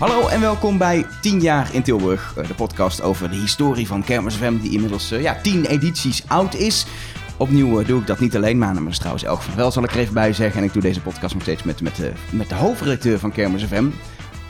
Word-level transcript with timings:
Hallo 0.00 0.28
en 0.28 0.40
welkom 0.40 0.78
bij 0.78 1.06
10 1.20 1.40
jaar 1.40 1.74
in 1.74 1.82
Tilburg. 1.82 2.34
eh, 2.36 2.46
De 2.48 2.54
podcast 2.54 3.02
over 3.02 3.30
de 3.30 3.36
historie 3.36 3.86
van 3.86 4.04
Kermis 4.04 4.34
FM 4.34 4.58
die 4.58 4.72
inmiddels 4.72 5.10
eh, 5.10 5.22
ja, 5.22 5.40
10 5.42 5.64
edities 5.64 6.22
oud 6.28 6.54
is. 6.54 6.86
Opnieuw 7.36 7.80
eh, 7.80 7.86
doe 7.86 8.00
ik 8.00 8.06
dat 8.06 8.18
niet 8.20 8.36
alleen, 8.36 8.58
naam 8.58 8.88
is 8.88 8.98
trouwens 8.98 9.24
Elk 9.24 9.42
van 9.42 9.54
Wel, 9.56 9.70
zal 9.70 9.84
ik 9.84 9.90
er 9.90 9.98
even 9.98 10.14
bij 10.14 10.32
zeggen. 10.32 10.60
En 10.60 10.66
ik 10.66 10.72
doe 10.72 10.82
deze 10.82 11.00
podcast 11.00 11.34
nog 11.34 11.42
steeds 11.42 11.62
met, 11.62 11.82
met, 11.82 11.96
de, 11.96 12.12
met 12.30 12.48
de 12.48 12.54
hoofdredacteur 12.54 13.18
van 13.18 13.32
Kermis 13.32 13.64
FM. 13.64 13.84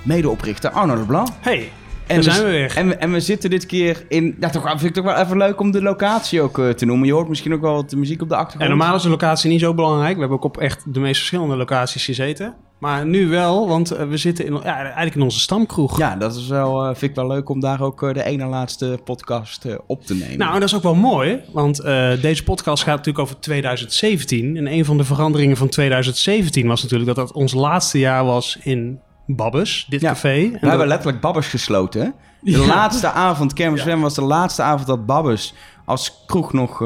Medeoprichter 0.02 0.71
Arno 0.71 0.95
Leblanc. 0.97 1.29
Hey, 1.41 1.73
En 2.07 2.14
daar 2.23 2.35
zijn 2.35 2.45
we 2.45 2.51
weer. 2.51 2.77
En 2.77 2.89
we, 2.89 2.95
en 2.96 3.12
we 3.12 3.21
zitten 3.21 3.51
dit 3.51 3.67
keer 3.67 4.05
in... 4.09 4.37
Ja, 4.41 4.51
toch, 4.51 4.69
vind 4.69 4.82
ik 4.82 4.95
toch 4.95 5.05
wel 5.05 5.17
even 5.17 5.37
leuk 5.37 5.61
om 5.61 5.71
de 5.71 5.82
locatie 5.82 6.43
ook 6.43 6.61
te 6.77 6.85
noemen. 6.85 7.07
Je 7.07 7.12
hoort 7.12 7.29
misschien 7.29 7.53
ook 7.55 7.61
wel 7.61 7.75
wat 7.75 7.95
muziek 7.95 8.23
op 8.23 8.29
de 8.29 8.37
achtergrond. 8.37 8.71
En 8.71 8.77
normaal 8.79 8.96
is 8.96 9.02
de 9.02 9.09
locatie 9.09 9.51
niet 9.51 9.60
zo 9.60 9.74
belangrijk. 9.74 10.15
We 10.15 10.21
hebben 10.21 10.38
ook 10.38 10.45
op 10.45 10.59
echt 10.59 10.95
de 10.95 11.01
meest 11.01 11.16
verschillende 11.16 11.57
locaties 11.57 12.05
gezeten. 12.05 12.55
Maar 12.80 13.07
nu 13.07 13.29
wel, 13.29 13.69
want 13.69 13.91
eh, 13.91 14.09
we 14.09 14.16
zitten 14.16 14.47
in, 14.47 14.52
ja, 14.55 14.77
eigenlijk 14.77 15.15
in 15.15 15.23
onze 15.23 15.41
stamkroeg. 15.41 15.98
Ja, 15.98 16.16
dat 16.16 16.37
is 16.37 16.47
wel, 16.48 16.80
eh, 16.83 16.87
vind 16.87 17.11
ik 17.11 17.15
wel 17.15 17.27
leuk 17.27 17.48
om 17.48 17.61
daar 17.61 17.80
ook 17.80 18.02
eh, 18.02 18.12
de 18.15 18.25
ene 18.25 18.45
laatste 18.47 18.98
podcast 19.05 19.66
op 19.87 20.05
te 20.07 20.15
nemen. 20.15 20.38
Nou, 20.38 20.55
en 20.55 20.61
dat 20.61 20.69
is 20.69 20.75
ook 20.75 20.83
wel 20.83 20.95
mooi, 20.95 21.41
want 21.52 21.77
deze 22.21 22.45
podcast 22.45 22.83
gaat 22.83 22.97
natuurlijk 22.97 23.24
over 23.24 23.41
2017. 23.41 24.57
En 24.57 24.66
een 24.73 24.85
van 24.85 24.97
de 24.97 25.05
veranderingen 25.05 25.57
van 25.57 25.69
2017 25.69 26.66
was 26.66 26.83
natuurlijk 26.83 27.15
dat 27.16 27.27
het 27.29 27.37
ons 27.37 27.52
laatste 27.52 27.98
jaar 27.98 28.24
was 28.24 28.59
in 28.62 29.01
Babbes, 29.27 29.87
dit 29.88 30.01
Ja. 30.01 30.09
café. 30.09 30.35
En 30.35 30.45
We 30.52 30.59
dat- 30.60 30.69
hebben 30.69 30.87
letterlijk 30.88 31.21
Babbes 31.21 31.47
gesloten. 31.47 32.01
hè? 32.01 32.09
De 32.41 32.51
Ja. 32.51 32.66
laatste 32.66 33.10
avond, 33.29 33.52
Kermis 33.52 33.83
Ja. 33.85 33.97
Was 33.97 34.15
de 34.15 34.23
laatste 34.23 34.62
avond 34.62 34.87
dat 34.87 35.07
Babbes 35.07 35.55
als 35.85 36.23
kroeg 36.27 36.52
nog 36.52 36.83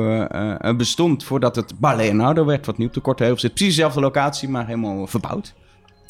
bestond 0.77 1.25
voordat 1.25 1.57
het 1.57 1.73
Bar 1.79 1.97
Leonardo 1.97 2.45
werd, 2.45 2.67
wat 2.67 2.79
nu 2.79 2.87
op 2.87 2.95
de 2.95 3.01
Korte 3.01 3.23
Heuvel 3.23 3.41
zit. 3.41 3.55
Precies 3.55 3.75
dezelfde 3.75 4.01
locatie, 4.01 4.49
maar 4.49 4.67
helemaal 4.67 5.07
verbouwd. 5.07 5.55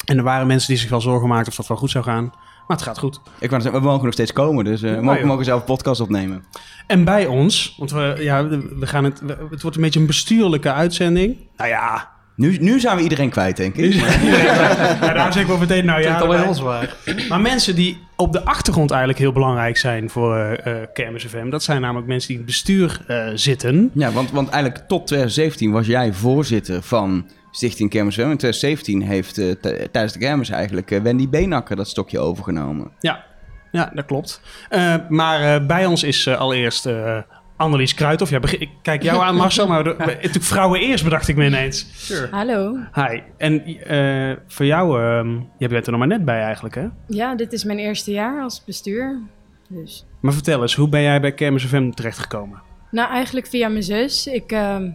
En 0.05 0.17
er 0.17 0.23
waren 0.23 0.47
mensen 0.47 0.67
die 0.69 0.77
zich 0.77 0.89
wel 0.89 1.01
zorgen 1.01 1.27
maakten 1.27 1.49
of 1.51 1.55
dat 1.57 1.67
wel 1.67 1.77
goed 1.77 1.91
zou 1.91 2.03
gaan. 2.03 2.23
Maar 2.67 2.77
het 2.77 2.85
gaat 2.85 2.97
goed. 2.97 3.19
Ik 3.39 3.49
wou 3.49 3.61
zeggen, 3.61 3.81
we 3.81 3.87
mogen 3.87 4.03
nog 4.03 4.13
steeds 4.13 4.33
komen, 4.33 4.63
dus 4.65 4.81
eh, 4.81 4.89
we 4.89 4.95
Ja, 4.95 5.25
mogen, 5.25 5.45
zelf 5.45 5.59
een 5.59 5.65
podcast 5.65 6.01
opnemen. 6.01 6.43
En 6.87 7.03
bij 7.03 7.25
ons, 7.25 7.75
want 7.77 7.91
we, 7.91 8.15
ja, 8.19 8.47
we 8.47 8.87
gaan 8.87 9.03
het, 9.03 9.19
we- 9.19 9.37
het 9.49 9.61
wordt 9.61 9.75
een 9.77 9.81
beetje 9.83 9.99
een 9.99 10.05
bestuurlijke 10.05 10.71
uitzending. 10.73 11.37
Nou 11.57 11.69
ja, 11.69 12.09
Nu, 12.35 12.57
nu 12.57 12.79
zijn 12.79 12.97
we 12.97 13.03
iedereen 13.03 13.29
kwijt, 13.29 13.57
denk 13.57 13.75
ik. 13.75 13.93
ja 13.93 15.13
daar 15.13 15.33
zeg 15.33 15.41
ik 15.41 15.47
wel 15.47 15.57
meteen, 15.57 15.85
nou 15.85 16.01
ja. 16.01 16.13
Alweer 16.19 16.29
erbij. 16.31 16.43
heel 16.45 16.53
zwaar. 16.53 16.95
Maar 17.29 17.41
mensen 17.41 17.75
die 17.75 17.97
op 18.15 18.33
de 18.33 18.45
achtergrond 18.45 18.89
eigenlijk 18.91 19.19
heel 19.19 19.31
belangrijk 19.31 19.77
zijn 19.77 20.09
voor 20.09 20.35
eh 20.37 20.81
eh, 20.81 20.87
Kermis 20.93 21.25
FM, 21.25 21.49
dat 21.49 21.63
zijn 21.63 21.81
namelijk 21.81 22.07
mensen 22.07 22.27
die 22.27 22.37
in 22.37 22.43
het 22.43 22.51
bestuur 22.51 23.01
eh, 23.07 23.27
zitten. 23.33 23.91
Ja, 23.93 24.11
want, 24.11 24.31
want 24.31 24.49
eigenlijk 24.49 24.87
tot 24.87 25.07
2017 25.07 25.71
was 25.71 25.87
jij 25.87 26.13
voorzitter 26.13 26.81
van 26.81 27.25
Stichting 27.55 27.89
Kermis 27.89 28.15
FM. 28.15 28.19
In 28.21 28.37
2017 28.37 29.01
heeft 29.01 29.37
eh, 29.37 29.51
tijdens 29.91 30.13
de 30.13 30.19
kermis 30.19 30.49
eigenlijk 30.49 30.91
eh, 30.91 31.01
Wendy 31.01 31.29
Beenakker 31.29 31.75
dat 31.75 31.87
stokje 31.87 32.19
overgenomen. 32.19 32.91
Ja, 32.99 33.23
ja 33.71 33.91
dat 33.93 34.05
klopt. 34.05 34.41
Eh, 34.69 34.95
maar 35.09 35.55
eh, 35.55 35.65
bij 35.65 35.85
ons 35.85 36.03
is 36.03 36.25
eh, 36.25 36.37
allereerst 36.37 36.85
eh 36.85 37.17
Annelies 37.57 37.93
Kruithof. 37.93 38.29
Ja, 38.29 38.39
ik 38.59 38.69
kijk 38.81 39.03
jou 39.03 39.21
aan, 39.21 39.35
Marcel, 39.35 39.67
maar 39.67 39.83
natuurlijk 39.97 40.43
vrouwen 40.43 40.79
eerst, 40.79 41.03
bedacht 41.03 41.27
ik 41.27 41.35
me 41.35 41.45
ineens. 41.45 41.87
Sure. 41.95 42.27
Hallo. 42.31 42.77
Hi. 42.93 43.21
En 43.37 43.65
eh, 43.65 44.37
voor 44.47 44.65
jou, 44.65 45.01
ehm 45.01 45.39
je 45.57 45.67
bent 45.67 45.85
er 45.85 45.91
nog 45.91 45.99
maar 45.99 46.09
net 46.09 46.25
bij 46.25 46.41
eigenlijk, 46.41 46.75
hè? 46.75 46.87
Ja, 47.07 47.35
dit 47.35 47.53
is 47.53 47.63
mijn 47.63 47.79
eerste 47.79 48.11
jaar 48.11 48.41
als 48.41 48.63
bestuur. 48.65 49.21
Dus. 49.67 50.05
Maar 50.19 50.33
vertel 50.33 50.61
eens, 50.61 50.75
hoe 50.75 50.89
ben 50.89 51.01
jij 51.01 51.21
bij 51.21 51.33
Kermis 51.33 51.65
FM 51.65 51.89
terechtgekomen? 51.89 52.61
Nou, 52.91 53.09
eigenlijk 53.09 53.47
via 53.47 53.69
mijn 53.69 53.83
zus. 53.83 54.27
Ik, 54.27 54.51
ehm, 54.51 54.89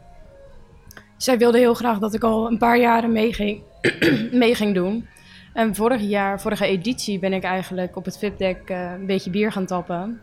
zij 1.22 1.38
wilde 1.38 1.58
heel 1.58 1.74
graag 1.74 1.98
dat 1.98 2.14
ik 2.14 2.24
al 2.24 2.50
een 2.50 2.58
paar 2.58 2.78
jaren 2.78 3.12
mee 3.12 3.32
ging, 3.32 3.62
mee 4.32 4.54
ging 4.54 4.74
doen. 4.74 5.06
En 5.52 5.74
vorig 5.74 6.00
jaar, 6.00 6.40
vorige 6.40 6.66
editie, 6.66 7.18
ben 7.18 7.32
ik 7.32 7.42
eigenlijk 7.42 7.96
op 7.96 8.04
het 8.04 8.18
VIP-deck 8.18 8.68
eh, 8.68 8.92
een 8.92 9.06
beetje 9.06 9.30
bier 9.30 9.52
gaan 9.52 9.66
tappen. 9.66 10.20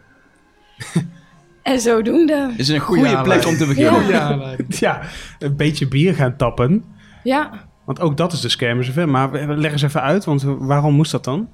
en 1.63 1.80
zodoende. 1.80 2.53
Is 2.57 2.68
een 2.68 2.80
goede 2.80 3.22
plek 3.22 3.46
om 3.46 3.57
te 3.57 3.66
beginnen. 3.66 4.07
Ja. 4.07 4.56
Ja, 4.68 5.02
een 5.40 5.56
beetje 5.56 5.88
bier 5.88 6.13
gaan 6.13 6.36
tappen. 6.36 6.84
Ja, 7.24 7.52
Want 7.86 8.00
ook 8.00 8.18
dat 8.18 8.34
is 8.34 8.56
Kermis 8.56 8.90
FM. 8.90 9.09
Maar 9.09 9.57
leg 9.57 9.72
eens 9.72 9.81
even 9.81 10.02
uit, 10.02 10.25
want 10.25 10.44
waarom 10.44 10.94
moest 10.94 11.12
dat 11.12 11.24
dan? 11.24 11.50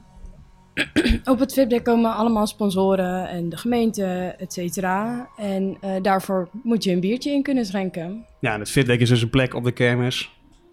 op 1.25 1.39
het 1.39 1.53
VIP-deck 1.53 1.83
komen 1.83 2.15
allemaal 2.15 2.47
sponsoren 2.47 3.29
en 3.29 3.49
de 3.49 3.57
gemeente, 3.57 4.35
et 4.37 4.53
cetera. 4.53 5.29
En 5.37 5.77
eh, 5.81 5.91
daarvoor 6.01 6.49
moet 6.63 6.83
je 6.83 6.91
een 6.91 6.99
biertje 6.99 7.31
in 7.31 7.43
kunnen 7.43 7.65
schenken. 7.65 8.25
Ja, 8.39 8.53
en 8.53 8.59
het 8.59 8.69
Fitdeck 8.69 8.99
is 8.99 9.09
dus 9.09 9.21
een 9.21 9.29
plek 9.29 9.53
op 9.53 9.63
de 9.63 9.71
kermis 9.71 10.31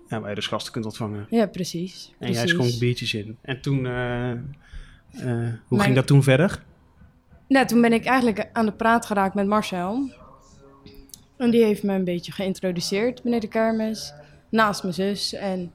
ja, 0.08 0.20
waar 0.20 0.28
je 0.28 0.34
dus 0.34 0.46
gasten 0.46 0.72
kunt 0.72 0.84
ontvangen. 0.84 1.26
Ja, 1.30 1.46
precies. 1.46 2.12
En 2.18 2.32
jij 2.32 2.46
schonk 2.46 2.78
biertjes 2.78 3.14
in. 3.14 3.36
En 3.42 3.60
toen, 3.60 3.86
eh, 3.86 4.30
eh, 4.30 4.38
hoe 5.12 5.58
Mijn- 5.68 5.80
ging 5.82 5.94
dat 5.94 6.06
toen 6.06 6.22
verder? 6.22 6.62
Nou, 7.48 7.66
toen 7.66 7.80
ben 7.80 7.92
ik 7.92 8.04
eigenlijk 8.04 8.48
aan 8.52 8.66
de 8.66 8.72
praat 8.72 9.06
geraakt 9.06 9.34
met 9.34 9.46
Marcel. 9.46 10.10
En 11.36 11.50
die 11.50 11.64
heeft 11.64 11.82
me 11.82 11.94
een 11.94 12.04
beetje 12.04 12.32
geïntroduceerd 12.32 13.22
binnen 13.22 13.40
de 13.40 13.48
kermis, 13.48 14.12
naast 14.48 14.82
mijn 14.82 14.94
zus. 14.94 15.32
En 15.34 15.72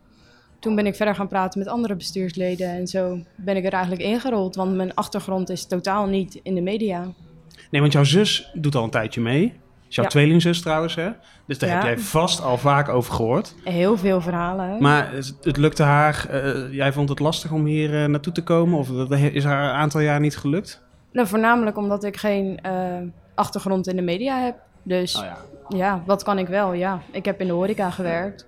toen 0.65 0.75
ben 0.75 0.85
ik 0.85 0.95
verder 0.95 1.15
gaan 1.15 1.27
praten 1.27 1.59
met 1.59 1.67
andere 1.67 1.95
bestuursleden. 1.95 2.69
En 2.69 2.87
zo 2.87 3.19
ben 3.35 3.55
ik 3.55 3.65
er 3.65 3.71
eigenlijk 3.73 4.03
ingerold, 4.03 4.55
want 4.55 4.75
mijn 4.75 4.93
achtergrond 4.93 5.49
is 5.49 5.65
totaal 5.65 6.05
niet 6.05 6.39
in 6.43 6.55
de 6.55 6.61
media. 6.61 7.07
Nee, 7.71 7.81
want 7.81 7.93
jouw 7.93 8.03
zus 8.03 8.49
doet 8.53 8.75
al 8.75 8.83
een 8.83 8.89
tijdje 8.89 9.21
mee. 9.21 9.53
Is 9.89 9.95
jouw 9.95 10.03
Ja. 10.03 10.09
tweelingzus 10.09 10.61
trouwens, 10.61 10.95
hè? 10.95 11.09
Dus 11.47 11.57
daar 11.57 11.69
Ja. 11.69 11.75
heb 11.75 11.83
jij 11.83 11.97
vast 11.97 12.41
al 12.41 12.57
vaak 12.57 12.89
over 12.89 13.13
gehoord. 13.13 13.55
Heel 13.63 13.97
veel 13.97 14.21
verhalen. 14.21 14.81
Maar 14.81 15.11
het, 15.13 15.37
het 15.41 15.57
lukte 15.57 15.83
haar, 15.83 16.27
eh, 16.29 16.73
jij 16.73 16.93
vond 16.93 17.09
het 17.09 17.19
lastig 17.19 17.51
om 17.51 17.65
hier 17.65 18.01
eh, 18.03 18.09
naartoe 18.09 18.33
te 18.33 18.43
komen? 18.43 18.79
Of 18.79 18.87
dat 18.87 19.11
is 19.11 19.43
haar 19.43 19.63
een 19.69 19.75
aantal 19.75 20.01
jaar 20.01 20.19
niet 20.19 20.37
gelukt? 20.37 20.81
Nou, 21.11 21.27
voornamelijk 21.27 21.77
omdat 21.77 22.03
ik 22.03 22.17
geen 22.17 22.59
eh, 22.61 22.97
achtergrond 23.35 23.87
in 23.87 23.95
de 23.95 24.01
media 24.01 24.39
heb. 24.39 24.55
Dus 24.83 25.15
Oh 25.17 25.23
ja. 25.23 25.37
ja, 25.77 26.03
wat 26.05 26.23
kan 26.23 26.37
ik 26.37 26.47
wel? 26.47 26.73
Ja, 26.73 27.01
ik 27.11 27.25
heb 27.25 27.41
in 27.41 27.47
de 27.47 27.53
horeca 27.53 27.89
gewerkt. 27.89 28.47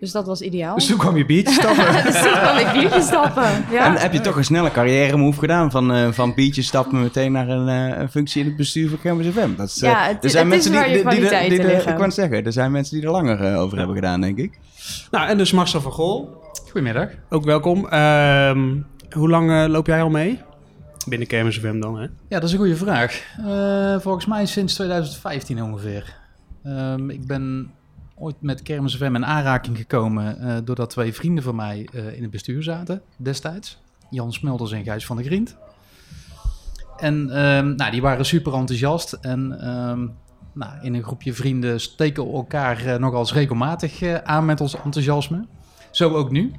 Dus 0.00 0.12
dat 0.12 0.26
was 0.26 0.40
ideaal. 0.40 0.74
Dus 0.74 0.86
toen 0.86 0.98
kwam 0.98 1.16
je 1.16 1.26
biertjes 1.26 1.54
stappen. 1.54 1.92
Dus 2.12 2.22
toen 2.22 2.32
kwam 2.32 2.56
ik 2.56 2.72
biertjes 2.72 3.04
stappen. 3.06 3.64
Ja. 3.70 3.84
En 3.86 3.92
heb 4.00 4.12
je 4.12 4.20
toch 4.20 4.36
een 4.36 4.44
snelle 4.44 4.70
carrière 4.70 5.16
move 5.16 5.38
gedaan 5.38 5.70
van, 5.70 5.92
eh 5.92 6.08
van 6.12 6.34
biertjes 6.34 6.66
stappen 6.66 7.00
meteen 7.02 7.32
naar 7.32 7.48
een, 7.48 7.68
eh, 7.92 7.98
een 8.00 8.08
functie 8.10 8.40
in 8.42 8.46
het 8.48 8.56
bestuur 8.56 8.88
van 8.88 8.98
Kermis 9.00 9.26
FM? 9.26 9.54
Dat 9.56 9.68
is, 9.68 9.82
eh, 9.82 9.90
Ja, 9.90 10.06
het- 10.06 10.24
er 10.24 10.30
zijn 10.30 10.50
het 10.50 10.58
is 10.64 10.70
mensen 10.70 10.72
waar 10.72 10.88
je 10.88 10.94
die, 10.94 11.20
die, 11.20 11.20
die, 11.30 11.48
die, 11.48 11.48
die- 11.58 11.66
liggen. 11.66 11.92
ik 11.94 12.00
het 12.00 12.14
zeggen, 12.14 12.44
er 12.44 12.52
zijn 12.52 12.72
mensen 12.72 12.96
die 12.96 13.04
er 13.06 13.12
langer 13.12 13.56
over 13.56 13.76
hebben 13.78 13.94
gedaan, 13.96 14.20
denk 14.20 14.38
ik. 14.38 14.58
nou, 15.10 15.28
en 15.28 15.38
dus 15.38 15.52
Marcel 15.52 15.80
van 15.80 15.92
Gol, 15.92 16.30
Goedemiddag. 16.70 17.08
ook 17.30 17.44
welkom. 17.44 17.88
Ehm, 17.88 18.76
hoe 19.10 19.28
lang 19.28 19.66
loop 19.68 19.86
jij 19.86 20.02
al 20.02 20.10
mee? 20.10 20.40
Binnen 21.08 21.28
Kermis 21.28 21.58
FM 21.58 21.80
dan, 21.80 21.96
hè? 21.98 22.02
Ja, 22.02 22.08
dat 22.28 22.44
is 22.44 22.52
een 22.52 22.58
goede 22.58 22.76
vraag. 22.76 23.22
Eh, 23.46 24.00
volgens 24.00 24.26
mij 24.26 24.46
sinds 24.46 24.74
2015 24.74 25.62
ongeveer. 25.62 26.16
Ehm, 26.64 27.10
ik 27.10 27.26
ben 27.26 27.70
ooit 28.14 28.36
met 28.38 28.62
Kermis 28.62 28.96
FM 28.96 29.14
in 29.14 29.26
aanraking 29.26 29.76
gekomen 29.76 30.38
eh, 30.38 30.56
doordat 30.64 30.90
twee 30.90 31.12
vrienden 31.12 31.44
van 31.44 31.54
mij 31.54 31.88
eh, 31.92 32.16
in 32.16 32.22
het 32.22 32.30
bestuur 32.30 32.62
zaten 32.62 33.02
destijds. 33.16 33.78
Jan 34.10 34.32
Smulders 34.32 34.72
en 34.72 34.84
Gijs 34.84 35.06
van 35.06 35.16
der 35.16 35.24
Grient. 35.24 35.56
En 36.96 37.30
ehm, 37.30 37.74
nou, 37.74 37.90
die 37.90 38.02
waren 38.02 38.24
super 38.24 38.54
enthousiast. 38.54 39.12
En 39.12 39.60
ehm, 39.60 40.06
nou, 40.52 40.72
in 40.82 40.94
een 40.94 41.02
groepje 41.02 41.32
vrienden 41.32 41.80
steken 41.80 42.32
elkaar 42.32 42.86
eh, 42.86 42.98
nogal 42.98 43.20
eens 43.20 43.32
regelmatig 43.32 44.02
aan 44.22 44.44
met 44.44 44.60
ons 44.60 44.74
enthousiasme. 44.74 45.46
Zo 45.90 46.14
ook 46.14 46.30
nu. 46.30 46.52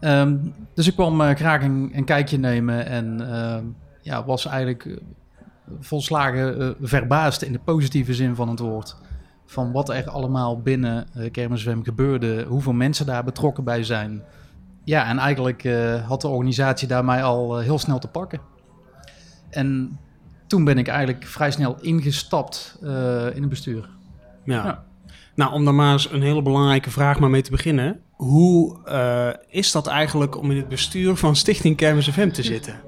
Ehm, 0.00 0.36
dus 0.74 0.86
ik 0.86 0.94
kwam 0.94 1.20
graag 1.20 1.62
een, 1.62 1.90
een 1.92 2.04
kijkje 2.04 2.38
nemen 2.38 2.86
en 2.86 3.26
ja, 4.02 4.24
was 4.24 4.46
eigenlijk 4.46 5.00
volslagen 5.80 6.76
verbaasd 6.80 7.42
in 7.42 7.52
de 7.52 7.58
positieve 7.58 8.14
zin 8.14 8.34
van 8.34 8.48
het 8.48 8.58
woord. 8.58 8.96
Van 9.52 9.72
wat 9.72 9.88
er 9.88 10.10
allemaal 10.10 10.60
binnen 10.60 11.06
uh, 11.16 11.30
Kermiswem 11.30 11.84
gebeurde, 11.84 12.44
hoeveel 12.48 12.72
mensen 12.72 13.06
daar 13.06 13.24
betrokken 13.24 13.64
bij 13.64 13.84
zijn. 13.84 14.22
Ja, 14.84 15.08
en 15.08 15.18
eigenlijk 15.18 15.64
eh, 15.64 16.08
had 16.08 16.20
de 16.20 16.28
organisatie 16.28 16.88
daar 16.88 17.04
mij 17.04 17.22
al 17.22 17.58
eh, 17.58 17.64
heel 17.64 17.78
snel 17.78 17.98
te 17.98 18.08
pakken. 18.08 18.40
En 19.50 19.98
toen 20.46 20.64
ben 20.64 20.78
ik 20.78 20.88
eigenlijk 20.88 21.26
vrij 21.26 21.50
snel 21.50 21.76
ingestapt 21.80 22.78
in 23.34 23.40
het 23.40 23.48
bestuur. 23.48 23.88
Ja. 24.44 24.64
Ja. 24.64 24.84
Nou, 25.34 25.52
om 25.52 25.64
dan 25.64 25.74
maar 25.74 25.92
eens 25.92 26.12
een 26.12 26.22
hele 26.22 26.42
belangrijke 26.42 26.90
vraag 26.90 27.18
maar 27.18 27.30
mee 27.30 27.42
te 27.42 27.50
beginnen. 27.50 28.00
Hoe 28.10 28.76
is 29.48 29.72
dat 29.72 29.86
eigenlijk 29.86 30.38
om 30.38 30.50
in 30.50 30.56
het 30.56 30.68
bestuur 30.68 31.16
van 31.16 31.36
Stichting 31.36 31.76
Kermis 31.76 32.08
FM 32.08 32.30
te 32.30 32.42
zitten? 32.42 32.80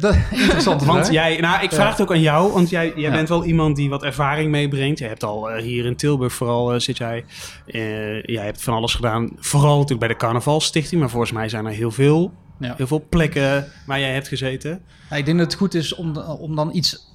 Dat, 0.00 0.16
interessante 0.30 0.84
Want 0.84 1.10
jij, 1.12 1.40
nou, 1.40 1.62
ik 1.62 1.72
vraag 1.72 1.84
Ja. 1.84 1.90
het 1.90 2.00
ook 2.00 2.10
aan 2.10 2.20
jou, 2.20 2.52
want 2.52 2.70
jij, 2.70 2.86
jij 2.96 3.02
Ja. 3.02 3.10
bent 3.10 3.28
wel 3.28 3.44
iemand 3.44 3.76
die 3.76 3.90
wat 3.90 4.02
ervaring 4.02 4.50
meebrengt. 4.50 4.98
Je 4.98 5.06
hebt 5.06 5.24
al 5.24 5.50
eh, 5.50 5.62
hier 5.62 5.84
in 5.86 5.96
Tilburg 5.96 6.32
vooral 6.32 6.72
eh, 6.72 6.78
zit 6.80 6.96
jij. 6.96 7.24
eh, 7.66 8.22
jij 8.22 8.44
hebt 8.44 8.62
van 8.62 8.74
alles 8.74 8.94
gedaan, 8.94 9.30
vooral 9.38 9.72
natuurlijk 9.74 10.00
bij 10.00 10.08
de 10.08 10.16
Carnavalstichting, 10.16 11.00
maar 11.00 11.10
volgens 11.10 11.32
mij 11.32 11.48
zijn 11.48 11.66
er 11.66 11.72
heel 11.72 11.90
veel, 11.90 12.32
Ja. 12.58 12.74
heel 12.76 12.86
veel 12.86 13.04
plekken 13.08 13.66
waar 13.86 14.00
jij 14.00 14.12
hebt 14.12 14.28
gezeten. 14.28 14.80
Ja, 15.10 15.16
ik 15.16 15.24
denk 15.24 15.38
dat 15.38 15.46
het 15.46 15.56
goed 15.60 15.74
is 15.74 15.94
om, 15.94 16.16
om 16.16 16.56
dan 16.56 16.70
iets 16.72 17.14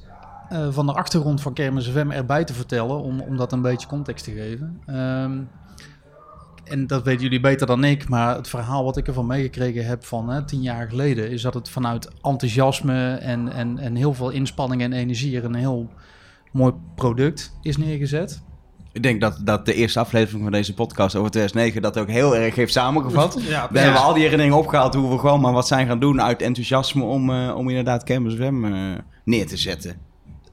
eh, 0.49 0.67
van 0.71 0.85
de 0.85 0.93
achtergrond 0.93 1.41
van 1.41 1.53
Kermis 1.53 1.87
FM 1.89 2.11
erbij 2.11 2.43
te 2.43 2.53
vertellen, 2.53 3.01
om, 3.01 3.19
om 3.19 3.37
dat 3.37 3.51
een 3.51 3.61
beetje 3.61 3.87
context 3.87 4.23
te 4.23 4.31
geven. 4.31 4.81
Ehm, 4.85 5.31
en 6.71 6.87
dat 6.87 7.03
weten 7.03 7.21
jullie 7.21 7.39
beter 7.39 7.67
dan 7.67 7.83
ik, 7.83 8.09
maar 8.09 8.35
het 8.35 8.49
verhaal 8.49 8.83
wat 8.83 8.97
ik 8.97 9.07
ervan 9.07 9.25
meegekregen 9.25 9.85
heb 9.85 10.05
van 10.05 10.29
hè, 10.29 10.45
tien 10.45 10.61
jaar 10.61 10.89
geleden, 10.89 11.31
is 11.31 11.41
dat 11.41 11.53
het 11.53 11.69
vanuit 11.69 12.09
enthousiasme 12.21 13.13
en, 13.13 13.51
en, 13.51 13.77
en 13.77 13.95
heel 13.95 14.13
veel 14.13 14.29
inspanning 14.29 14.81
en 14.81 14.93
energie 14.93 15.37
er 15.37 15.45
een 15.45 15.55
heel 15.55 15.89
mooi 16.51 16.73
product 16.95 17.57
is 17.61 17.77
neergezet. 17.77 18.41
Ik 18.93 19.03
denk 19.03 19.21
dat, 19.21 19.41
dat 19.43 19.65
de 19.65 19.73
eerste 19.73 19.99
aflevering 19.99 20.43
van 20.43 20.51
deze 20.51 20.73
podcast 20.73 21.15
over 21.15 21.31
2009 21.31 21.81
dat 21.81 21.97
ook 21.97 22.09
heel 22.09 22.35
erg 22.35 22.55
heeft 22.55 22.73
samengevat. 22.73 23.39
Ja, 23.47 23.67
We 23.71 23.79
hebben 23.79 24.01
al 24.01 24.13
die 24.13 24.21
herinneringen 24.21 24.57
opgehaald 24.57 24.93
hoe 24.93 25.11
we 25.11 25.19
gewoon 25.19 25.41
maar 25.41 25.53
wat 25.53 25.67
zijn 25.67 25.87
gaan 25.87 25.99
doen 25.99 26.21
uit 26.21 26.41
enthousiasme 26.41 27.03
om, 27.03 27.29
eh, 27.29 27.55
om 27.55 27.69
inderdaad 27.69 28.03
Campus 28.03 28.33
Wem 28.33 28.65
eh, 28.65 28.73
neer 29.23 29.47
te 29.47 29.57
zetten. 29.57 29.95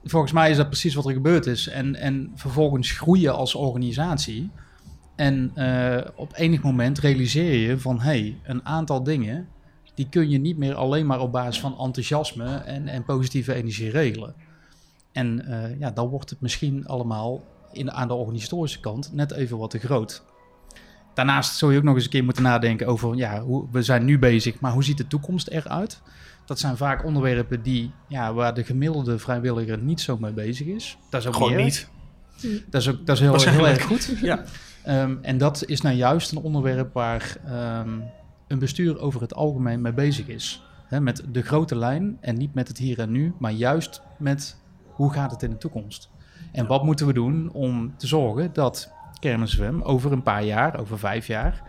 Volgens 0.04 0.32
mij 0.32 0.50
is 0.50 0.56
dat 0.56 0.66
precies 0.66 0.94
wat 0.94 1.06
er 1.06 1.12
gebeurd 1.12 1.46
is. 1.46 1.68
En, 1.68 1.94
en 1.94 2.32
vervolgens 2.34 2.90
groeien 2.90 3.34
als 3.34 3.54
organisatie. 3.54 4.50
En 5.18 5.50
eh, 5.54 6.10
op 6.14 6.32
enig 6.34 6.62
moment 6.62 6.98
realiseer 6.98 7.68
je 7.68 7.78
van, 7.78 8.00
hé, 8.00 8.04
hey, 8.04 8.38
een 8.44 8.66
aantal 8.66 9.02
dingen, 9.02 9.48
die 9.94 10.08
kun 10.08 10.30
je 10.30 10.38
niet 10.38 10.58
meer 10.58 10.74
alleen 10.74 11.06
maar 11.06 11.20
op 11.20 11.32
basis 11.32 11.60
van 11.60 11.78
enthousiasme 11.78 12.56
en, 12.56 12.88
en 12.88 13.04
positieve 13.04 13.54
energie 13.54 13.90
regelen. 13.90 14.34
En 15.12 15.46
eh, 15.46 15.78
ja, 15.78 15.90
dan 15.90 16.08
wordt 16.08 16.30
het 16.30 16.40
misschien 16.40 16.86
allemaal 16.86 17.44
in, 17.72 17.92
aan 17.92 18.08
de 18.08 18.14
organisatorische 18.14 18.80
kant 18.80 19.12
net 19.12 19.32
even 19.32 19.58
wat 19.58 19.70
te 19.70 19.78
groot. 19.78 20.22
Daarnaast 21.14 21.56
zul 21.56 21.70
je 21.70 21.78
ook 21.78 21.84
nog 21.84 21.94
eens 21.94 22.04
een 22.04 22.10
keer 22.10 22.24
moeten 22.24 22.42
nadenken 22.42 22.86
over, 22.86 23.16
ja, 23.16 23.40
hoe, 23.40 23.66
we 23.70 23.82
zijn 23.82 24.04
nu 24.04 24.18
bezig, 24.18 24.60
maar 24.60 24.72
hoe 24.72 24.84
ziet 24.84 24.96
de 24.96 25.06
toekomst 25.06 25.48
eruit? 25.48 26.00
Dat 26.46 26.58
zijn 26.58 26.76
vaak 26.76 27.04
onderwerpen 27.04 27.62
die, 27.62 27.90
ja, 28.08 28.32
waar 28.34 28.54
de 28.54 28.64
gemiddelde 28.64 29.18
vrijwilliger 29.18 29.78
niet 29.78 30.00
zo 30.00 30.18
mee 30.18 30.32
bezig 30.32 30.66
is. 30.66 30.98
Dat 31.10 31.20
is 31.20 31.26
ook 31.26 31.34
Gewoon 31.34 31.56
niet. 31.56 31.88
Dat 32.70 32.80
is 32.80 32.88
ook 32.88 33.06
dat 33.06 33.16
is 33.16 33.22
heel, 33.22 33.40
heel 33.40 33.68
erg 33.68 33.82
goed. 33.82 34.12
Ja. 34.22 34.44
Ehm, 34.88 35.16
en 35.22 35.38
dat 35.38 35.64
is 35.66 35.80
nou 35.80 35.96
juist 35.96 36.32
een 36.32 36.42
onderwerp 36.42 36.92
waar 36.92 37.36
ehm, 37.46 38.00
een 38.46 38.58
bestuur 38.58 39.00
over 39.00 39.20
het 39.20 39.34
algemeen 39.34 39.80
mee 39.80 39.92
bezig 39.92 40.26
is. 40.26 40.62
Met 41.00 41.22
de 41.32 41.42
grote 41.42 41.76
lijn 41.76 42.18
en 42.20 42.36
niet 42.36 42.54
met 42.54 42.68
het 42.68 42.78
hier 42.78 42.98
en 42.98 43.10
nu, 43.10 43.34
maar 43.38 43.52
juist 43.52 44.02
met 44.18 44.56
hoe 44.86 45.12
gaat 45.12 45.30
het 45.30 45.42
in 45.42 45.50
de 45.50 45.56
toekomst. 45.58 46.10
En 46.52 46.66
wat 46.66 46.84
moeten 46.84 47.06
we 47.06 47.12
doen 47.12 47.52
om 47.52 47.96
te 47.96 48.06
zorgen 48.06 48.52
dat 48.52 48.92
Kermenzwem 49.20 49.82
over 49.82 50.12
een 50.12 50.22
paar 50.22 50.44
jaar, 50.44 50.80
over 50.80 50.98
vijf 50.98 51.26
jaar, 51.26 51.62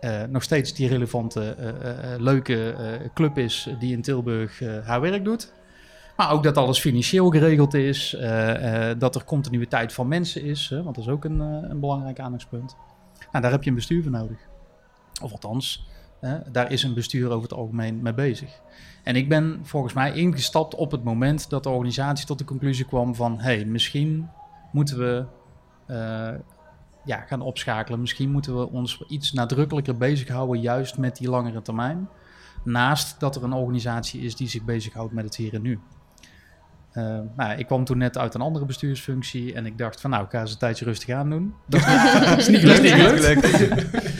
eh, 0.00 0.22
nog 0.28 0.42
steeds 0.42 0.74
die 0.74 0.88
relevante, 0.88 1.54
eh, 1.54 1.68
eh, 1.68 2.20
leuke 2.20 2.74
club 3.14 3.38
is 3.38 3.68
die 3.78 3.92
in 3.92 4.02
Tilburg 4.02 4.60
haar 4.84 5.00
werk 5.00 5.24
doet. 5.24 5.52
Maar 6.16 6.30
ook 6.30 6.42
dat 6.42 6.56
alles 6.56 6.80
financieel 6.80 7.30
geregeld 7.30 7.74
is, 7.74 8.14
eh, 8.14 8.90
eh, 8.90 8.98
dat 8.98 9.14
er 9.14 9.24
continuïteit 9.24 9.92
van 9.92 10.08
mensen 10.08 10.42
is, 10.42 10.68
want 10.68 10.94
dat 10.94 11.04
is 11.04 11.08
ook 11.08 11.24
een, 11.24 11.40
eh, 11.40 11.70
een 11.70 11.80
belangrijk 11.80 12.20
aandachtspunt. 12.20 12.76
Nou, 13.32 13.42
daar 13.42 13.50
heb 13.50 13.62
je 13.62 13.70
een 13.70 13.76
bestuur 13.76 14.02
voor 14.02 14.12
nodig. 14.12 14.38
Of 15.22 15.32
althans, 15.32 15.88
daar 16.52 16.72
is 16.72 16.82
een 16.82 16.94
bestuur 16.94 17.30
over 17.30 17.42
het 17.42 17.58
algemeen 17.58 18.02
mee 18.02 18.14
bezig. 18.14 18.60
En 19.02 19.16
ik 19.16 19.28
ben 19.28 19.60
volgens 19.62 19.92
mij 19.92 20.12
ingestapt 20.12 20.74
op 20.74 20.90
het 20.90 21.04
moment 21.04 21.50
dat 21.50 21.62
de 21.62 21.68
organisatie 21.68 22.26
tot 22.26 22.38
de 22.38 22.44
conclusie 22.44 22.84
kwam 22.84 23.14
van... 23.14 23.38
hey, 23.40 23.64
misschien 23.64 24.28
moeten 24.72 24.98
we 24.98 25.24
ja, 27.04 27.20
gaan 27.20 27.40
opschakelen. 27.40 28.00
Misschien 28.00 28.30
moeten 28.30 28.58
we 28.58 28.70
ons 28.70 29.04
iets 29.08 29.32
nadrukkelijker 29.32 29.96
bezighouden 29.96 30.60
juist 30.60 30.98
met 30.98 31.16
die 31.16 31.28
langere 31.28 31.62
termijn. 31.62 32.08
Naast 32.64 33.20
dat 33.20 33.36
er 33.36 33.42
een 33.42 33.52
organisatie 33.52 34.20
is 34.20 34.36
die 34.36 34.48
zich 34.48 34.64
bezighoudt 34.64 35.12
met 35.12 35.24
het 35.24 35.36
hier 35.36 35.54
en 35.54 35.62
nu. 35.62 35.80
Eh, 36.96 37.18
nou, 37.36 37.58
ik 37.58 37.66
kwam 37.66 37.84
toen 37.84 37.98
net 37.98 38.18
uit 38.18 38.34
een 38.34 38.40
andere 38.40 38.64
bestuursfunctie 38.64 39.54
en 39.54 39.66
ik 39.66 39.78
dacht 39.78 40.00
van 40.00 40.10
nou, 40.10 40.24
ik 40.24 40.30
ga 40.30 40.40
eens 40.40 40.52
een 40.52 40.58
tijdje 40.58 40.84
rustig 40.84 41.14
aan 41.14 41.30
doen. 41.30 41.54
Dat 41.66 41.80
is 42.38 42.48
niet, 42.48 42.62
niet 42.62 42.92
gelukt. 42.92 43.68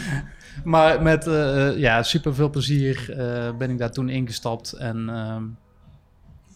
maar 0.65 1.03
met 1.03 1.27
eh, 1.27 1.77
ja, 1.77 2.03
super 2.03 2.35
veel 2.35 2.51
plezier 2.51 3.19
eh, 3.19 3.57
ben 3.57 3.71
ik 3.71 3.79
daar 3.79 3.91
toen 3.91 4.09
ingestapt. 4.09 4.73
En 4.73 5.09
ehm, 5.09 5.43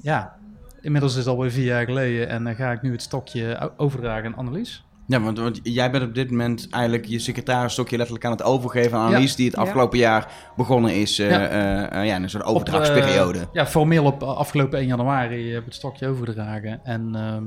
ja, 0.02 0.36
inmiddels 0.80 1.12
is 1.12 1.18
het 1.18 1.26
alweer 1.26 1.50
vier 1.50 1.64
jaar 1.64 1.84
geleden 1.84 2.28
en 2.28 2.44
dan 2.44 2.54
ga 2.54 2.72
ik 2.72 2.82
nu 2.82 2.92
het 2.92 3.02
stokje 3.02 3.72
overdragen 3.76 4.26
aan 4.26 4.34
Annelies. 4.34 4.84
Ja, 5.10 5.20
want, 5.20 5.38
want 5.38 5.60
jij 5.62 5.90
bent 5.90 6.04
op 6.04 6.14
dit 6.14 6.30
moment 6.30 6.68
eigenlijk 6.70 7.04
je 7.04 7.18
secretarisstokje 7.18 7.96
letterlijk 7.96 8.24
aan 8.26 8.30
het 8.30 8.42
overgeven 8.42 8.92
aan 8.98 9.00
Ja. 9.02 9.06
Annelies, 9.06 9.34
die 9.36 9.46
het 9.46 9.56
Ja. 9.56 9.62
afgelopen 9.62 9.98
jaar 9.98 10.32
begonnen 10.56 10.94
is 10.94 11.18
eh, 11.18 11.30
Ja. 11.30 11.48
eh, 11.48 11.82
eh, 12.00 12.06
ja, 12.06 12.14
in 12.16 12.22
een 12.22 12.30
soort 12.30 12.44
Op, 12.44 12.54
overdrachtsperiode. 12.54 13.48
ja, 13.52 13.66
formeel 13.66 14.04
op 14.04 14.22
afgelopen 14.22 14.78
1 14.78 14.86
januari 14.86 15.50
heb 15.50 15.58
ik 15.58 15.64
het 15.64 15.74
stokje 15.74 16.06
overgedragen. 16.08 16.80
En 16.84 17.00
ehm, 17.14 17.42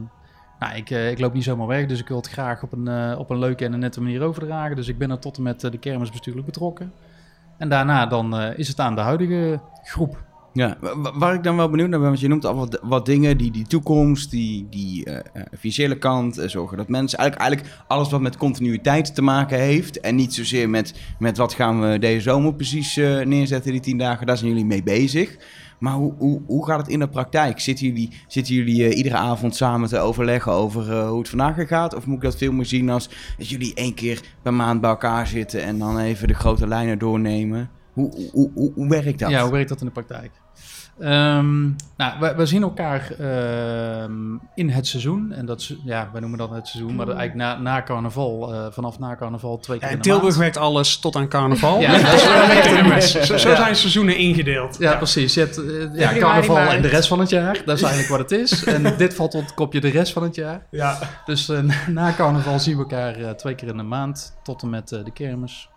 nou, 0.59 0.75
ik, 0.75 0.89
ik 0.89 1.19
loop 1.19 1.33
niet 1.33 1.43
zomaar 1.43 1.67
weg, 1.67 1.85
dus 1.85 1.99
ik 1.99 2.07
wil 2.07 2.17
het 2.17 2.29
graag 2.29 2.63
op 2.63 2.71
een, 2.73 3.17
op 3.17 3.29
een 3.29 3.39
leuke 3.39 3.65
en 3.65 3.73
een 3.73 3.79
nette 3.79 4.01
manier 4.01 4.21
overdragen. 4.21 4.75
Dus 4.75 4.87
ik 4.87 4.97
ben 4.97 5.11
er 5.11 5.19
tot 5.19 5.37
en 5.37 5.43
met 5.43 5.59
de 5.61 5.77
kermis 5.77 6.09
bestuurlijk 6.11 6.45
betrokken. 6.45 6.91
En 7.57 7.69
daarna 7.69 8.05
dan 8.05 8.41
is 8.41 8.67
het 8.67 8.79
aan 8.79 8.95
de 8.95 9.01
huidige 9.01 9.59
groep. 9.83 10.23
Ja, 10.53 10.77
wa- 10.81 10.97
wa- 11.01 11.17
waar 11.17 11.33
ik 11.33 11.43
dan 11.43 11.55
wel 11.55 11.69
benieuwd 11.69 11.89
naar 11.89 11.99
ben, 11.99 12.07
want 12.07 12.19
je 12.19 12.27
noemt 12.27 12.45
al 12.45 12.55
wat, 12.55 12.79
wat 12.83 13.05
dingen, 13.05 13.37
die, 13.37 13.51
die 13.51 13.67
toekomst, 13.67 14.31
die, 14.31 14.67
die 14.69 15.05
eh, 15.05 15.15
eh, 15.17 15.43
financiële 15.59 15.97
kant, 15.97 16.37
eh, 16.37 16.47
zorgen 16.49 16.77
dat 16.77 16.87
mensen, 16.87 17.17
eigenlijk, 17.19 17.49
eigenlijk 17.49 17.83
alles 17.87 18.09
wat 18.09 18.21
met 18.21 18.37
continuïteit 18.37 19.15
te 19.15 19.21
maken 19.21 19.59
heeft 19.59 19.99
en 19.99 20.15
niet 20.15 20.33
zozeer 20.33 20.69
met, 20.69 20.93
met 21.19 21.37
wat 21.37 21.53
gaan 21.53 21.81
we 21.81 21.99
deze 21.99 22.21
zomer 22.21 22.53
precies 22.53 22.97
eh, 22.97 23.19
neerzetten, 23.25 23.71
die 23.71 23.81
tien 23.81 23.97
dagen, 23.97 24.25
daar 24.27 24.37
zijn 24.37 24.49
jullie 24.49 24.65
mee 24.65 24.83
bezig. 24.83 25.37
Maar 25.79 25.93
hoe, 25.93 26.13
hoe, 26.17 26.41
hoe 26.47 26.65
gaat 26.65 26.77
het 26.79 26.87
in 26.87 26.99
de 26.99 27.09
praktijk? 27.09 27.59
Zitten 27.59 27.87
jullie, 27.87 28.09
zitten 28.27 28.53
jullie 28.55 28.93
iedere 28.95 29.15
avond 29.17 29.55
samen 29.55 29.89
te 29.89 29.99
overleggen 29.99 30.51
over 30.51 31.05
hoe 31.07 31.19
het 31.19 31.29
vandaag 31.29 31.67
gaat? 31.67 31.95
Of 31.95 32.05
moet 32.05 32.15
ik 32.15 32.21
dat 32.23 32.37
veel 32.37 32.51
meer 32.51 32.65
zien 32.65 32.89
als 32.89 33.09
dat 33.37 33.49
jullie 33.49 33.73
één 33.73 33.93
keer 33.93 34.21
per 34.41 34.53
maand 34.53 34.81
bij 34.81 34.89
elkaar 34.89 35.27
zitten 35.27 35.63
en 35.63 35.79
dan 35.79 35.99
even 35.99 36.27
de 36.27 36.33
grote 36.33 36.67
lijnen 36.67 36.99
doornemen? 36.99 37.69
Hoe, 37.93 38.29
hoe, 38.31 38.51
hoe, 38.53 38.71
hoe 38.75 38.87
werkt 38.89 39.19
dat? 39.19 39.29
Ja, 39.29 39.41
hoe 39.41 39.51
werkt 39.51 39.69
dat 39.69 39.79
in 39.79 39.85
de 39.85 39.91
praktijk? 39.91 40.31
Ehm, 40.99 41.61
nou, 41.97 42.19
we, 42.19 42.33
we 42.35 42.45
zien 42.45 42.61
elkaar 42.61 43.11
ehm, 43.19 44.13
in 44.55 44.69
het 44.69 44.87
seizoen. 44.87 45.31
En 45.31 45.45
dat 45.45 45.59
is, 45.59 45.75
ja, 45.83 46.09
wij 46.11 46.21
noemen 46.21 46.39
dat 46.39 46.49
het 46.49 46.67
seizoen, 46.67 46.95
maar 46.95 47.05
dat 47.05 47.15
eigenlijk 47.15 47.49
na, 47.49 47.61
na 47.71 47.83
carnaval, 47.83 48.53
eh, 48.53 48.65
vanaf 48.71 48.99
na 48.99 49.15
carnaval 49.15 49.57
twee 49.59 49.79
keer 49.79 49.87
Ja, 49.89 49.93
in 49.95 50.01
Tilburg 50.01 50.23
maand. 50.27 50.37
werkt 50.37 50.57
alles 50.57 50.99
tot 50.99 51.15
aan 51.15 51.27
carnaval. 51.27 51.79
Ja, 51.79 51.91
dat 52.01 52.13
is 52.13 52.23
wel 52.23 52.41
echt 52.43 52.65
een 53.15 53.23
zo, 53.25 53.37
zo 53.37 53.49
Ja. 53.49 53.55
zijn 53.55 53.75
seizoenen 53.75 54.17
ingedeeld. 54.17 54.77
Ja, 54.79 54.95
precies. 54.95 55.33
Je 55.33 55.39
hebt 55.39 55.57
eh, 55.57 55.99
ja, 55.99 56.13
carnaval 56.19 56.57
en 56.57 56.81
de 56.81 56.87
rest 56.87 57.07
van 57.07 57.19
het 57.19 57.29
jaar. 57.29 57.61
Dat 57.65 57.77
is 57.77 57.83
eigenlijk 57.83 58.11
wat 58.11 58.19
het 58.31 58.39
is. 58.39 58.63
En 58.63 58.97
dit 58.97 59.13
valt 59.15 59.35
op 59.35 59.41
het 59.41 59.53
kopje 59.53 59.79
de 59.81 59.89
rest 59.89 60.13
van 60.13 60.23
het 60.23 60.35
jaar. 60.35 60.65
Ja. 60.71 60.97
Dus 61.25 61.49
eh, 61.49 61.59
na 61.87 62.13
carnaval 62.13 62.59
zien 62.59 62.73
we 62.77 62.81
elkaar 62.81 63.35
twee 63.37 63.55
keer 63.55 63.67
in 63.67 63.77
de 63.77 63.83
maand 63.83 64.35
tot 64.43 64.61
en 64.61 64.69
met 64.69 64.89
de 64.89 65.11
kermis. 65.13 65.67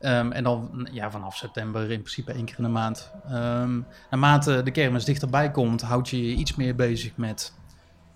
Ehm, 0.00 0.32
en 0.32 0.44
dan 0.44 0.88
ja, 0.92 1.10
vanaf 1.10 1.36
september 1.36 1.82
in 1.82 2.00
principe 2.00 2.32
één 2.32 2.44
keer 2.44 2.58
in 2.58 2.64
de 2.64 2.70
maand. 2.70 3.12
Ehm 3.28 3.80
naarmate 4.10 4.62
de 4.62 4.70
kermis 4.70 5.04
dichterbij 5.04 5.50
komt, 5.50 5.82
houd 5.82 6.08
je 6.08 6.30
je 6.30 6.36
iets 6.36 6.54
meer 6.54 6.74
bezig 6.74 7.16
met, 7.16 7.54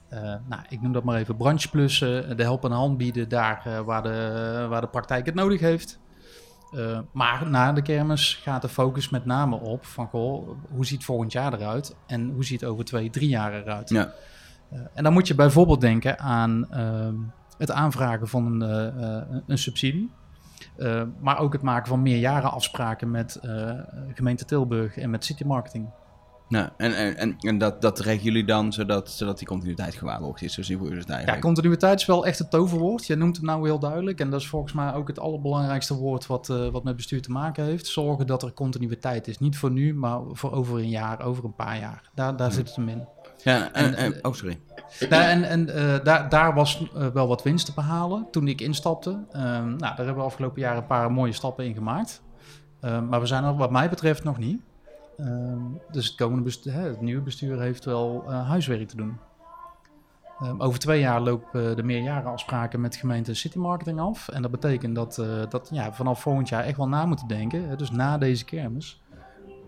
eh, 0.08 0.20
nou, 0.20 0.62
ik 0.68 0.80
noem 0.80 0.92
dat 0.92 1.04
maar 1.04 1.18
even 1.18 1.36
brancheplussen, 1.36 2.36
de 2.36 2.42
help 2.42 2.64
en 2.64 2.70
hand 2.70 2.96
bieden 2.96 3.28
daar 3.28 3.62
eh, 3.64 3.80
waar, 3.80 4.02
de, 4.02 4.66
waar 4.68 4.80
de 4.80 4.88
praktijk 4.88 5.26
het 5.26 5.34
nodig 5.34 5.60
heeft. 5.60 5.98
Eh, 6.70 6.98
maar 7.12 7.50
na 7.50 7.72
de 7.72 7.82
kermis 7.82 8.34
gaat 8.34 8.62
de 8.62 8.68
focus 8.68 9.08
met 9.08 9.24
name 9.24 9.56
op 9.56 9.84
van, 9.84 10.06
goh, 10.06 10.48
hoe 10.70 10.86
ziet 10.86 11.04
volgend 11.04 11.32
jaar 11.32 11.52
eruit 11.52 11.96
en 12.06 12.30
hoe 12.30 12.44
ziet 12.44 12.64
over 12.64 12.84
twee, 12.84 13.10
drie 13.10 13.28
jaar 13.28 13.54
eruit. 13.54 13.88
Ja. 13.88 14.12
En 14.94 15.04
dan 15.04 15.12
moet 15.12 15.28
je 15.28 15.34
bijvoorbeeld 15.34 15.80
denken 15.80 16.18
aan 16.18 16.70
ehm, 16.70 17.14
het 17.58 17.70
aanvragen 17.70 18.28
van 18.28 18.62
een, 18.62 19.42
een 19.46 19.58
subsidie. 19.58 20.10
Eh, 20.80 21.02
maar 21.20 21.38
ook 21.38 21.52
het 21.52 21.62
maken 21.62 21.88
van 21.88 22.02
meerjarenafspraken 22.02 23.10
met 23.10 23.36
eh, 23.36 23.70
gemeente 24.14 24.44
Tilburg 24.44 24.96
en 24.96 25.10
met 25.10 25.24
City 25.24 25.44
Marketing. 25.44 25.88
Nou, 26.48 26.68
en 26.76 26.96
en, 26.96 27.16
en, 27.16 27.36
en 27.38 27.58
dat, 27.58 27.82
dat 27.82 27.98
regelen 27.98 28.24
jullie 28.24 28.44
dan 28.44 28.72
zodat, 28.72 29.10
zodat 29.10 29.38
die 29.38 29.46
continuïteit 29.46 29.94
gewaarborgd 29.94 30.42
is. 30.42 30.54
Zo 30.54 30.62
zien 30.62 30.82
we 30.82 30.94
het 30.96 31.06
Ja, 31.06 31.14
eigenlijk. 31.14 31.42
continuïteit 31.42 32.00
is 32.00 32.06
wel 32.06 32.26
echt 32.26 32.38
het 32.38 32.50
toverwoord. 32.50 33.06
Je 33.06 33.16
noemt 33.16 33.36
hem 33.36 33.44
nou 33.44 33.64
heel 33.66 33.78
duidelijk. 33.78 34.20
En 34.20 34.30
dat 34.30 34.40
is 34.40 34.48
volgens 34.48 34.72
mij 34.72 34.94
ook 34.94 35.08
het 35.08 35.18
allerbelangrijkste 35.18 35.94
woord 35.94 36.26
wat, 36.26 36.48
eh, 36.48 36.68
wat 36.68 36.84
met 36.84 36.96
bestuur 36.96 37.22
te 37.22 37.30
maken 37.30 37.64
heeft. 37.64 37.86
Zorgen 37.86 38.26
dat 38.26 38.42
er 38.42 38.52
continuïteit 38.52 39.28
is. 39.28 39.38
Niet 39.38 39.58
voor 39.58 39.70
nu, 39.70 39.94
maar 39.94 40.20
voor 40.32 40.52
over 40.52 40.78
een 40.78 40.88
jaar, 40.88 41.20
over 41.20 41.44
een 41.44 41.54
paar 41.54 41.78
jaar. 41.78 42.10
Daar, 42.14 42.36
daar 42.36 42.52
zit 42.52 42.66
het 42.66 42.76
hem 42.76 42.88
in. 42.88 43.06
Ja, 43.44 43.72
en, 43.72 43.84
en- 43.84 43.94
en- 43.94 44.24
oh, 44.24 44.32
sorry. 44.32 44.60
Nou, 45.08 45.22
en 45.22 45.44
en 45.44 45.74
eh, 45.74 46.04
daar, 46.04 46.28
daar 46.28 46.54
was 46.54 46.90
eh, 46.94 47.06
wel 47.06 47.28
wat 47.28 47.42
winst 47.42 47.66
te 47.66 47.72
behalen 47.74 48.26
toen 48.30 48.48
ik 48.48 48.60
instapte. 48.60 49.24
Ehm, 49.32 49.66
nou, 49.66 49.78
daar 49.78 49.96
hebben 49.96 50.14
we 50.16 50.22
afgelopen 50.22 50.60
jaar 50.60 50.76
een 50.76 50.86
paar 50.86 51.12
mooie 51.12 51.32
stappen 51.32 51.64
in 51.64 51.74
gemaakt. 51.74 52.22
Ehm, 52.80 53.08
maar 53.08 53.20
we 53.20 53.26
zijn 53.26 53.44
er 53.44 53.56
wat 53.56 53.70
mij 53.70 53.88
betreft 53.88 54.24
nog 54.24 54.38
niet. 54.38 54.60
Ehm, 55.18 55.58
dus 55.90 56.06
het, 56.06 56.14
komende 56.14 56.42
bestuur, 56.42 56.72
hè, 56.72 56.80
het 56.88 57.00
nieuwe 57.00 57.22
bestuur 57.22 57.60
heeft 57.60 57.84
wel 57.84 58.24
eh, 58.28 58.48
huiswerk 58.48 58.88
te 58.88 58.96
doen. 58.96 59.18
Over 60.58 60.78
twee 60.78 61.00
jaar 61.00 61.20
lopen 61.20 61.76
de 61.76 61.82
meerjarenafspraken 61.82 62.80
met 62.80 62.96
gemeente 62.96 63.34
City 63.34 63.58
Marketing 63.58 64.00
af. 64.00 64.28
En 64.28 64.42
dat 64.42 64.50
betekent 64.50 64.94
dat, 64.94 65.18
eh 65.18 65.26
dat 65.48 65.68
ja, 65.72 65.92
vanaf 65.92 66.20
volgend 66.20 66.48
jaar 66.48 66.64
echt 66.64 66.76
wel 66.76 66.88
na 66.88 67.06
moeten 67.06 67.28
denken. 67.28 67.68
Hè, 67.68 67.76
dus 67.76 67.90
na 67.90 68.18
deze 68.18 68.44
kermis. 68.44 69.02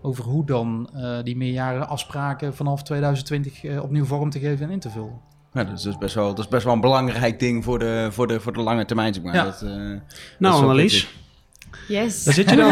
Over 0.05 0.23
hoe 0.23 0.45
dan 0.45 0.89
eh, 0.95 1.17
die 1.23 1.35
meerjarenafspraken 1.37 2.55
vanaf 2.55 2.83
2020 2.83 3.63
eh, 3.63 3.83
opnieuw 3.83 4.05
vorm 4.05 4.29
te 4.29 4.39
geven 4.39 4.65
en 4.65 4.71
in 4.71 4.79
te 4.79 4.89
vullen. 4.89 5.19
Ja, 5.53 5.63
dat, 5.63 5.85
is 5.85 5.97
best 5.97 6.15
wel, 6.15 6.27
dat 6.27 6.39
is 6.39 6.47
best 6.47 6.63
wel 6.63 6.73
een 6.73 6.81
belangrijk 6.81 7.39
ding 7.39 7.63
voor 7.63 7.79
de, 7.79 8.07
voor 8.11 8.27
de, 8.27 8.39
voor 8.39 8.53
de 8.53 8.61
lange 8.61 8.85
termijn. 8.85 9.13
Zeg 9.13 9.23
maar. 9.23 9.35
Ja. 9.35 9.43
Dat, 9.43 9.61
eh, 9.61 9.69
Nou, 10.39 10.61
Annelies. 10.63 11.21
Yes. 11.87 12.23
daar 12.23 12.33
zit 12.33 12.49
je 12.49 12.55
dan. 12.55 12.71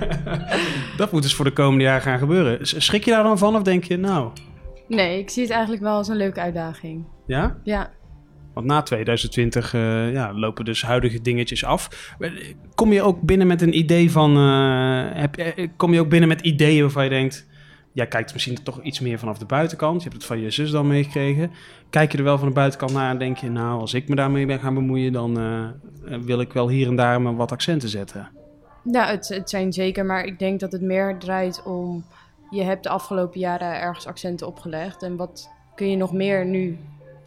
dat 0.96 1.12
moet 1.12 1.22
dus 1.22 1.34
voor 1.34 1.44
de 1.44 1.52
komende 1.52 1.84
jaren 1.84 2.02
gaan 2.02 2.18
gebeuren. 2.18 2.66
Schrik 2.66 3.04
je 3.04 3.10
daar 3.10 3.22
dan 3.22 3.38
van 3.38 3.56
of 3.56 3.62
denk 3.62 3.84
je, 3.84 3.96
nou, 3.96 4.30
Nee, 4.88 5.18
ik 5.18 5.30
zie 5.30 5.42
het 5.42 5.52
eigenlijk 5.52 5.82
wel 5.82 5.96
als 5.96 6.08
een 6.08 6.16
leuke 6.16 6.40
uitdaging. 6.40 7.04
ja? 7.26 7.56
Ja. 7.62 7.90
Want 8.54 8.66
na 8.66 8.82
2020 8.82 9.74
eh, 9.74 10.12
ja, 10.12 10.32
lopen 10.34 10.64
dus 10.64 10.82
huidige 10.82 11.20
dingetjes 11.20 11.64
af. 11.64 12.14
Kom 12.74 12.92
je 12.92 13.02
ook 13.02 13.20
binnen 13.20 13.46
met 13.46 13.62
een 13.62 13.78
idee 13.78 14.10
van... 14.10 14.36
eh, 14.36 15.20
heb, 15.20 15.36
eh, 15.36 15.68
kom 15.76 15.92
je 15.92 16.00
ook 16.00 16.08
binnen 16.08 16.28
met 16.28 16.40
ideeën 16.40 16.82
waarvan 16.82 17.04
je 17.04 17.10
denkt... 17.10 17.46
Jij 17.92 18.06
kijkt 18.06 18.32
misschien 18.32 18.62
toch 18.62 18.82
iets 18.82 19.00
meer 19.00 19.18
vanaf 19.18 19.38
de 19.38 19.44
buitenkant. 19.44 19.96
Je 19.96 20.08
hebt 20.08 20.14
het 20.14 20.24
van 20.24 20.40
je 20.40 20.50
zus 20.50 20.70
dan 20.70 20.86
meegekregen. 20.86 21.50
Kijk 21.90 22.12
je 22.12 22.18
er 22.18 22.24
wel 22.24 22.38
van 22.38 22.48
de 22.48 22.54
buitenkant 22.54 22.92
naar 22.92 23.10
en 23.10 23.18
denk 23.18 23.36
je... 23.36 23.50
Nou, 23.50 23.80
als 23.80 23.94
ik 23.94 24.08
me 24.08 24.14
daarmee 24.14 24.46
ben 24.46 24.60
gaan 24.60 24.74
bemoeien... 24.74 25.12
dan 25.12 25.38
wil 26.24 26.40
ik 26.40 26.52
wel 26.52 26.68
hier 26.68 26.86
en 26.86 26.96
daar 26.96 27.22
maar 27.22 27.36
wat 27.36 27.52
accenten 27.52 27.88
zetten. 27.88 28.30
Ja, 28.82 29.06
het, 29.06 29.28
het 29.28 29.50
zijn 29.50 29.72
zeker, 29.72 30.04
maar 30.04 30.24
ik 30.24 30.38
denk 30.38 30.60
dat 30.60 30.72
het 30.72 30.82
meer 30.82 31.18
draait 31.18 31.62
om... 31.62 32.04
Je 32.50 32.62
hebt 32.62 32.82
de 32.82 32.88
afgelopen 32.88 33.40
jaren 33.40 33.80
ergens 33.80 34.06
accenten 34.06 34.46
opgelegd. 34.46 35.02
En 35.02 35.16
wat 35.16 35.50
kun 35.74 35.90
je 35.90 35.96
nog 35.96 36.12
meer 36.12 36.46
nu 36.46 36.78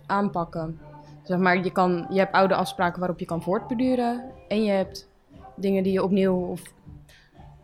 aanpakken? 0.06 0.80
Zeg 1.28 1.40
maar, 1.40 1.64
je, 1.64 1.72
kan, 1.72 2.06
je 2.10 2.20
hebt 2.20 2.34
oude 2.34 2.56
afspraken 2.56 3.00
waarop 3.00 3.20
je 3.20 3.26
kan 3.26 3.42
voortbeduren. 3.42 4.24
En 4.48 4.64
je 4.64 4.72
hebt 4.72 5.10
dingen 5.56 5.84
die 5.84 5.94
je 5.94 6.04
opnieuw 6.04 6.36
of 6.36 6.62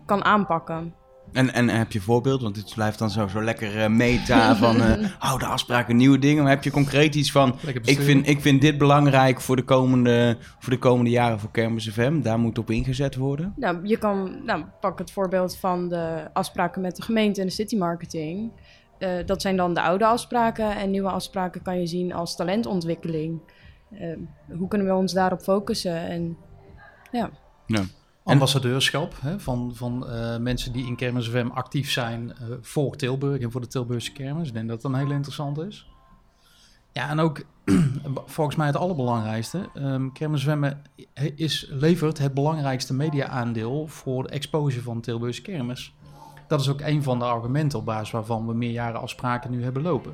kan 0.05 0.23
aanpakken. 0.23 0.93
En, 1.31 1.53
en 1.53 1.69
heb 1.69 1.91
je 1.91 2.01
voorbeeld? 2.01 2.41
Want 2.41 2.55
dit 2.55 2.73
blijft 2.75 2.99
dan 2.99 3.09
zo, 3.09 3.27
zo 3.27 3.43
lekker 3.43 3.81
eh, 3.81 3.89
meta 3.89 4.55
van 4.55 4.81
eh, 4.81 5.09
oude 5.29 5.45
afspraken, 5.45 5.95
nieuwe 5.95 6.19
dingen. 6.19 6.43
Maar 6.43 6.51
heb 6.51 6.63
je 6.63 6.71
concreet 6.71 7.15
iets 7.15 7.31
van... 7.31 7.55
Ik 7.83 7.99
vind, 7.99 8.27
ik 8.27 8.41
vind 8.41 8.61
dit 8.61 8.77
belangrijk 8.77 9.41
voor 9.41 9.55
de 9.55 9.63
komende, 9.63 10.37
voor 10.59 10.73
de 10.73 10.79
komende 10.79 11.09
jaren 11.09 11.39
voor 11.39 11.51
Kermis 11.51 11.89
FM. 11.89 12.21
Daar 12.21 12.39
moet 12.39 12.57
op 12.57 12.71
ingezet 12.71 13.15
worden. 13.15 13.53
Nou, 13.55 13.87
je 13.87 13.97
kan, 13.97 14.45
nou, 14.45 14.63
pak 14.79 14.99
het 14.99 15.11
voorbeeld 15.11 15.57
van 15.57 15.89
de 15.89 16.29
afspraken 16.33 16.81
met 16.81 16.95
de 16.95 17.01
gemeente 17.01 17.41
en 17.41 17.47
de 17.47 17.53
city 17.53 17.77
marketing. 17.77 18.51
Eh, 19.03 19.25
dat 19.25 19.41
zijn 19.41 19.57
dan 19.57 19.73
de 19.73 19.81
oude 19.81 20.05
afspraken 20.05 20.75
en 20.75 20.91
nieuwe 20.91 21.09
afspraken 21.09 21.61
kan 21.61 21.79
je 21.79 21.87
zien 21.87 22.13
als 22.13 22.35
talentontwikkeling. 22.35 23.39
Eh, 23.91 24.17
hoe 24.57 24.67
kunnen 24.67 24.87
we 24.87 24.93
ons 24.93 25.13
daarop 25.13 25.41
focussen? 25.41 25.95
En 25.95 26.37
ja, 27.11 27.29
ambassadeurschap 28.23 29.15
hè, 29.21 29.39
van, 29.39 29.71
van 29.75 30.07
eh, 30.09 30.37
mensen 30.37 30.71
die 30.71 30.85
in 30.85 30.95
Kermis 30.95 31.27
FM 31.27 31.47
actief 31.53 31.91
zijn 31.91 32.33
eh, 32.33 32.47
voor 32.61 32.95
Tilburg 32.95 33.41
en 33.41 33.51
voor 33.51 33.61
de 33.61 33.67
Tilburgse 33.67 34.11
kermis. 34.11 34.47
Ik 34.47 34.53
denk 34.53 34.67
dat 34.67 34.81
dat 34.81 34.91
een 34.91 34.97
hele 34.97 35.13
interessant 35.13 35.57
is. 35.57 35.87
Ja, 36.91 37.09
en 37.09 37.19
ook 37.19 37.45
volgens 38.25 38.55
mij 38.55 38.67
het 38.67 38.75
allerbelangrijkste. 38.75 39.69
ehm 39.73 40.11
kermis 40.11 40.43
FM 40.43 40.71
is, 41.35 41.67
levert 41.69 42.17
het 42.17 42.33
belangrijkste 42.33 42.93
media-aandeel 42.93 43.87
voor 43.87 44.23
de 44.23 44.29
exposure 44.29 44.83
van 44.83 45.01
Tilburgse 45.01 45.41
kermis. 45.41 45.93
Dat 46.53 46.61
is 46.61 46.69
ook 46.69 46.81
een 46.81 47.03
van 47.03 47.19
de 47.19 47.25
argumenten 47.25 47.79
op 47.79 47.85
basis 47.85 48.11
waarvan 48.11 48.47
we 48.47 48.53
meerjarenafspraken 48.53 49.51
nu 49.51 49.63
hebben 49.63 49.81
lopen. 49.81 50.13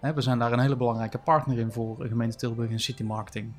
Hè, 0.00 0.14
we 0.14 0.20
zijn 0.20 0.38
daar 0.38 0.52
een 0.52 0.58
hele 0.58 0.76
belangrijke 0.76 1.18
partner 1.18 1.58
in 1.58 1.72
voor 1.72 1.98
de 1.98 2.08
gemeente 2.08 2.36
Tilburg 2.36 2.70
en 2.70 2.80
City 2.80 3.02
Marketing. 3.02 3.52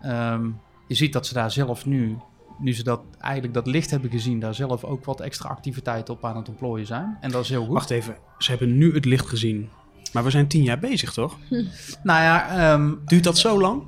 Ehm, 0.00 0.50
je 0.86 0.94
ziet 0.94 1.12
dat 1.12 1.26
ze 1.26 1.34
daar 1.34 1.50
zelf 1.50 1.86
nu 1.86 2.16
nu 2.58 2.74
ze 2.74 2.82
dat 2.82 3.00
eigenlijk 3.18 3.54
dat 3.54 3.66
licht 3.66 3.90
hebben 3.90 4.10
gezien, 4.10 4.40
daar 4.40 4.54
zelf 4.54 4.84
ook 4.84 5.04
wat 5.04 5.20
extra 5.20 5.48
activiteiten 5.48 6.14
op 6.14 6.24
aan 6.24 6.36
het 6.36 6.48
ontplooien 6.48 6.86
zijn. 6.86 7.16
En 7.20 7.30
dat 7.30 7.42
is 7.42 7.48
heel 7.48 7.64
goed. 7.64 7.72
Wacht 7.72 7.90
even, 7.90 8.16
ze 8.38 8.50
hebben 8.50 8.76
nu 8.76 8.94
het 8.94 9.04
licht 9.04 9.26
gezien. 9.26 9.68
Maar 10.12 10.24
we 10.24 10.30
zijn 10.30 10.48
tien 10.48 10.62
jaar 10.62 10.78
bezig, 10.78 11.12
toch? 11.12 11.36
Nou 12.02 12.22
ja, 12.22 12.48
ehm, 12.48 12.94
Duurt 13.04 13.24
dat 13.24 13.38
zo 13.38 13.60
lang? 13.60 13.82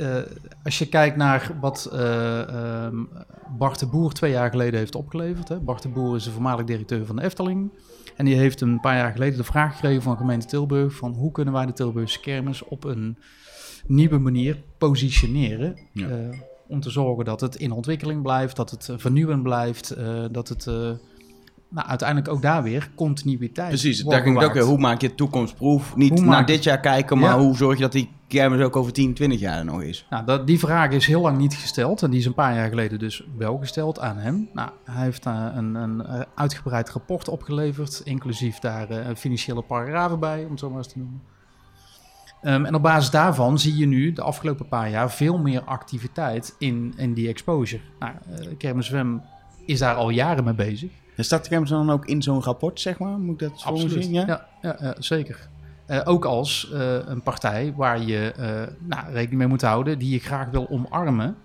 Eh, 0.00 0.16
als 0.64 0.78
je 0.78 0.86
kijkt 0.86 1.16
naar 1.16 1.56
wat 1.60 1.88
eh, 1.92 2.48
ehm, 2.48 2.96
Bart 3.58 3.78
de 3.78 3.86
Boer 3.86 4.12
twee 4.12 4.30
jaar 4.30 4.50
geleden 4.50 4.78
heeft 4.78 4.94
opgeleverd. 4.94 5.48
Hè. 5.48 5.58
Bart 5.58 5.82
de 5.82 5.88
Boer 5.88 6.16
is 6.16 6.24
de 6.24 6.30
voormalig 6.30 6.64
directeur 6.64 7.06
van 7.06 7.16
de 7.16 7.22
Efteling. 7.22 7.70
En 8.16 8.24
die 8.24 8.36
heeft 8.36 8.60
een 8.60 8.80
paar 8.80 8.96
jaar 8.96 9.12
geleden 9.12 9.38
de 9.38 9.44
vraag 9.44 9.74
gekregen 9.74 10.02
van 10.02 10.16
gemeente 10.16 10.46
Tilburg... 10.46 10.94
van 10.94 11.12
hoe 11.12 11.32
kunnen 11.32 11.54
wij 11.54 11.66
de 11.66 11.72
Tilburgse 11.72 12.20
kermis 12.20 12.62
op 12.64 12.84
een 12.84 13.18
nieuwe 13.86 14.18
manier 14.18 14.62
positioneren... 14.78 15.78
Ja. 15.92 16.08
eh, 16.08 16.38
om 16.68 16.80
te 16.80 16.90
zorgen 16.90 17.24
dat 17.24 17.40
het 17.40 17.56
in 17.56 17.72
ontwikkeling 17.72 18.22
blijft, 18.22 18.56
dat 18.56 18.70
het 18.70 18.90
vernieuwend 18.96 19.42
blijft... 19.42 19.96
dat 20.30 20.48
het 20.48 20.66
nou, 21.70 21.88
uiteindelijk 21.88 22.28
ook 22.28 22.42
daar 22.42 22.62
weer 22.62 22.90
continuïteit 22.94 23.68
Precies, 23.68 24.02
daar 24.02 24.22
ging 24.22 24.38
het 24.38 24.48
ook 24.48 24.52
weer. 24.52 24.62
Hoe 24.62 24.78
maak 24.78 25.00
je 25.00 25.06
het 25.06 25.16
toekomstproef? 25.16 25.96
Niet 25.96 26.10
Hoe 26.10 26.28
naar 26.28 26.46
dit 26.46 26.64
jaar 26.64 26.80
kijken, 26.80 27.18
maar 27.18 27.30
Ja. 27.30 27.38
hoe 27.38 27.56
zorg 27.56 27.76
je 27.76 27.82
dat 27.82 27.92
die 27.92 28.10
kermis 28.26 28.60
ook 28.60 28.76
over 28.76 28.92
10, 28.92 29.14
20 29.14 29.40
jaar 29.40 29.58
er 29.58 29.64
nog 29.64 29.82
is? 29.82 30.06
Nou, 30.10 30.24
dat, 30.24 30.46
die 30.46 30.58
vraag 30.58 30.90
is 30.90 31.06
heel 31.06 31.20
lang 31.20 31.38
niet 31.38 31.54
gesteld. 31.54 32.02
En 32.02 32.10
die 32.10 32.18
is 32.18 32.26
een 32.26 32.34
paar 32.34 32.54
jaar 32.54 32.68
geleden 32.68 32.98
dus 32.98 33.24
wel 33.36 33.58
gesteld 33.58 34.00
aan 34.00 34.16
hem. 34.16 34.48
Nou, 34.52 34.70
hij 34.84 35.04
heeft 35.04 35.22
daar 35.22 35.56
een, 35.56 35.74
een 35.74 36.06
eh, 36.06 36.20
uitgebreid 36.34 36.90
rapport 36.90 37.28
opgeleverd. 37.28 38.00
Inclusief 38.04 38.58
daar 38.58 38.90
eh, 38.90 39.14
financiële 39.16 39.62
paragrafen 39.62 40.20
bij, 40.20 40.44
om 40.44 40.50
het 40.50 40.58
zo 40.60 40.68
maar 40.68 40.78
eens 40.78 40.92
te 40.92 40.98
noemen. 40.98 41.20
Ehm, 42.42 42.64
en 42.64 42.74
op 42.74 42.82
basis 42.82 43.10
daarvan 43.10 43.58
zie 43.58 43.76
je 43.76 43.86
nu 43.86 44.12
de 44.12 44.22
afgelopen 44.22 44.68
paar 44.68 44.90
jaar 44.90 45.10
veel 45.10 45.38
meer 45.38 45.62
activiteit 45.62 46.54
in, 46.58 46.94
in 46.96 47.14
die 47.14 47.28
exposure. 47.28 47.82
Nou, 47.98 48.12
eh 48.30 48.46
Kermis 48.58 48.86
Zwem 48.86 49.22
is 49.66 49.78
daar 49.78 49.94
al 49.94 50.10
jaren 50.10 50.44
mee 50.44 50.54
bezig. 50.54 50.90
En 51.20 51.26
staat 51.26 51.48
de 51.48 51.64
dan 51.64 51.90
ook 51.90 52.06
in 52.06 52.22
zo'n 52.22 52.42
rapport, 52.42 52.80
zeg 52.80 52.98
maar? 52.98 53.18
Moet 53.18 53.40
ik 53.42 53.48
dat 53.64 53.72
me 53.72 53.88
zien? 53.88 54.12
Ja? 54.12 54.26
Ja, 54.26 54.46
ja, 54.62 54.76
ja, 54.80 54.94
zeker. 54.98 55.48
Eh, 55.86 56.00
ook 56.04 56.24
als 56.24 56.70
eh, 56.72 56.96
een 57.06 57.22
partij 57.22 57.72
waar 57.76 58.02
je 58.02 58.32
eh, 58.32 58.74
nou, 58.78 59.12
rekening 59.12 59.38
mee 59.38 59.46
moet 59.46 59.62
houden, 59.62 59.98
die 59.98 60.10
je 60.10 60.18
graag 60.18 60.50
wil 60.50 60.68
omarmen, 60.68 61.36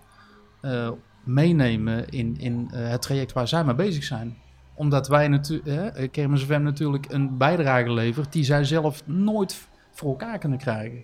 meenemen 1.23 2.09
in, 2.09 2.37
in 2.39 2.69
het 2.71 3.01
traject 3.01 3.33
waar 3.33 3.47
zij 3.47 3.63
mee 3.63 3.75
bezig 3.75 4.03
zijn. 4.03 4.37
Omdat 4.73 5.07
wij 5.07 5.27
natuurlijk, 5.27 6.11
Kermis 6.11 6.43
FM 6.43 6.61
natuurlijk 6.61 7.05
een 7.11 7.37
bijdrage 7.37 7.91
levert 7.91 8.31
die 8.31 8.43
zij 8.43 8.63
zelf 8.63 9.07
nooit 9.07 9.67
voor 9.91 10.09
elkaar 10.09 10.37
kunnen 10.37 10.57
krijgen. 10.57 11.03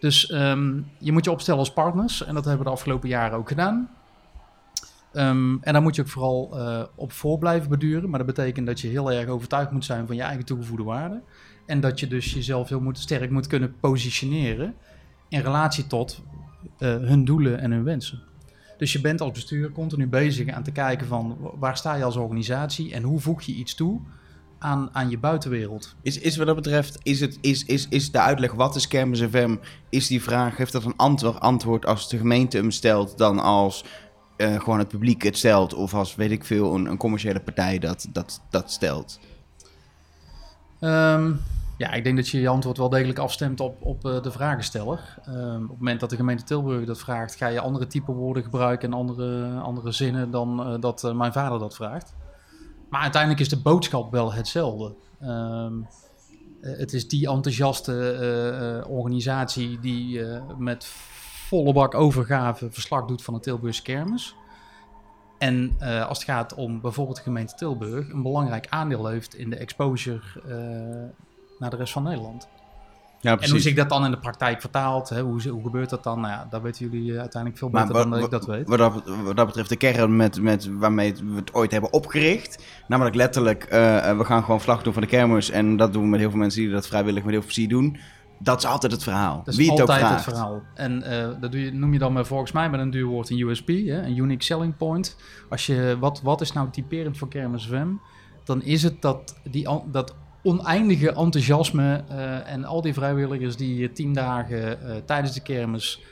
Dus 0.00 0.30
ehm, 0.30 0.80
je 0.98 1.12
moet 1.12 1.24
je 1.24 1.30
opstellen 1.30 1.60
als 1.60 1.72
partners 1.72 2.24
en 2.24 2.34
dat 2.34 2.44
hebben 2.44 2.62
we 2.62 2.68
de 2.68 2.76
afgelopen 2.76 3.08
jaren 3.08 3.38
ook 3.38 3.48
gedaan. 3.48 3.90
Ehm, 5.12 5.56
en 5.60 5.72
daar 5.72 5.82
moet 5.82 5.94
je 5.94 6.02
ook 6.02 6.08
vooral 6.08 6.58
eh, 6.58 6.82
op 6.94 7.12
voor 7.12 7.38
blijven 7.38 7.68
beduren. 7.68 8.10
Maar 8.10 8.18
dat 8.18 8.34
betekent 8.34 8.66
dat 8.66 8.80
je 8.80 8.88
heel 8.88 9.12
erg 9.12 9.28
overtuigd 9.28 9.70
moet 9.70 9.84
zijn 9.84 10.06
van 10.06 10.16
je 10.16 10.22
eigen 10.22 10.44
toegevoegde 10.44 10.84
waarde. 10.84 11.22
En 11.66 11.80
dat 11.80 12.00
je 12.00 12.06
dus 12.06 12.32
jezelf 12.32 12.68
heel 12.68 12.80
moet, 12.80 12.98
sterk 12.98 13.30
moet 13.30 13.46
kunnen 13.46 13.74
positioneren 13.80 14.74
in 15.28 15.40
relatie 15.40 15.86
tot 15.86 16.22
eh, 16.78 16.88
hun 16.88 17.24
doelen 17.24 17.58
en 17.58 17.70
hun 17.70 17.84
wensen. 17.84 18.22
Dus 18.78 18.92
je 18.92 19.00
bent 19.00 19.20
als 19.20 19.32
bestuur 19.32 19.72
continu 19.72 20.08
bezig 20.08 20.48
aan 20.48 20.62
te 20.62 20.72
kijken 20.72 21.06
van 21.06 21.36
wa- 21.40 21.50
waar 21.58 21.76
sta 21.76 21.94
je 21.94 22.04
als 22.04 22.16
organisatie 22.16 22.92
en 22.92 23.02
hoe 23.02 23.20
voeg 23.20 23.42
je 23.42 23.52
iets 23.52 23.74
toe 23.74 24.00
aan, 24.58 24.88
aan 24.92 25.10
je 25.10 25.18
buitenwereld. 25.18 25.94
Is, 26.02 26.18
is 26.18 26.36
wat 26.36 26.46
dat 26.46 26.56
betreft, 26.56 26.98
is, 27.02 27.20
het, 27.20 27.38
is, 27.40 27.64
is, 27.64 27.86
is 27.88 28.10
de 28.10 28.20
uitleg 28.20 28.52
wat 28.52 28.76
is 28.76 28.88
Kermis 28.88 29.22
FM, 29.22 29.56
is 29.88 30.06
die 30.06 30.22
vraag, 30.22 30.56
heeft 30.56 30.72
dat 30.72 30.84
een 30.84 30.96
antwoord, 30.96 31.40
antwoord 31.40 31.86
als 31.86 32.08
de 32.08 32.18
gemeente 32.18 32.56
hem 32.56 32.70
stelt 32.70 33.18
dan 33.18 33.38
als 33.38 33.84
eh, 34.42 34.60
gewoon 34.60 34.78
het 34.78 34.88
publiek 34.88 35.22
het 35.22 35.38
stelt 35.38 35.74
of 35.74 35.94
als, 35.94 36.14
weet 36.14 36.30
ik 36.30 36.44
veel, 36.44 36.74
een, 36.74 36.86
een 36.86 36.96
commerciële 36.96 37.40
partij 37.40 37.78
dat, 37.78 38.08
dat, 38.12 38.40
dat 38.50 38.70
stelt? 38.70 39.20
Ehm, 40.80 41.32
ja, 41.82 41.92
ik 41.92 42.04
denk 42.04 42.16
dat 42.16 42.28
je 42.28 42.40
je 42.40 42.48
antwoord 42.48 42.78
wel 42.78 42.88
degelijk 42.88 43.18
afstemt 43.18 43.60
op, 43.60 43.82
op 43.82 44.04
eh, 44.06 44.22
de 44.22 44.30
vragensteller. 44.30 45.18
Ehm, 45.24 45.62
op 45.62 45.68
het 45.68 45.78
moment 45.78 46.00
dat 46.00 46.10
de 46.10 46.16
gemeente 46.16 46.44
Tilburg 46.44 46.86
dat 46.86 46.98
vraagt, 46.98 47.34
ga 47.34 47.46
je 47.46 47.60
andere 47.60 47.86
type 47.86 48.12
woorden 48.12 48.42
gebruiken 48.42 48.88
en 48.88 48.98
andere, 48.98 49.58
andere 49.60 49.92
zinnen 49.92 50.30
dan 50.30 50.60
eh, 50.60 50.80
dat 50.80 51.12
mijn 51.14 51.32
vader 51.32 51.58
dat 51.58 51.74
vraagt. 51.74 52.14
Maar 52.88 53.00
uiteindelijk 53.00 53.40
is 53.40 53.48
de 53.48 53.60
boodschap 53.60 54.12
wel 54.12 54.32
hetzelfde. 54.32 54.94
Ehm, 55.20 55.72
eh, 56.60 56.78
het 56.78 56.92
is 56.92 57.08
die 57.08 57.28
enthousiaste 57.28 58.84
organisatie 58.88 59.80
die 59.80 60.20
met 60.58 60.84
volle 61.52 61.72
bak 61.72 61.94
overgave 61.94 62.68
verslag 62.70 63.04
doet 63.04 63.22
van 63.22 63.34
de 63.34 63.40
Tilburgse 63.40 63.82
kermis. 63.82 64.34
En 65.38 65.76
eh, 65.78 66.08
als 66.08 66.18
het 66.18 66.26
gaat 66.26 66.54
om 66.54 66.80
bijvoorbeeld 66.80 67.16
de 67.16 67.22
gemeente 67.22 67.54
Tilburg, 67.54 68.12
een 68.12 68.22
belangrijk 68.22 68.66
aandeel 68.68 69.06
heeft 69.06 69.34
in 69.34 69.50
de 69.50 69.56
exposure 69.56 70.20
eh, 70.48 70.54
naar 71.58 71.70
de 71.70 71.76
rest 71.76 71.92
van 71.92 72.02
Nederland. 72.02 72.48
Ja, 73.20 73.38
En 73.38 73.50
hoe 73.50 73.60
zich 73.60 73.74
dat 73.74 73.88
dan 73.88 74.04
in 74.04 74.10
de 74.10 74.18
praktijk 74.18 74.60
vertaalt, 74.60 75.08
hè, 75.08 75.20
hoe, 75.20 75.48
hoe 75.48 75.62
gebeurt 75.62 75.90
dat 75.90 76.02
dan? 76.02 76.20
Nou 76.20 76.32
ja, 76.32 76.46
daar 76.50 76.62
weten 76.62 76.90
jullie 76.90 77.12
eh, 77.12 77.20
uiteindelijk 77.20 77.60
veel 77.60 77.70
beter 77.70 77.92
dan 77.92 78.10
dat 78.10 78.24
ik 78.24 78.30
dat 78.30 78.46
weet. 78.46 78.68
Wat 78.68 78.78
dat, 78.78 79.02
wat 79.24 79.36
dat 79.36 79.46
betreft 79.46 79.68
de 79.68 79.76
kern 79.76 80.16
met, 80.16 80.40
met 80.40 80.68
waarmee 80.78 81.14
we 81.14 81.34
het 81.34 81.54
ooit 81.54 81.70
hebben 81.70 81.92
opgericht. 81.92 82.64
Namelijk 82.88 83.16
letterlijk, 83.16 83.66
we 84.16 84.24
gaan 84.24 84.44
gewoon 84.44 84.60
vlag 84.60 84.82
doen 84.82 84.92
van 84.92 85.02
de 85.02 85.08
kermis. 85.08 85.50
En 85.50 85.76
dat 85.76 85.92
doen 85.92 86.02
we 86.02 86.08
met 86.08 86.20
heel 86.20 86.30
veel 86.30 86.38
mensen 86.38 86.60
die 86.60 86.70
dat 86.70 86.86
vrijwillig 86.86 87.22
met 87.22 87.32
heel 87.32 87.42
veel 87.42 87.52
plezier 87.52 87.68
doen. 87.68 87.98
Dat 88.42 88.58
is 88.58 88.64
altijd 88.64 88.92
het 88.92 89.02
verhaal. 89.02 89.36
Dat 89.36 89.48
is 89.48 89.56
Wie 89.56 89.70
het 89.70 89.80
ook 89.80 89.88
altijd 89.88 90.06
vraagt. 90.06 90.24
het 90.24 90.34
verhaal. 90.34 90.62
En 90.74 91.02
eh, 91.02 91.40
dat 91.40 91.52
doe 91.52 91.60
je, 91.64 91.72
noem 91.72 91.92
je 91.92 91.98
dan 91.98 92.12
maar 92.12 92.26
volgens 92.26 92.52
mij 92.52 92.70
met 92.70 92.80
een 92.80 92.90
duur 92.90 93.06
woord 93.06 93.30
een 93.30 93.38
USP, 93.38 93.68
hè, 93.68 94.02
een 94.02 94.16
unique 94.16 94.44
selling 94.44 94.76
point. 94.76 95.16
Als 95.48 95.66
je, 95.66 95.96
wat, 96.00 96.22
wat 96.22 96.40
is 96.40 96.52
nou 96.52 96.70
typerend 96.70 97.18
voor 97.18 97.28
Kermis 97.28 97.66
FM? 97.66 97.88
Dan 98.44 98.62
is 98.62 98.82
het 98.82 99.02
dat, 99.02 99.36
die, 99.50 99.68
dat 99.86 100.14
oneindige 100.42 101.12
enthousiasme 101.12 102.04
eh, 102.08 102.52
en 102.52 102.64
al 102.64 102.80
die 102.80 102.94
vrijwilligers 102.94 103.56
die 103.56 103.92
tien 103.92 104.12
dagen 104.12 104.82
eh, 104.82 104.96
tijdens 105.04 105.32
de 105.32 105.42
kermis, 105.42 106.02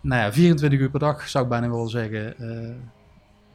nou 0.00 0.22
ja, 0.22 0.32
24 0.32 0.80
uur 0.80 0.90
per 0.90 1.00
dag 1.00 1.28
zou 1.28 1.44
ik 1.44 1.50
bijna 1.50 1.68
wel 1.68 1.88
zeggen, 1.88 2.34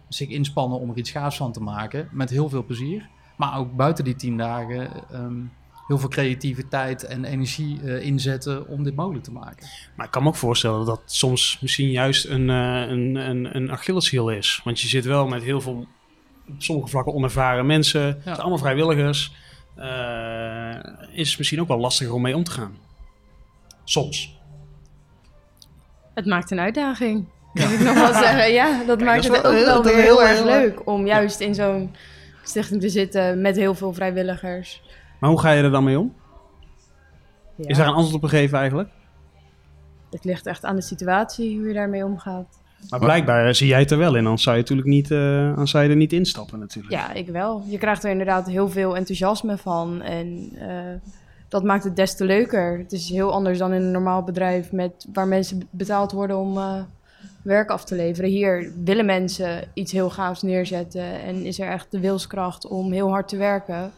zich 0.09 0.29
inspannen 0.29 0.79
om 0.79 0.89
er 0.89 0.97
iets 0.97 1.12
gaafs 1.12 1.38
van 1.38 1.51
te 1.51 1.62
maken. 1.62 2.09
Met 2.12 2.29
heel 2.29 2.50
veel 2.50 2.65
plezier. 2.65 3.09
Maar 3.38 3.57
ook 3.57 3.75
buiten 3.75 4.03
die 4.03 4.15
tien 4.15 4.38
dagen 4.38 4.89
ehm, 5.12 5.39
heel 5.88 5.98
veel 5.98 6.10
creativiteit 6.10 7.03
en 7.03 7.25
energie 7.25 7.79
eh, 7.84 8.06
inzetten 8.06 8.67
om 8.67 8.84
dit 8.84 8.96
mogelijk 8.96 9.24
te 9.24 9.32
maken. 9.32 9.67
Maar 9.96 10.06
ik 10.06 10.12
kan 10.12 10.24
me 10.24 10.29
ook 10.29 10.36
voorstellen 10.36 10.86
dat 10.86 11.01
soms 11.06 11.58
misschien 11.62 11.89
juist 11.91 12.25
een, 12.25 12.50
eh, 12.50 12.89
een, 12.89 13.15
een, 13.15 13.56
een 13.56 13.72
Achilleshiel 13.72 14.29
is. 14.29 14.62
Want 14.63 14.82
je 14.82 14.88
zit 14.88 15.06
wel 15.06 15.27
met 15.27 15.44
heel 15.44 15.62
veel, 15.62 15.88
op 16.48 16.56
sommige 16.58 16.88
vlakken 16.89 17.13
onervaren 17.13 17.65
mensen. 17.65 18.01
Het 18.01 18.20
zijn 18.24 18.38
allemaal 18.38 18.58
vrijwilligers. 18.58 19.32
Eh, 19.75 20.75
is 21.12 21.38
misschien 21.38 21.62
ook 21.62 21.67
wel 21.67 21.77
lastiger 21.79 22.13
om 22.13 22.22
mee 22.22 22.36
om 22.36 22.44
te 22.44 22.51
gaan. 22.51 22.77
Soms. 23.84 24.36
Het 26.13 26.25
maakt 26.25 26.51
een 26.51 26.60
uitdaging. 26.60 27.25
Kan 27.53 27.72
ik 27.72 27.79
nog 27.79 27.94
wel 27.94 28.13
zeggen. 28.13 28.51
Ja, 28.51 28.84
dat 28.88 29.00
maakt 29.01 29.27
dat 29.27 29.34
het 29.36 29.41
wel 29.44 29.51
ook 29.51 29.58
heel- 29.58 29.65
wel 29.65 29.84
weer 29.84 29.94
heel 29.96 30.03
heel 30.03 30.22
erg 30.22 30.38
erg 30.38 30.46
leuk 30.46 30.88
om 30.88 31.06
juist 31.06 31.39
in 31.39 31.56
zo'n 31.56 31.96
stichting 32.44 32.82
te 32.82 32.89
zitten 32.89 33.41
met 33.41 33.56
heel 33.56 33.75
veel 33.75 33.94
vrijwilligers. 33.94 34.82
Maar 35.19 35.29
hoe 35.29 35.39
ga 35.39 35.51
je 35.51 35.63
er 35.63 35.71
dan 35.71 35.83
mee 35.83 36.00
om? 36.00 36.13
Ja, 37.55 37.67
Is 37.67 37.77
daar 37.77 37.88
een 37.88 37.93
antwoord 37.93 38.24
op 38.24 38.29
gegeven 38.29 38.57
eigenlijk? 38.57 38.89
Het 40.12 40.24
ligt 40.24 40.45
echt 40.45 40.65
aan 40.65 40.75
de 40.75 40.81
situatie 40.81 41.57
hoe 41.57 41.67
je 41.67 41.74
daarmee 41.74 42.05
omgaat. 42.05 42.59
Maar 42.89 43.00
blijkbaar 43.00 43.55
zie 43.55 43.67
jij 43.67 43.79
het 43.79 43.91
er 43.91 43.97
wel 43.97 44.15
in, 44.15 44.25
anders 44.25 44.43
zou 44.43 44.55
je, 44.55 44.62
natuurlijk 44.62 44.88
niet, 44.88 45.12
anders 45.12 45.71
zou 45.71 45.83
je 45.83 45.89
er 45.89 45.95
niet 45.95 46.13
instappen 46.13 46.59
natuurlijk. 46.59 46.93
Ja, 46.93 47.13
ik 47.13 47.27
wel. 47.27 47.63
Je 47.67 47.77
krijgt 47.77 48.03
er 48.03 48.12
inderdaad 48.12 48.47
heel 48.47 48.69
veel 48.69 48.95
enthousiasme 48.95 49.57
van. 49.57 50.01
En 50.01 50.50
eh, 50.59 51.12
dat 51.47 51.63
maakt 51.63 51.83
het 51.83 51.95
des 51.95 52.15
te 52.15 52.25
leuker. 52.25 52.77
Het 52.77 52.91
is 52.91 53.09
heel 53.09 53.31
anders 53.31 53.57
dan 53.57 53.74
in 53.74 53.81
een 53.81 53.91
normaal 53.91 54.24
bedrijf 54.24 54.71
met, 54.71 55.07
waar 55.13 55.27
mensen 55.27 55.67
betaald 55.69 56.12
worden 56.12 56.38
om 56.38 56.57
eh, 56.57 56.81
werk 57.41 57.69
af 57.69 57.86
te 57.86 57.95
leveren. 57.95 58.29
Hier 58.29 58.71
willen 58.83 59.05
mensen 59.05 59.63
iets 59.74 59.91
heel 59.91 60.09
gaafs 60.09 60.41
neerzetten. 60.41 61.21
En 61.21 61.45
is 61.45 61.59
er 61.59 61.67
echt 61.67 61.91
de 61.91 62.00
wilskracht 62.00 62.67
om 62.67 62.91
heel 62.91 63.09
hard 63.09 63.27
te 63.27 63.38
werken. 63.38 63.91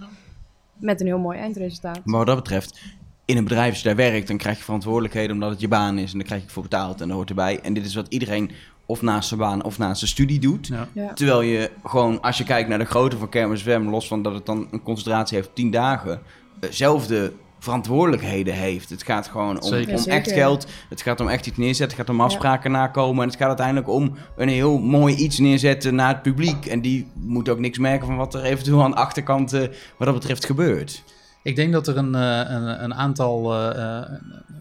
Met 0.79 1.01
een 1.01 1.07
heel 1.07 1.19
mooi 1.19 1.37
eindresultaat. 1.37 1.99
Maar 2.03 2.17
wat 2.17 2.27
dat 2.27 2.35
betreft, 2.35 2.81
in 3.25 3.37
een 3.37 3.43
bedrijf 3.43 3.69
als 3.69 3.77
je 3.81 3.87
daar 3.87 3.95
werkt, 3.95 4.27
dan 4.27 4.37
krijg 4.37 4.57
je 4.57 4.63
verantwoordelijkheden 4.63 5.31
omdat 5.31 5.49
het 5.49 5.61
je 5.61 5.67
baan 5.67 5.97
is. 5.97 6.11
En 6.11 6.17
dan 6.17 6.27
krijg 6.27 6.43
je 6.43 6.49
voor 6.49 6.63
betaald 6.63 7.01
en 7.01 7.07
dat 7.07 7.15
hoort 7.15 7.29
erbij. 7.29 7.59
En 7.59 7.73
dit 7.73 7.85
is 7.85 7.95
wat 7.95 8.07
iedereen 8.09 8.51
of 8.85 9.01
naast 9.01 9.27
zijn 9.27 9.39
baan 9.39 9.63
of 9.63 9.77
naast 9.77 9.99
zijn 9.99 10.11
studie 10.11 10.39
doet. 10.39 10.67
Ja. 10.67 10.87
Ja. 10.93 11.13
Terwijl 11.13 11.41
je 11.41 11.71
gewoon, 11.83 12.21
als 12.21 12.37
je 12.37 12.43
kijkt 12.43 12.69
naar 12.69 12.77
de 12.77 12.85
grootte 12.85 13.17
van 13.17 13.29
Kermis 13.29 13.59
Zwem, 13.59 13.89
los 13.89 14.07
van 14.07 14.21
dat 14.21 14.33
het 14.33 14.45
dan 14.45 14.67
een 14.71 14.83
concentratie 14.83 15.37
heeft 15.37 15.49
op 15.49 15.55
10 15.55 15.71
dagen, 15.71 16.21
eh, 16.59 16.69
zelfde 16.71 17.33
verantwoordelijkheden 17.59 18.53
heeft. 18.53 18.89
Het 18.89 19.03
gaat 19.03 19.27
gewoon 19.27 19.61
om, 19.61 19.67
Zeker. 19.67 19.89
om 19.89 20.03
echt 20.03 20.25
zeker. 20.25 20.41
geld, 20.41 20.67
het 20.89 21.01
gaat 21.01 21.19
om 21.19 21.27
echt 21.27 21.47
iets 21.47 21.57
neerzetten, 21.57 21.97
het 21.97 22.07
gaat 22.07 22.15
om 22.15 22.21
afspraken 22.21 22.71
nakomen. 22.71 23.23
En 23.23 23.29
het 23.29 23.37
gaat 23.37 23.47
uiteindelijk 23.47 23.89
om 23.89 24.17
een 24.37 24.49
heel 24.49 24.77
mooi 24.79 25.15
iets 25.15 25.39
neerzetten 25.39 25.95
naar 25.95 26.13
het 26.13 26.21
publiek. 26.21 26.65
En 26.65 26.81
die 26.81 27.11
moet 27.13 27.49
ook 27.49 27.59
niks 27.59 27.77
merken 27.77 28.07
van 28.07 28.17
wat 28.17 28.33
er 28.33 28.43
eventueel 28.43 28.83
aan 28.83 28.91
de 28.91 28.97
achterkant 28.97 29.53
eh, 29.53 29.59
wat 29.97 30.07
dat 30.07 30.13
betreft 30.13 30.45
gebeurt. 30.45 31.03
Ik 31.43 31.55
denk 31.55 31.73
dat 31.73 31.87
er 31.87 31.97
een, 31.97 32.15
eh, 32.15 32.41
een, 32.45 32.83
een 32.83 32.93
aantal 32.93 33.53
eh, 33.53 33.97
eh, 33.99 34.09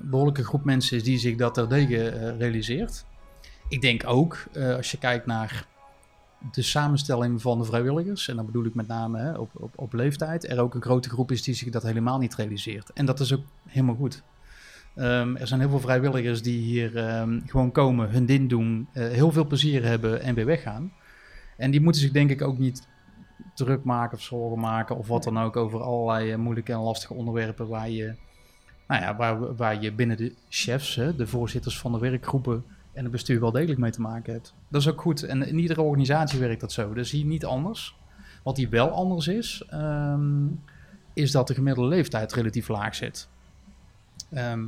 behoorlijke 0.02 0.44
groep 0.44 0.64
mensen 0.64 0.96
is 0.96 1.02
die 1.04 1.18
zich 1.18 1.36
dat 1.36 1.54
terdege 1.54 2.08
eh 2.08 2.38
realiseert. 2.38 3.04
Ik 3.68 3.80
denk 3.80 4.02
ook, 4.06 4.44
eh, 4.52 4.76
als 4.76 4.90
je 4.90 4.98
kijkt 4.98 5.26
naar 5.26 5.66
de 6.52 6.62
samenstelling 6.62 7.42
van 7.42 7.58
de 7.58 7.64
vrijwilligers, 7.64 8.28
en 8.28 8.36
dan 8.36 8.46
bedoel 8.46 8.64
ik 8.64 8.74
met 8.74 8.86
name 8.86 9.18
hè, 9.18 9.32
op, 9.32 9.50
op, 9.52 9.72
op 9.76 9.92
leeftijd, 9.92 10.50
er 10.50 10.60
ook 10.60 10.74
een 10.74 10.82
grote 10.82 11.08
groep 11.08 11.30
is 11.30 11.42
die 11.42 11.54
zich 11.54 11.70
dat 11.70 11.82
helemaal 11.82 12.18
niet 12.18 12.34
realiseert. 12.34 12.92
En 12.92 13.06
dat 13.06 13.20
is 13.20 13.34
ook 13.34 13.44
helemaal 13.66 13.94
goed. 13.94 14.22
Ehm, 14.94 15.36
er 15.36 15.46
zijn 15.46 15.60
heel 15.60 15.68
veel 15.68 15.80
vrijwilligers 15.80 16.42
die 16.42 16.60
hier 16.60 16.96
ehm, 16.96 17.40
gewoon 17.46 17.72
komen, 17.72 18.10
hun 18.10 18.26
ding 18.26 18.48
doen, 18.48 18.88
eh, 18.92 19.08
heel 19.08 19.32
veel 19.32 19.46
plezier 19.46 19.84
hebben 19.84 20.22
en 20.22 20.34
weer 20.34 20.46
weggaan. 20.46 20.92
En 21.56 21.70
die 21.70 21.80
moeten 21.80 22.00
zich 22.00 22.10
denk 22.10 22.30
ik 22.30 22.42
ook 22.42 22.58
niet 22.58 22.88
druk 23.54 23.84
maken 23.84 24.16
of 24.16 24.22
zorgen 24.22 24.58
maken 24.58 24.96
of 24.96 25.08
wat 25.08 25.22
dan 25.22 25.38
ook 25.38 25.56
over 25.56 25.80
allerlei 25.80 26.30
eh, 26.30 26.38
moeilijke 26.38 26.72
en 26.72 26.78
lastige 26.78 27.14
onderwerpen 27.14 27.68
waar 27.68 27.90
je, 27.90 28.14
nou 28.86 29.02
ja, 29.02 29.16
waar, 29.16 29.56
waar 29.56 29.82
je 29.82 29.92
binnen 29.92 30.16
de 30.16 30.34
chefs, 30.48 30.94
hè, 30.94 31.16
de 31.16 31.26
voorzitters 31.26 31.78
van 31.78 31.92
de 31.92 31.98
werkgroepen 31.98 32.64
en 32.98 33.04
het 33.04 33.12
bestuur 33.12 33.40
wel 33.40 33.52
degelijk 33.52 33.78
mee 33.78 33.90
te 33.90 34.00
maken 34.00 34.32
hebt. 34.32 34.54
Dat 34.68 34.80
is 34.80 34.88
ook 34.88 35.00
goed. 35.00 35.22
En 35.22 35.46
in 35.46 35.58
iedere 35.58 35.82
organisatie 35.82 36.38
werkt 36.38 36.60
dat 36.60 36.72
zo. 36.72 36.94
Dat 36.94 37.08
hier 37.08 37.24
niet 37.24 37.44
anders. 37.44 37.96
Wat 38.42 38.56
hier 38.56 38.70
wel 38.70 38.90
anders 38.90 39.28
is, 39.28 39.64
ehm, 39.68 40.46
is 41.12 41.30
dat 41.30 41.46
de 41.46 41.54
gemiddelde 41.54 41.88
leeftijd 41.88 42.32
relatief 42.32 42.68
laag 42.68 42.94
zit. 42.94 43.28
Ehm, 44.30 44.66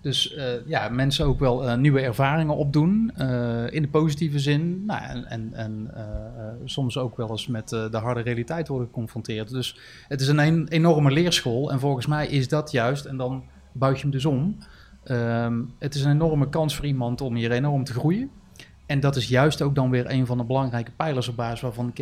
dus 0.00 0.34
eh, 0.34 0.66
ja, 0.66 0.88
mensen 0.88 1.26
ook 1.26 1.38
wel 1.38 1.68
eh, 1.68 1.76
nieuwe 1.76 2.00
ervaringen 2.00 2.56
opdoen, 2.56 3.12
eh, 3.16 3.72
in 3.72 3.82
de 3.82 3.88
positieve 3.88 4.38
zin. 4.38 4.84
Nou, 4.84 5.24
en 5.24 5.52
en, 5.52 5.90
soms 6.64 6.98
ook 6.98 7.16
wel 7.16 7.30
eens 7.30 7.46
met 7.46 7.68
de 7.68 7.98
harde 8.02 8.20
realiteit 8.20 8.68
worden 8.68 8.86
geconfronteerd. 8.86 9.50
Dus 9.50 9.78
het 10.08 10.20
is 10.20 10.28
een 10.28 10.38
een 10.38 10.68
enorme 10.68 11.10
leerschool. 11.10 11.72
En 11.72 11.80
volgens 11.80 12.06
mij 12.06 12.26
is 12.26 12.48
dat 12.48 12.70
juist, 12.70 13.04
en 13.04 13.16
dan 13.16 13.44
buig 13.72 13.96
je 13.96 14.02
hem 14.02 14.10
dus 14.10 14.24
om. 14.24 14.56
Ehm, 15.08 15.60
het 15.78 15.94
is 15.94 16.04
een 16.04 16.10
enorme 16.10 16.48
kans 16.48 16.76
voor 16.76 16.86
iemand 16.86 17.20
om 17.20 17.34
hier 17.34 17.50
enorm 17.50 17.84
te 17.84 17.92
groeien. 17.92 18.30
En 18.86 19.00
dat 19.00 19.16
is 19.16 19.28
juist 19.28 19.62
ook 19.62 19.74
dan 19.74 19.90
weer 19.90 20.10
een 20.10 20.26
van 20.26 20.38
de 20.38 20.44
belangrijke 20.44 20.90
pijlers 20.96 21.28
op 21.28 21.36
basis 21.36 21.60
waarvan 21.60 21.86
de 21.86 21.92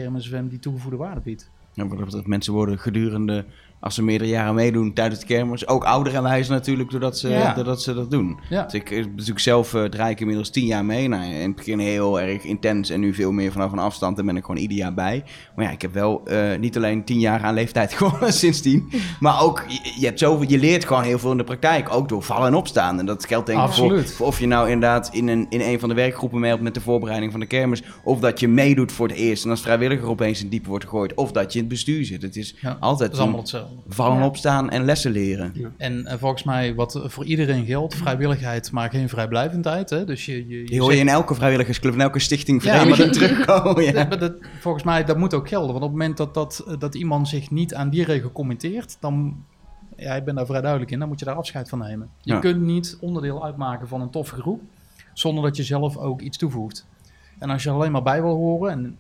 die 0.48 0.58
toegevoegde 0.58 0.98
waarde 0.98 1.20
biedt. 1.20 1.50
Ja, 1.72 1.84
dat 1.84 2.26
mensen 2.26 2.52
worden 2.52 2.78
gedurende, 2.78 3.44
als 3.80 3.94
ze 3.94 4.02
meerdere 4.02 4.30
jaren 4.30 4.54
meedoen 4.54 4.92
tijdens 4.92 5.20
de 5.20 5.26
kermis, 5.26 5.68
ook 5.68 5.84
ouder 5.84 6.14
en 6.14 6.22
wijzer 6.22 6.52
natuurlijk, 6.54 6.90
doordat 6.90 7.18
ze, 7.18 7.28
Ja. 7.28 7.54
doordat 7.54 7.82
ze 7.82 7.94
dat 7.94 8.10
doen. 8.10 8.38
Ja. 8.50 8.62
Dus 8.62 8.72
ik, 8.74 8.90
natuurlijk 8.90 9.38
zelf 9.38 9.74
eh 9.74 9.84
draai 9.84 10.10
ik 10.10 10.20
inmiddels 10.20 10.50
tien 10.50 10.66
jaar 10.66 10.84
mee. 10.84 11.08
Nou, 11.08 11.24
in 11.24 11.40
het 11.46 11.56
begin 11.56 11.78
heel 11.78 12.20
erg 12.20 12.42
intens 12.44 12.90
en 12.90 13.00
nu 13.00 13.14
veel 13.14 13.32
meer 13.32 13.52
vanaf 13.52 13.72
een 13.72 13.78
afstand. 13.78 14.16
Daar 14.16 14.24
ben 14.24 14.36
ik 14.36 14.44
gewoon 14.44 14.60
ieder 14.60 14.76
jaar 14.76 14.94
bij. 14.94 15.24
Maar 15.56 15.64
ja, 15.64 15.70
ik 15.70 15.82
heb 15.82 15.92
wel 15.94 16.20
eh, 16.24 16.58
niet 16.58 16.76
alleen 16.76 17.04
tien 17.04 17.18
jaar 17.18 17.42
aan 17.42 17.54
leeftijd 17.54 17.92
gewonnen 17.98 18.32
sindsdien. 18.32 18.90
Maar 19.20 19.42
ook, 19.42 19.64
je, 19.68 19.92
je, 19.98 20.06
hebt 20.06 20.18
zoveel, 20.18 20.48
je 20.48 20.58
leert 20.58 20.84
gewoon 20.84 21.02
heel 21.02 21.18
veel 21.18 21.30
in 21.30 21.36
de 21.36 21.44
praktijk. 21.44 21.92
Ook 21.94 22.08
door 22.08 22.22
vallen 22.22 22.46
en 22.46 22.54
opstaan. 22.54 22.98
En 22.98 23.06
dat 23.06 23.26
geldt 23.26 23.46
denk 23.46 23.62
ik 23.62 23.72
voor, 23.72 24.04
of 24.26 24.40
je 24.40 24.46
nou 24.46 24.70
inderdaad 24.70 25.08
in 25.12 25.28
een, 25.28 25.46
in 25.48 25.60
een 25.60 25.80
van 25.80 25.88
de 25.88 25.94
werkgroepen 25.94 26.40
meehelpt 26.40 26.62
met 26.62 26.74
de 26.74 26.80
voorbereiding 26.80 27.30
van 27.30 27.40
de 27.40 27.46
kermis. 27.46 27.82
Of 28.04 28.20
dat 28.20 28.40
je 28.40 28.48
meedoet 28.48 28.92
voor 28.92 29.08
het 29.08 29.16
eerst 29.16 29.44
en 29.44 29.50
als 29.50 29.60
vrijwilliger 29.60 30.08
opeens 30.08 30.42
in 30.42 30.48
diepe 30.48 30.68
wordt 30.68 30.84
gegooid. 30.84 31.14
Of 31.14 31.32
dat 31.32 31.52
je 31.52 31.58
in 31.58 31.64
het 31.64 31.72
bestuur 31.72 32.04
zit. 32.04 32.22
Het 32.22 32.36
is 32.36 32.54
Ja, 32.60 32.76
altijd 32.80 32.98
Dat 33.10 33.12
is 33.18 33.18
allemaal 33.24 33.40
hetzelfde. 33.40 33.65
Vallen, 33.88 34.18
Ja. 34.18 34.26
opstaan 34.26 34.70
en 34.70 34.84
lessen 34.84 35.10
leren. 35.10 35.72
En 35.76 36.06
eh, 36.06 36.18
volgens 36.18 36.42
mij 36.42 36.74
wat 36.74 37.00
voor 37.04 37.24
iedereen 37.24 37.64
geldt, 37.66 37.94
vrijwilligheid, 37.94 38.72
maar 38.72 38.90
geen 38.90 39.08
vrijblijvendheid. 39.08 39.90
Hè? 39.90 40.04
Dus 40.04 40.26
je, 40.26 40.48
je, 40.48 40.58
je 40.60 40.64
Die 40.66 40.80
hoor 40.80 40.90
je 40.90 40.96
zegt- 40.96 41.08
in 41.08 41.14
elke 41.14 41.34
vrijwilligersclub, 41.34 41.94
in 41.94 42.00
elke 42.00 42.18
stichting, 42.18 42.62
vereniging 42.62 42.96
maar 42.96 43.06
dat- 43.06 43.12
terugkomen. 43.12 43.84
Ja. 43.84 43.92
Maar 43.92 44.18
dat, 44.18 44.32
volgens 44.60 44.84
mij, 44.84 45.04
dat 45.04 45.18
moet 45.18 45.34
ook 45.34 45.48
gelden. 45.48 45.72
Want 45.72 45.82
op 45.84 45.90
het 45.90 45.98
moment 45.98 46.16
dat, 46.16 46.34
dat, 46.34 46.76
dat 46.78 46.94
iemand 46.94 47.28
zich 47.28 47.50
niet 47.50 47.74
aan 47.74 47.90
die 47.90 48.04
regel 48.04 48.32
committeert, 48.32 48.96
dan, 49.00 49.44
ja, 49.96 50.14
ik 50.14 50.24
ben 50.24 50.34
daar 50.34 50.46
vrij 50.46 50.60
duidelijk 50.60 50.90
in, 50.90 50.98
dan 50.98 51.08
moet 51.08 51.18
je 51.18 51.24
daar 51.24 51.34
afscheid 51.34 51.68
van 51.68 51.78
nemen. 51.78 52.08
Je 52.20 52.32
Ja. 52.32 52.38
kunt 52.38 52.60
niet 52.62 52.96
onderdeel 53.00 53.44
uitmaken 53.44 53.88
van 53.88 54.00
een 54.00 54.10
toffe 54.10 54.34
groep, 54.34 54.60
zonder 55.12 55.44
dat 55.44 55.56
je 55.56 55.62
zelf 55.62 55.96
ook 55.96 56.20
iets 56.20 56.38
toevoegt. 56.38 56.86
En 57.38 57.50
als 57.50 57.62
je 57.62 57.68
er 57.68 57.74
alleen 57.74 57.92
maar 57.92 58.02
bij 58.02 58.22
wil 58.22 58.34
horen, 58.34 58.70
en 58.72 58.98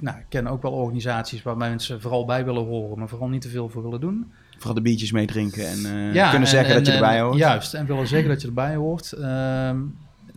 nou, 0.00 0.18
ik 0.18 0.24
ken 0.28 0.46
ook 0.46 0.62
wel 0.62 0.72
organisaties 0.72 1.42
waar 1.42 1.56
mensen 1.56 2.00
vooral 2.00 2.24
bij 2.24 2.44
willen 2.44 2.64
horen, 2.64 2.98
maar 2.98 3.08
vooral 3.08 3.28
niet 3.28 3.42
te 3.42 3.48
veel 3.48 3.68
voor 3.68 3.82
willen 3.82 4.00
doen. 4.00 4.32
Vooral 4.56 4.74
de 4.74 4.82
biertjes 4.82 5.12
meedrinken 5.12 5.66
en 5.68 5.76
eh, 5.84 6.14
Ja, 6.14 6.22
kunnen 6.30 6.48
en- 6.48 6.54
zeggen 6.54 6.70
en- 6.74 6.76
dat 6.76 6.86
je 6.86 6.92
erbij 6.92 7.20
hoort. 7.20 7.36
Juist, 7.38 7.74
en 7.74 7.86
willen 7.86 8.06
zeggen 8.08 8.28
dat 8.28 8.40
je 8.40 8.46
erbij 8.46 8.74
hoort. 8.74 9.12
Ehm, 9.12 9.78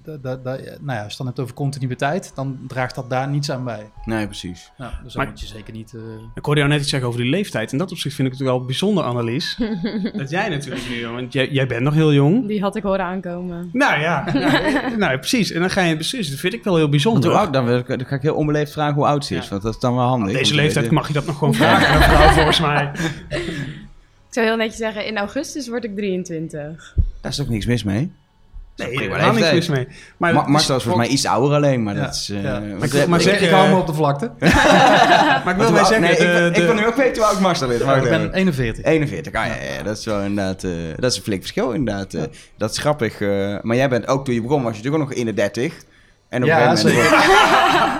da- 0.03 0.17
da- 0.21 0.35
da- 0.35 0.55
nou 0.55 0.65
ja, 0.85 0.93
als 0.93 0.97
je 1.01 1.07
het 1.07 1.17
dan 1.17 1.25
hebt 1.25 1.39
over 1.39 1.53
continuïteit, 1.53 2.31
dan 2.35 2.57
draagt 2.67 2.95
dat 2.95 3.09
daar 3.09 3.27
niets 3.27 3.51
aan 3.51 3.63
bij. 3.63 3.91
Nee, 4.05 4.25
precies. 4.25 4.71
Nou, 4.77 4.91
dus 5.03 5.15
Maar- 5.15 5.27
moet 5.27 5.39
je 5.39 5.45
zeker 5.45 5.73
niet... 5.73 5.93
eh, 5.93 6.01
Ik 6.35 6.45
hoorde 6.45 6.59
jou 6.59 6.71
net 6.71 6.81
iets 6.81 6.89
zeggen 6.89 7.07
over 7.09 7.21
die 7.21 7.29
leeftijd. 7.29 7.71
En 7.71 7.77
dat 7.77 7.91
opzicht 7.91 8.15
vind 8.15 8.27
ik 8.27 8.33
het 8.33 8.43
wel 8.43 8.65
bijzonder, 8.65 9.03
Annelies. 9.03 9.57
dat 10.17 10.29
jij 10.29 10.49
natuurlijk 10.49 10.89
nu, 10.89 11.07
want 11.07 11.33
jij, 11.33 11.49
jij 11.49 11.67
bent 11.67 11.81
nog 11.81 11.93
heel 11.93 12.13
jong. 12.13 12.47
Die 12.47 12.61
had 12.61 12.75
ik 12.75 12.83
horen 12.83 13.05
aankomen. 13.05 13.69
Nou 13.73 13.99
ja, 13.99 14.23
nou, 14.33 14.97
nou, 14.97 15.17
precies. 15.17 15.51
En 15.51 15.59
dan 15.59 15.69
ga 15.69 15.81
je 15.81 16.03
zitten. 16.03 16.31
Dat 16.31 16.39
vind 16.39 16.53
ik 16.53 16.63
wel 16.63 16.75
heel 16.75 16.89
bijzonder. 16.89 17.29
hoe 17.29 17.39
oud, 17.39 17.53
dan, 17.53 17.65
wil 17.65 17.77
ik- 17.77 17.87
dan 17.87 18.05
ga 18.05 18.15
ik 18.15 18.21
heel 18.21 18.35
onbeleefd 18.35 18.71
vragen 18.71 18.95
hoe 18.95 19.05
oud 19.05 19.25
ze 19.25 19.35
is, 19.35 19.43
Ja. 19.43 19.49
want 19.49 19.61
dat 19.61 19.73
is 19.73 19.79
dan 19.79 19.95
wel 19.95 20.05
handig. 20.07 20.27
Op 20.29 20.33
deze 20.37 20.49
te 20.49 20.55
leeftijd 20.55 20.91
mag 20.91 21.07
je 21.07 21.13
dat 21.13 21.25
nog 21.25 21.37
gewoon 21.37 21.53
vragen 21.63 21.87
aan 21.87 21.95
een 21.95 22.01
vrouw, 22.17 22.29
volgens 22.29 22.59
mij. 22.59 22.91
Ik 24.27 24.39
zou 24.39 24.45
heel 24.47 24.55
netjes 24.57 24.77
zeggen, 24.77 25.05
in 25.05 25.17
augustus 25.17 25.67
word 25.67 25.83
ik 25.83 25.95
23. 25.95 26.95
Daar 27.21 27.31
is 27.31 27.41
ook 27.41 27.47
niks 27.49 27.65
mis 27.65 27.83
mee. 27.83 28.11
Nee, 28.75 28.91
daar 28.93 29.01
helemaal 29.01 29.33
niks 29.33 29.51
mis 29.51 29.67
mee. 29.67 29.87
Maar, 30.17 30.33
Ma 30.33 30.43
Marcel 30.47 30.75
is 30.75 30.83
volgens 30.83 31.05
mij 31.05 31.13
iets 31.15 31.25
ouder 31.25 31.55
alleen, 31.57 31.83
maar 31.83 31.95
Ja, 31.95 32.01
dat 32.01 32.13
is... 32.15 32.29
eh, 32.29 32.43
ja. 32.43 32.51
want, 32.51 32.79
Maar 32.79 33.01
ik- 33.01 33.07
maar 33.07 33.19
ik, 33.19 33.25
zeg, 33.25 33.41
ik 33.41 33.47
eh, 33.49 33.53
hou 33.53 33.69
me 33.69 33.75
op 33.75 33.87
de 33.87 33.93
vlakte. 33.93 34.31
maar 35.43 35.49
ik 35.49 35.55
wil 35.55 35.65
oud- 35.77 35.77
zeggen... 35.87 36.01
nee, 36.01 36.15
de- 36.15 36.23
ik, 36.23 36.31
ben- 36.33 36.53
de- 36.53 36.59
ik 36.59 36.65
wil 36.65 36.75
nu 36.75 36.85
ook 36.87 36.95
weten 36.95 37.21
hoe 37.23 37.31
oud 37.31 37.39
Marcel 37.39 37.69
is. 37.69 37.81
Wacht 37.81 38.03
ik 38.03 38.09
ben 38.09 38.33
41. 38.33 38.83
41, 38.85 39.33
ah, 39.33 39.45
ja, 39.45 39.53
ja, 39.77 39.83
dat 39.83 39.97
is 39.97 40.05
wel 40.05 40.21
inderdaad, 40.21 40.63
eh, 40.63 40.71
dat 40.95 41.11
is 41.11 41.17
een 41.17 41.23
flink 41.23 41.41
verschil 41.41 41.71
inderdaad. 41.71 42.13
eh. 42.13 42.21
dat 42.57 42.71
is 42.71 42.77
grappig. 42.77 43.21
eh, 43.21 43.55
maar 43.61 43.75
jij 43.75 43.89
bent 43.89 44.07
ook 44.07 44.25
toen 44.25 44.33
je 44.33 44.41
begon, 44.41 44.63
was 44.63 44.71
je 44.71 44.77
natuurlijk 44.77 45.03
ook 45.03 45.09
nog 45.09 45.17
in 45.19 45.25
de 45.25 45.33
30. 45.33 45.73
En 46.29 46.41
op 46.41 46.47
Ja, 46.47 46.69
een 46.71 46.77
gegeven 46.77 47.03
moment 47.03 47.13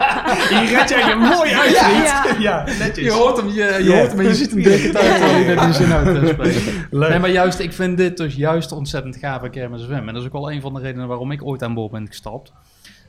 Hier 0.36 0.78
red 0.78 0.90
jij 0.90 1.08
je 1.08 1.16
mooi 1.16 1.54
uit. 1.54 1.72
Ja. 1.72 2.26
Ja, 2.40 2.64
netjes. 2.64 3.06
Je 3.06 3.12
hoort 3.12 3.38
hem, 3.38 3.48
je, 3.48 3.80
je 3.84 3.94
hoort 3.96 4.10
hem 4.10 4.20
en 4.20 4.26
je 4.26 4.36
ziet 4.36 4.52
hem 4.52 4.62
direct 4.64 4.96
uit 4.96 5.18
terwijl 5.18 5.38
je 5.38 5.46
net 5.46 5.60
die 5.60 5.74
zin 5.74 5.92
uit 5.92 6.08
eh, 6.08 6.30
spreken. 6.30 6.88
Leuk. 6.92 7.10
Nee, 7.10 7.20
maar 7.20 7.30
juist, 7.30 7.60
ik 7.60 7.74
vind 7.74 7.98
dit 7.98 8.18
dus 8.18 8.36
juist 8.36 8.72
ontzettend 8.72 9.16
gaaf 9.16 9.44
aan 9.44 9.50
Kermis 9.50 9.84
FM. 9.84 9.92
En 9.92 10.06
dat 10.06 10.16
is 10.16 10.26
ook 10.26 10.32
wel 10.32 10.52
een 10.52 10.62
van 10.62 10.74
de 10.74 10.80
redenen 10.80 11.08
waarom 11.08 11.32
ik 11.32 11.44
ooit 11.46 11.64
aan 11.64 11.74
boord 11.74 11.92
ben 11.92 12.08
gestapt. 12.08 12.54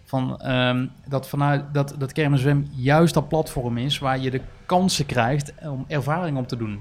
Van, 0.04 0.40
ehm, 0.40 0.86
dat, 1.08 1.28
vanuit, 1.28 1.62
dat, 1.72 1.94
dat 1.98 2.12
Kermis 2.12 2.40
FM 2.40 2.62
juist 2.70 3.14
dat 3.14 3.28
platform 3.28 3.78
is 3.78 3.98
waar 3.98 4.18
je 4.18 4.30
de 4.30 4.40
kansen 4.66 5.06
krijgt 5.06 5.52
om 5.62 5.84
ervaring 5.88 6.38
op 6.38 6.48
te 6.48 6.56
doen. 6.56 6.80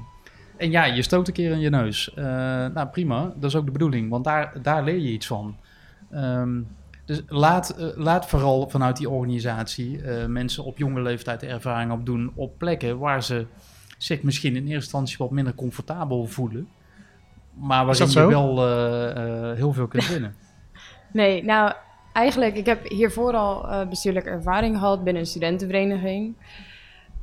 En 0.58 0.72
ja, 0.72 0.86
je 0.86 1.02
stoot 1.02 1.28
een 1.28 1.34
keer 1.34 1.52
in 1.52 1.60
je 1.60 1.70
neus. 1.70 2.14
Eh, 2.14 2.26
nou, 2.74 2.88
prima. 2.88 3.34
Dat 3.36 3.50
is 3.50 3.56
ook 3.56 3.66
de 3.66 3.72
bedoeling, 3.72 4.10
want 4.10 4.24
daar, 4.24 4.54
daar 4.62 4.84
leer 4.84 5.00
je 5.00 5.12
iets 5.12 5.28
van. 5.28 5.56
Ehm, 6.12 6.60
dus 7.06 7.22
laat, 7.28 7.70
eh, 7.70 7.88
laat 7.96 8.26
vooral 8.26 8.70
vanuit 8.70 8.98
die 8.98 9.10
organisatie 9.10 10.02
eh, 10.02 10.26
mensen 10.26 10.63
op 10.63 10.78
jonge 10.78 11.02
leeftijd 11.02 11.39
de 11.39 11.48
ervaring 11.48 11.92
opdoen 11.92 12.32
op 12.36 12.58
plekken 12.58 12.98
waar 12.98 13.24
ze 13.24 13.46
zich 13.98 14.24
misschien 14.24 14.56
in 14.56 14.62
eerste 14.62 14.74
instantie 14.74 15.18
wat 15.18 15.32
minder 15.32 15.56
comfortabel 15.56 16.26
voelen. 16.26 16.68
Maar 17.54 17.86
waarin 17.86 18.10
je 18.10 18.28
wel 18.28 18.58
eh, 18.58 19.50
eh, 19.50 19.58
heel 19.58 19.74
veel 19.74 19.88
kunt 19.88 20.08
winnen. 20.08 20.36
Nee, 21.12 21.44
nou 21.44 21.74
eigenlijk, 22.13 22.56
ik 22.56 22.66
heb 22.66 22.88
hiervoor 22.88 23.34
al 23.34 23.68
eh, 23.68 23.88
bestuurlijke 23.88 24.30
ervaring 24.30 24.78
gehad 24.78 25.04
binnen 25.04 25.22
een 25.22 25.28
studentenvereniging. 25.28 26.36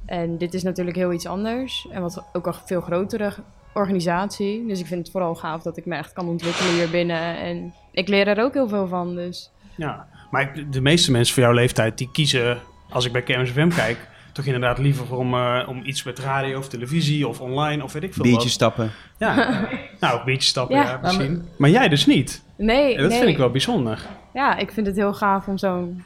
En 0.07 0.39
dit 0.39 0.55
is 0.55 0.63
natuurlijk 0.63 0.97
heel 0.97 1.13
iets 1.13 1.27
anders. 1.27 1.87
En 1.91 2.03
wat 2.03 2.25
ook 2.33 2.47
een 2.47 2.55
veel 2.55 2.81
grotere 2.81 3.33
organisatie. 3.75 4.67
Dus 4.67 4.81
ik 4.81 4.87
vind 4.87 5.01
het 5.01 5.11
vooral 5.11 5.35
gaaf 5.35 5.63
dat 5.63 5.77
ik 5.77 5.87
me 5.87 5.97
echt 5.97 6.13
kan 6.13 6.29
ontwikkelen 6.29 6.73
hier 6.73 6.91
binnen. 6.91 7.37
En 7.37 7.75
ik 7.93 8.09
leer 8.09 8.29
er 8.29 8.45
ook 8.45 8.55
heel 8.55 8.69
veel 8.69 8.87
van. 8.87 9.15
Dus 9.15 9.51
Ja, 9.81 10.07
maar 10.31 10.53
de 10.71 10.81
meeste 10.81 11.11
mensen 11.11 11.35
van 11.35 11.43
jouw 11.43 11.53
leeftijd 11.53 11.99
die 11.99 12.09
kiezen, 12.13 12.59
als 12.91 13.07
ik 13.07 13.13
bij 13.13 13.23
Kermis 13.23 13.51
FM 13.51 13.69
kijk, 13.69 14.09
toch 14.33 14.45
inderdaad 14.45 14.79
liever 14.79 15.07
voor 15.07 15.19
om, 15.19 15.35
eh, 15.35 15.63
om 15.69 15.83
iets 15.85 16.03
met 16.03 16.19
radio 16.19 16.59
of 16.59 16.69
televisie 16.69 17.29
of 17.29 17.41
online 17.41 17.83
of 17.85 17.93
weet 17.93 18.03
ik 18.03 18.15
veel 18.15 18.23
Biertjes 18.23 18.45
wat. 18.45 18.53
stappen. 18.53 18.91
Ja, 19.19 19.35
nou, 20.01 20.25
biertjes 20.25 20.49
stappen, 20.51 20.77
ja, 20.77 20.83
Ja. 20.85 20.99
misschien. 21.03 21.49
maar, 21.59 21.71
jij 21.71 21.89
dus 21.89 22.07
niet. 22.07 22.43
nee, 22.57 22.95
En 22.95 23.01
dat 23.01 23.11
nee. 23.11 23.19
vind 23.19 23.31
ik 23.31 23.37
wel 23.39 23.51
bijzonder. 23.51 24.07
Ja, 24.35 24.57
ik 24.57 24.71
vind 24.73 24.87
het 24.87 24.97
heel 24.97 25.15
gaaf 25.15 25.47
om 25.49 25.59
zo'n 25.59 26.05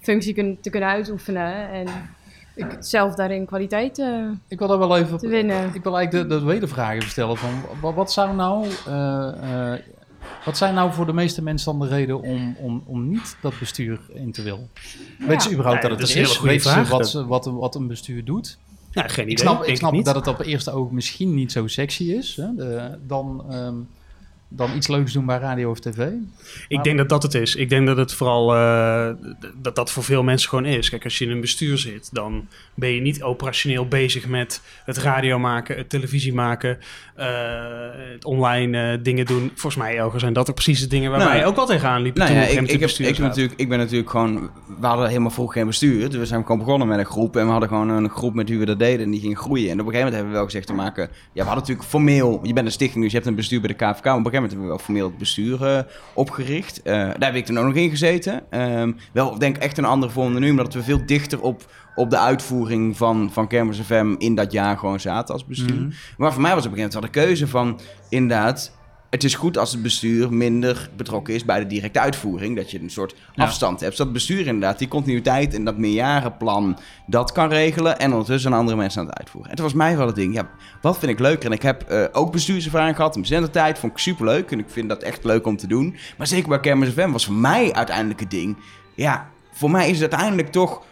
functie 0.00 0.34
kun- 0.34 0.58
te 0.60 0.70
kunnen 0.70 0.88
uitoefenen. 0.88 1.68
En 1.70 1.86
ik 2.54 2.76
zelf 2.80 3.14
daarin 3.14 3.46
kwaliteit 3.46 3.98
eh, 3.98 4.28
Ik 4.48 4.58
wil 4.58 4.68
daar 4.68 4.78
wel 4.78 4.96
even... 4.98 5.18
te 5.18 5.28
winnen. 5.28 5.74
Ik 5.74 5.82
wil 5.82 5.96
eigenlijk 5.96 6.28
de, 6.28 6.38
de 6.38 6.44
wedervraag 6.44 6.94
even 6.94 7.08
stellen 7.10 7.36
van... 7.36 7.50
Wat, 7.80 7.94
wat 7.94 8.12
zou 8.12 8.34
nou... 8.34 8.66
eh, 8.86 9.72
eh, 9.72 9.80
wat 10.44 10.56
zijn 10.56 10.74
nou 10.74 10.92
voor 10.92 11.06
de 11.06 11.12
meeste 11.12 11.42
mensen 11.42 11.78
dan 11.78 11.88
de 11.88 11.94
reden 11.94 12.22
om, 12.22 12.56
om, 12.58 12.82
om 12.86 13.08
niet 13.08 13.36
dat 13.42 13.58
bestuur 13.58 14.00
in 14.12 14.32
te 14.32 14.42
willen? 14.42 14.70
Weet 15.18 15.42
ze 15.42 15.52
überhaupt 15.52 15.80
Nee, 15.82 15.90
dat 15.90 16.00
het 16.00 16.08
dat 16.08 16.16
er 16.16 16.22
is? 16.22 16.40
Weet 16.40 16.62
ze 16.62 16.84
wat, 16.84 17.12
wat, 17.12 17.46
wat 17.46 17.74
een 17.74 17.86
bestuur 17.86 18.24
doet? 18.24 18.58
Ja, 18.90 19.02
geen 19.08 19.24
idee. 19.24 19.32
Ik 19.32 19.38
snap, 19.38 19.64
ik 19.64 19.76
snap 19.76 20.04
dat 20.04 20.14
het 20.14 20.26
op 20.26 20.38
het 20.38 20.46
eerste 20.46 20.70
oog 20.70 20.90
misschien 20.90 21.34
niet 21.34 21.52
zo 21.52 21.66
sexy 21.66 22.04
is. 22.04 22.36
Hè? 22.36 22.54
De- 22.54 22.98
dan, 23.06 23.44
ehm, 23.50 23.74
dan 24.56 24.76
iets 24.76 24.88
leuks 24.88 25.12
doen 25.12 25.26
bij 25.26 25.38
radio 25.38 25.70
of 25.70 25.80
tv. 25.80 26.08
Ik 26.68 26.84
denk 26.84 26.98
dat 26.98 27.08
dat 27.08 27.22
het 27.22 27.34
is. 27.34 27.56
Ik 27.56 27.68
denk 27.68 27.86
dat 27.86 27.96
het 27.96 28.14
vooral 28.14 28.54
eh, 28.54 29.08
dat 29.62 29.76
dat 29.76 29.90
voor 29.90 30.04
veel 30.04 30.22
mensen 30.22 30.48
gewoon 30.48 30.64
is. 30.64 30.90
Kijk, 30.90 31.04
als 31.04 31.18
je 31.18 31.24
in 31.24 31.30
een 31.30 31.40
bestuur 31.40 31.78
zit, 31.78 32.08
dan 32.12 32.46
ben 32.74 32.90
je 32.94 33.00
niet 33.00 33.22
operationeel 33.22 33.88
bezig 33.88 34.26
met 34.26 34.60
het 34.84 34.98
radio 34.98 35.38
maken, 35.38 35.76
het 35.76 35.88
televisie 35.88 36.34
maken, 36.34 36.78
eh, 37.14 37.26
het 38.12 38.24
online 38.24 38.92
eh, 38.92 38.98
dingen 39.02 39.26
doen. 39.26 39.50
Volgens 39.54 39.76
mij, 39.82 39.96
Elger, 39.96 40.20
zijn 40.20 40.32
dat 40.32 40.48
ook 40.48 40.54
precies 40.54 40.80
de 40.80 40.86
dingen 40.86 41.10
waar 41.10 41.18
Nou, 41.18 41.32
wij 41.32 41.46
ook 41.46 41.56
al 41.56 41.66
tegenaan 41.66 42.02
liepen. 42.02 42.20
Nou 42.20 42.32
toen 42.32 42.40
ja, 42.40 42.46
we 42.46 42.52
op 42.52 42.58
een 42.58 42.64
ik, 42.64 42.70
ik, 42.70 42.80
heb, 42.80 43.08
ik, 43.08 43.18
natuurlijk, 43.18 43.60
ik 43.60 43.68
ben 43.68 43.78
natuurlijk 43.78 44.10
gewoon... 44.10 44.50
We 44.80 44.86
hadden 44.86 45.08
helemaal 45.08 45.30
vroeg 45.30 45.52
geen 45.52 45.66
bestuur. 45.66 46.10
Dus 46.10 46.18
we 46.18 46.26
zijn 46.26 46.42
gewoon 46.42 46.58
begonnen 46.58 46.88
met 46.88 46.98
een 46.98 47.04
groep. 47.04 47.36
En 47.36 47.44
we 47.44 47.50
hadden 47.50 47.68
gewoon 47.68 47.88
een 47.88 48.10
groep 48.10 48.34
met 48.34 48.48
wie 48.48 48.58
we 48.58 48.64
dat 48.64 48.78
deden. 48.78 49.04
En 49.04 49.10
die 49.10 49.20
ging 49.20 49.38
groeien. 49.38 49.70
En 49.70 49.80
op 49.80 49.86
een 49.86 49.92
gegeven 49.92 49.98
moment 49.98 50.14
hebben 50.14 50.32
we 50.32 50.36
wel 50.36 50.44
gezegd 50.44 50.66
te 50.66 50.72
maken... 50.72 51.02
Ja, 51.02 51.10
we 51.32 51.40
hadden 51.40 51.58
natuurlijk 51.58 51.88
formeel... 51.88 52.40
Je 52.42 52.52
bent 52.52 52.66
een 52.66 52.72
stichting, 52.72 53.02
dus 53.02 53.12
je 53.12 53.18
hebt 53.18 53.28
een 53.28 53.36
bestuur 53.36 53.60
bij 53.60 53.68
de 53.68 53.74
KVK. 53.74 54.04
Maar 54.04 54.12
op 54.12 54.18
een 54.18 54.24
gegeven 54.24 54.41
moment 54.42 54.52
hebben 54.52 54.68
we 54.68 54.76
wel 54.76 54.84
formeel 54.84 55.06
het 55.06 55.18
bestuur 55.18 55.66
eh, 55.66 55.82
opgericht. 56.14 56.82
Eh, 56.82 56.94
daar 56.94 57.24
heb 57.24 57.34
ik 57.34 57.44
toen 57.44 57.58
ook 57.58 57.64
nog 57.64 57.74
in 57.74 57.90
gezeten. 57.90 58.50
Ehm, 58.50 58.92
wel, 59.12 59.38
denk 59.38 59.56
ik, 59.56 59.62
echt 59.62 59.78
een 59.78 59.84
andere 59.84 60.12
vorm 60.12 60.32
dan 60.32 60.42
nu. 60.42 60.50
Omdat 60.50 60.74
we 60.74 60.82
veel 60.82 61.06
dichter 61.06 61.40
op, 61.40 61.72
op 61.94 62.10
de 62.10 62.18
uitvoering 62.18 62.96
van, 62.96 63.30
van 63.32 63.48
Kermis 63.48 63.80
FM 63.80 64.14
in 64.18 64.34
dat 64.34 64.52
jaar 64.52 64.78
gewoon 64.78 65.00
zaten 65.00 65.34
als 65.34 65.46
bestuur. 65.46 65.80
Mhm. 65.80 65.90
Maar 66.16 66.32
voor 66.32 66.42
mij 66.42 66.54
was 66.54 66.66
op 66.66 66.72
een 66.72 66.78
gegeven 66.78 67.00
moment 67.00 67.14
wel 67.14 67.22
de 67.22 67.28
keuze 67.28 67.48
van... 67.48 67.80
Inderdaad, 68.08 68.76
het 69.12 69.24
is 69.24 69.34
goed 69.34 69.58
als 69.58 69.72
het 69.72 69.82
bestuur 69.82 70.32
minder 70.32 70.90
betrokken 70.96 71.34
is 71.34 71.44
bij 71.44 71.58
de 71.58 71.66
directe 71.66 72.00
uitvoering. 72.00 72.56
Dat 72.56 72.70
je 72.70 72.80
een 72.80 72.90
soort 72.90 73.14
Ja. 73.34 73.44
afstand 73.44 73.80
hebt. 73.80 73.92
Zodat 73.96 74.06
het 74.06 74.12
bestuur 74.26 74.46
inderdaad 74.46 74.78
die 74.78 74.88
continuïteit 74.88 75.54
en 75.54 75.64
dat 75.64 75.76
meerjarenplan 75.78 76.78
dat 77.06 77.32
kan 77.32 77.48
regelen. 77.48 77.98
En 77.98 78.10
ondertussen 78.10 78.52
andere 78.52 78.76
mensen 78.76 79.00
aan 79.00 79.06
het 79.06 79.18
uitvoeren. 79.18 79.50
En 79.50 79.56
toen 79.56 79.64
was 79.64 79.74
mij 79.74 79.96
wel 79.96 80.06
het 80.06 80.14
ding, 80.16 80.34
ja, 80.34 80.48
wat 80.82 80.98
vind 80.98 81.12
ik 81.12 81.18
leuker? 81.18 81.46
En 81.46 81.52
ik 81.52 81.62
heb 81.62 81.82
eh, 81.82 82.04
ook 82.12 82.32
bestuurservaring 82.32 82.96
gehad 82.96 83.14
in 83.14 83.20
mijn 83.20 83.32
zendentijd. 83.32 83.78
Vond 83.78 83.92
ik 83.92 83.98
superleuk 83.98 84.50
en 84.50 84.58
ik 84.58 84.68
vind 84.68 84.88
dat 84.88 85.02
echt 85.02 85.24
leuk 85.24 85.46
om 85.46 85.56
te 85.56 85.66
doen. 85.66 85.96
Maar 86.18 86.26
zeker 86.26 86.48
bij 86.48 86.60
Kermis 86.60 86.88
FM 86.88 87.10
was 87.10 87.24
voor 87.24 87.34
mij 87.34 87.72
uiteindelijk 87.72 88.20
het 88.20 88.30
ding. 88.30 88.56
Ja, 88.94 89.28
voor 89.52 89.70
mij 89.70 89.90
is 89.90 90.00
het 90.00 90.10
uiteindelijk 90.12 90.52
toch... 90.52 90.82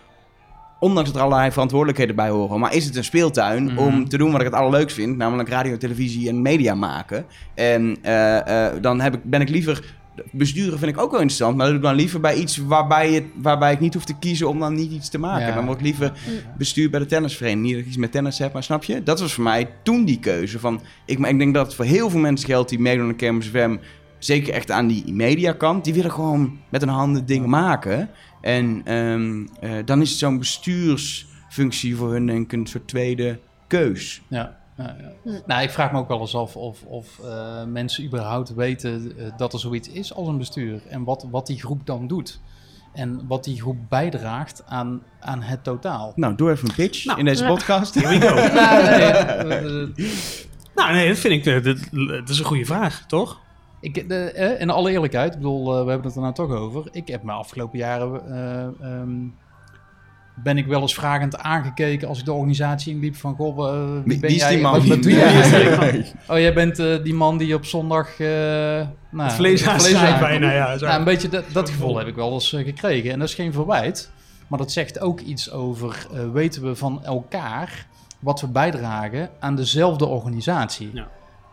Ondanks 0.80 1.10
dat 1.10 1.18
er 1.18 1.24
allerlei 1.26 1.50
verantwoordelijkheden 1.52 2.16
bij 2.16 2.28
horen. 2.28 2.60
Maar 2.60 2.74
is 2.74 2.84
het 2.84 2.96
een 2.96 3.04
speeltuin 3.04 3.64
Mhm. 3.64 3.78
om 3.78 4.08
te 4.08 4.18
doen 4.18 4.30
wat 4.30 4.40
ik 4.40 4.46
het 4.46 4.56
allerleukst 4.56 4.96
vind. 4.96 5.16
Namelijk 5.16 5.48
radio, 5.48 5.76
televisie 5.76 6.28
en 6.28 6.42
media 6.42 6.74
maken. 6.74 7.24
En 7.54 7.96
eh, 8.02 8.66
eh, 8.66 8.72
dan 8.82 9.00
heb 9.00 9.14
ik, 9.14 9.20
ben 9.24 9.40
ik 9.40 9.48
liever... 9.48 9.98
Besturen 10.32 10.78
vind 10.78 10.90
ik 10.92 11.00
ook 11.00 11.10
wel 11.10 11.20
interessant. 11.20 11.56
Maar 11.56 11.66
dat 11.66 11.74
doe 11.74 11.82
ik 11.84 11.88
dan 11.88 11.98
liever 11.98 12.20
bij 12.20 12.34
iets 12.34 12.56
waarbij, 12.56 13.12
het, 13.12 13.24
waarbij 13.36 13.72
ik 13.72 13.80
niet 13.80 13.94
hoef 13.94 14.04
te 14.04 14.18
kiezen 14.18 14.48
om 14.48 14.58
dan 14.58 14.74
niet 14.74 14.90
iets 14.92 15.08
te 15.08 15.18
maken. 15.18 15.46
Ja. 15.46 15.54
Dan 15.54 15.64
word 15.66 15.78
ik 15.78 15.84
liever 15.84 16.12
bestuur 16.58 16.90
bij 16.90 17.00
de 17.00 17.06
tennisvereniging. 17.06 17.64
Niet 17.64 17.72
dat 17.74 17.82
ik 17.82 17.88
iets 17.88 17.96
met 17.96 18.12
tennis 18.12 18.38
heb, 18.38 18.52
maar 18.52 18.62
snap 18.62 18.84
je? 18.84 19.02
Dat 19.02 19.20
was 19.20 19.32
voor 19.34 19.44
mij 19.44 19.68
toen 19.82 20.04
die 20.04 20.18
keuze. 20.18 20.58
Van, 20.58 20.80
ik, 21.04 21.18
ik 21.18 21.38
denk 21.38 21.54
dat 21.54 21.66
het 21.66 21.74
voor 21.74 21.84
heel 21.84 22.10
veel 22.10 22.20
mensen 22.20 22.48
geldt 22.48 22.68
die 22.68 22.78
meedoen 22.78 23.08
aan 23.08 23.16
Kermis 23.16 23.46
FM... 23.48 23.76
Zeker 24.18 24.54
echt 24.54 24.70
aan 24.70 24.86
die 24.86 25.12
mediakant. 25.12 25.84
Die 25.84 25.94
willen 25.94 26.10
gewoon 26.10 26.58
met 26.68 26.80
hun 26.80 26.90
handen 26.90 27.26
dingen 27.26 27.48
maken. 27.48 28.10
En 28.40 28.82
ehm, 28.84 29.46
eh, 29.60 29.84
dan 29.84 30.00
is 30.00 30.10
het 30.10 30.18
zo'n 30.18 30.38
bestuursfunctie 30.38 31.96
voor 31.96 32.12
hun 32.12 32.26
denk 32.26 32.44
ik 32.44 32.52
een 32.52 32.66
soort 32.66 32.88
tweede 32.88 33.38
keus. 33.66 34.22
Ja. 34.28 34.58
Ja, 34.76 34.96
ja. 35.24 35.40
Nou, 35.46 35.62
ik 35.62 35.70
vraag 35.70 35.92
me 35.92 35.98
ook 35.98 36.08
wel 36.08 36.20
eens 36.20 36.34
af 36.34 36.56
of, 36.56 36.82
of 36.82 37.18
eh, 37.24 37.64
mensen 37.64 38.04
überhaupt 38.04 38.54
weten 38.54 39.12
eh, 39.18 39.24
dat 39.36 39.52
er 39.52 39.58
zoiets 39.58 39.88
is 39.88 40.14
als 40.14 40.28
een 40.28 40.38
bestuur. 40.38 40.80
En 40.88 41.04
wat, 41.04 41.26
wat 41.30 41.46
die 41.46 41.60
groep 41.60 41.86
dan 41.86 42.06
doet. 42.06 42.40
En 42.92 43.26
wat 43.26 43.44
die 43.44 43.60
groep 43.60 43.76
bijdraagt 43.88 44.62
aan, 44.66 45.02
aan 45.20 45.42
het 45.42 45.64
totaal. 45.64 46.12
Nou, 46.16 46.34
doe 46.34 46.50
even 46.50 46.68
een 46.68 46.74
pitch 46.74 47.04
Nou, 47.04 47.18
in 47.18 47.24
deze 47.24 47.44
podcast. 47.44 47.94
Here 47.94 48.18
we 48.18 48.26
go. 48.26 48.34
Nou, 50.74 50.92
nee, 50.92 50.92
nou, 50.92 50.92
nee, 50.92 51.08
dat 51.08 51.18
vind 51.18 51.46
ik, 51.46 51.64
dat, 51.64 51.64
dat 52.08 52.28
is 52.28 52.38
een 52.38 52.44
goede 52.44 52.64
vraag, 52.64 53.04
toch? 53.06 53.40
Ik, 53.80 54.08
de, 54.08 54.14
eh, 54.32 54.60
in 54.60 54.70
alle 54.70 54.90
eerlijkheid, 54.90 55.32
ik 55.32 55.38
bedoel, 55.38 55.78
eh, 55.78 55.84
we 55.84 55.88
hebben 55.90 56.06
het 56.06 56.14
er 56.16 56.22
nou 56.22 56.34
toch 56.34 56.50
over. 56.50 56.88
Ik 56.92 57.08
heb 57.08 57.22
me 57.22 57.32
afgelopen 57.32 57.78
jaren. 57.78 58.22
eh, 58.30 58.90
ehm, 58.90 59.10
ben 60.42 60.58
ik 60.58 60.66
wel 60.66 60.80
eens 60.80 60.94
vragend 60.94 61.38
aangekeken 61.38 62.08
als 62.08 62.18
ik 62.18 62.24
de 62.24 62.32
organisatie 62.32 62.94
inliep 62.94 63.16
van 63.16 63.34
goh, 63.36 63.68
eh, 63.68 63.88
wie, 64.04 64.18
ben 64.18 64.34
jij? 64.34 64.50
die 64.50 64.60
man? 64.60 64.72
Wat, 64.72 64.86
wat 64.86 65.02
doe 65.02 65.12
jij? 65.12 66.06
Oh, 66.28 66.38
jij 66.38 66.54
bent 66.54 66.78
eh, 66.78 67.02
die 67.02 67.14
man 67.14 67.38
die 67.38 67.54
op 67.54 67.64
zondag 67.64 68.20
eh 68.20 68.26
nou, 68.26 68.88
Het 69.10 69.32
vlees 69.32 69.66
aankomt. 69.66 70.20
bijna, 70.20 70.52
ja. 70.52 70.78
Zo. 70.78 70.86
Nou, 70.86 70.98
een 70.98 71.04
beetje 71.04 71.28
dat, 71.28 71.44
dat 71.52 71.70
gevoel 71.70 71.98
heb 71.98 72.06
ik 72.06 72.14
wel 72.14 72.32
eens 72.32 72.48
gekregen. 72.48 73.10
En 73.12 73.18
dat 73.18 73.28
is 73.28 73.34
geen 73.34 73.52
verwijt. 73.52 74.10
Maar 74.48 74.58
dat 74.58 74.72
zegt 74.72 75.00
ook 75.00 75.20
iets 75.20 75.50
over, 75.50 76.06
eh, 76.14 76.30
weten 76.32 76.62
we 76.62 76.74
van 76.76 77.04
elkaar 77.04 77.86
wat 78.18 78.40
we 78.40 78.48
bijdragen 78.48 79.30
aan 79.40 79.56
dezelfde 79.56 80.06
organisatie. 80.06 80.90
Ja. 80.92 81.08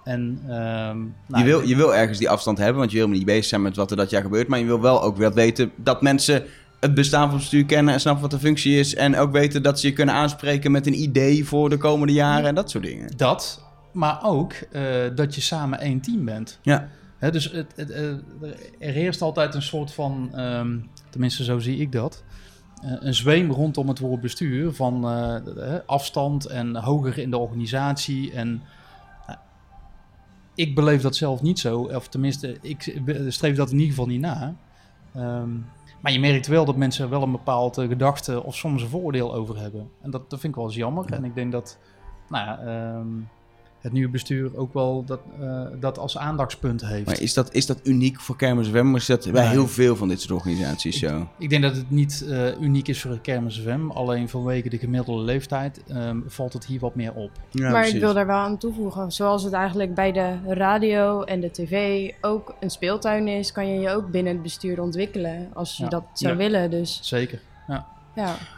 En, 0.07 0.39
ehm, 0.47 0.99
Je 0.99 1.11
nou, 1.27 1.45
wil, 1.45 1.61
je 1.61 1.75
wil 1.75 1.95
ergens 1.95 2.17
die 2.17 2.29
afstand 2.29 2.57
hebben, 2.57 2.77
want 2.77 2.91
je 2.91 2.97
wil 2.97 3.09
niet 3.09 3.25
bezig 3.25 3.45
zijn 3.45 3.61
met 3.61 3.75
wat 3.75 3.91
er 3.91 3.97
dat 3.97 4.09
jaar 4.09 4.21
gebeurt. 4.21 4.47
Maar 4.47 4.59
je 4.59 4.65
wil 4.65 4.81
wel 4.81 5.03
ook 5.03 5.17
wel 5.17 5.31
weten 5.31 5.71
dat 5.75 6.01
mensen 6.01 6.43
het 6.79 6.93
bestaan 6.93 7.21
van 7.21 7.29
het 7.29 7.39
bestuur 7.39 7.65
kennen 7.65 7.93
en 7.93 7.99
snappen 7.99 8.21
wat 8.21 8.31
de 8.31 8.39
functie 8.39 8.79
is. 8.79 8.95
En 8.95 9.17
ook 9.17 9.31
weten 9.31 9.63
dat 9.63 9.79
ze 9.79 9.87
je 9.87 9.93
kunnen 9.93 10.15
aanspreken 10.15 10.71
met 10.71 10.87
een 10.87 11.01
idee 11.01 11.45
voor 11.45 11.69
de 11.69 11.77
komende 11.77 12.13
jaren 12.13 12.45
en 12.45 12.55
dat 12.55 12.69
soort 12.69 12.83
dingen. 12.83 13.17
Dat, 13.17 13.65
maar 13.91 14.19
ook 14.23 14.53
eh, 14.53 14.83
dat 15.15 15.35
je 15.35 15.41
samen 15.41 15.79
één 15.79 16.01
team 16.01 16.25
bent. 16.25 16.59
Ja. 16.61 16.87
Dus 17.31 17.51
het, 17.51 17.73
het, 17.75 17.89
eh, 17.89 18.03
er 18.79 18.93
heerst 18.93 19.21
altijd 19.21 19.55
een 19.55 19.61
soort 19.61 19.93
van, 19.93 20.29
ehm, 20.35 20.77
tenminste 21.09 21.43
zo 21.43 21.59
zie 21.59 21.77
ik 21.77 21.91
dat, 21.91 22.23
eh, 22.83 22.91
een 22.99 23.13
zweem 23.13 23.51
rondom 23.51 23.87
het 23.87 23.99
woord 23.99 24.21
bestuur 24.21 24.73
van 24.73 25.05
afstand 25.85 26.45
en 26.45 26.75
hoger 26.75 27.17
in 27.17 27.31
de 27.31 27.37
organisatie. 27.37 28.31
En 28.31 28.61
ik 30.57 30.75
beleef 30.75 31.01
dat 31.01 31.15
zelf 31.15 31.41
niet 31.41 31.59
zo, 31.59 31.79
of 31.79 32.07
tenminste, 32.07 32.57
ik 32.61 32.99
streef 33.27 33.55
dat 33.55 33.71
in 33.71 33.75
ieder 33.77 33.89
geval 33.89 34.07
niet 34.07 34.21
na. 34.21 34.55
Ehm, 35.13 35.49
maar 36.01 36.11
je 36.11 36.19
merkt 36.19 36.47
wel 36.47 36.65
dat 36.65 36.75
mensen 36.75 37.03
er 37.03 37.09
wel 37.09 37.21
een 37.21 37.31
bepaalde 37.31 37.87
gedachte 37.87 38.43
of 38.43 38.55
soms 38.55 38.81
een 38.81 38.89
vooroordeel 38.89 39.33
over 39.33 39.57
hebben. 39.59 39.89
En 40.01 40.11
dat, 40.11 40.29
dat 40.29 40.39
vind 40.39 40.53
ik 40.53 40.59
wel 40.59 40.67
eens 40.67 40.77
jammer. 40.77 41.13
En 41.13 41.23
ik 41.23 41.35
denk 41.35 41.51
dat, 41.51 41.77
nou 42.29 42.45
ja, 42.45 42.59
ehm, 42.59 43.07
het 43.81 43.91
nieuwe 43.91 44.09
bestuur 44.11 44.57
ook 44.57 44.73
wel 44.73 45.03
dat, 45.05 45.19
eh, 45.39 45.61
dat 45.79 45.97
als 45.99 46.17
aandachtspunt 46.17 46.85
heeft. 46.85 47.05
Maar 47.05 47.21
is 47.21 47.33
dat, 47.33 47.53
is 47.53 47.65
dat 47.65 47.79
uniek 47.83 48.19
voor 48.19 48.35
Kermis 48.35 48.67
FM? 48.67 48.89
Of 48.93 48.95
is 48.99 49.05
dat 49.05 49.31
bij 49.31 49.41
Nee. 49.43 49.51
heel 49.51 49.67
veel 49.67 49.95
van 49.95 50.07
dit 50.07 50.21
soort 50.21 50.31
organisaties 50.33 50.99
zo? 50.99 51.27
Ik 51.37 51.49
denk 51.49 51.61
dat 51.63 51.75
het 51.75 51.89
niet 51.91 52.25
eh, 52.29 52.61
uniek 52.61 52.87
is 52.87 53.01
voor 53.01 53.19
Kermis 53.21 53.59
FM. 53.59 53.89
Alleen 53.89 54.29
vanwege 54.29 54.69
de 54.69 54.77
gemiddelde 54.77 55.23
leeftijd 55.23 55.81
ehm, 55.87 56.17
valt 56.27 56.53
het 56.53 56.65
hier 56.65 56.79
wat 56.79 56.95
meer 56.95 57.13
op. 57.13 57.31
Ja, 57.51 57.71
maar 57.71 57.87
ik 57.87 57.99
wil 57.99 58.13
daar 58.13 58.27
wel 58.27 58.35
aan 58.35 58.57
toevoegen. 58.57 59.11
Zoals 59.11 59.43
het 59.43 59.53
eigenlijk 59.53 59.93
bij 59.95 60.11
de 60.11 60.35
radio 60.47 61.21
en 61.23 61.39
de 61.39 61.51
tv 61.51 62.09
ook 62.21 62.55
een 62.59 62.69
speeltuin 62.69 63.27
is, 63.27 63.51
kan 63.51 63.67
je 63.73 63.79
je 63.79 63.89
ook 63.89 64.11
binnen 64.11 64.33
het 64.33 64.41
bestuur 64.41 64.81
ontwikkelen 64.81 65.47
als 65.53 65.77
je 65.77 65.83
Ja. 65.83 65.89
dat 65.89 66.03
zou 66.13 66.31
Ja. 66.31 66.37
willen. 66.37 66.71
Dus 66.71 66.99
Zeker. 67.03 67.41
ja, 67.67 67.87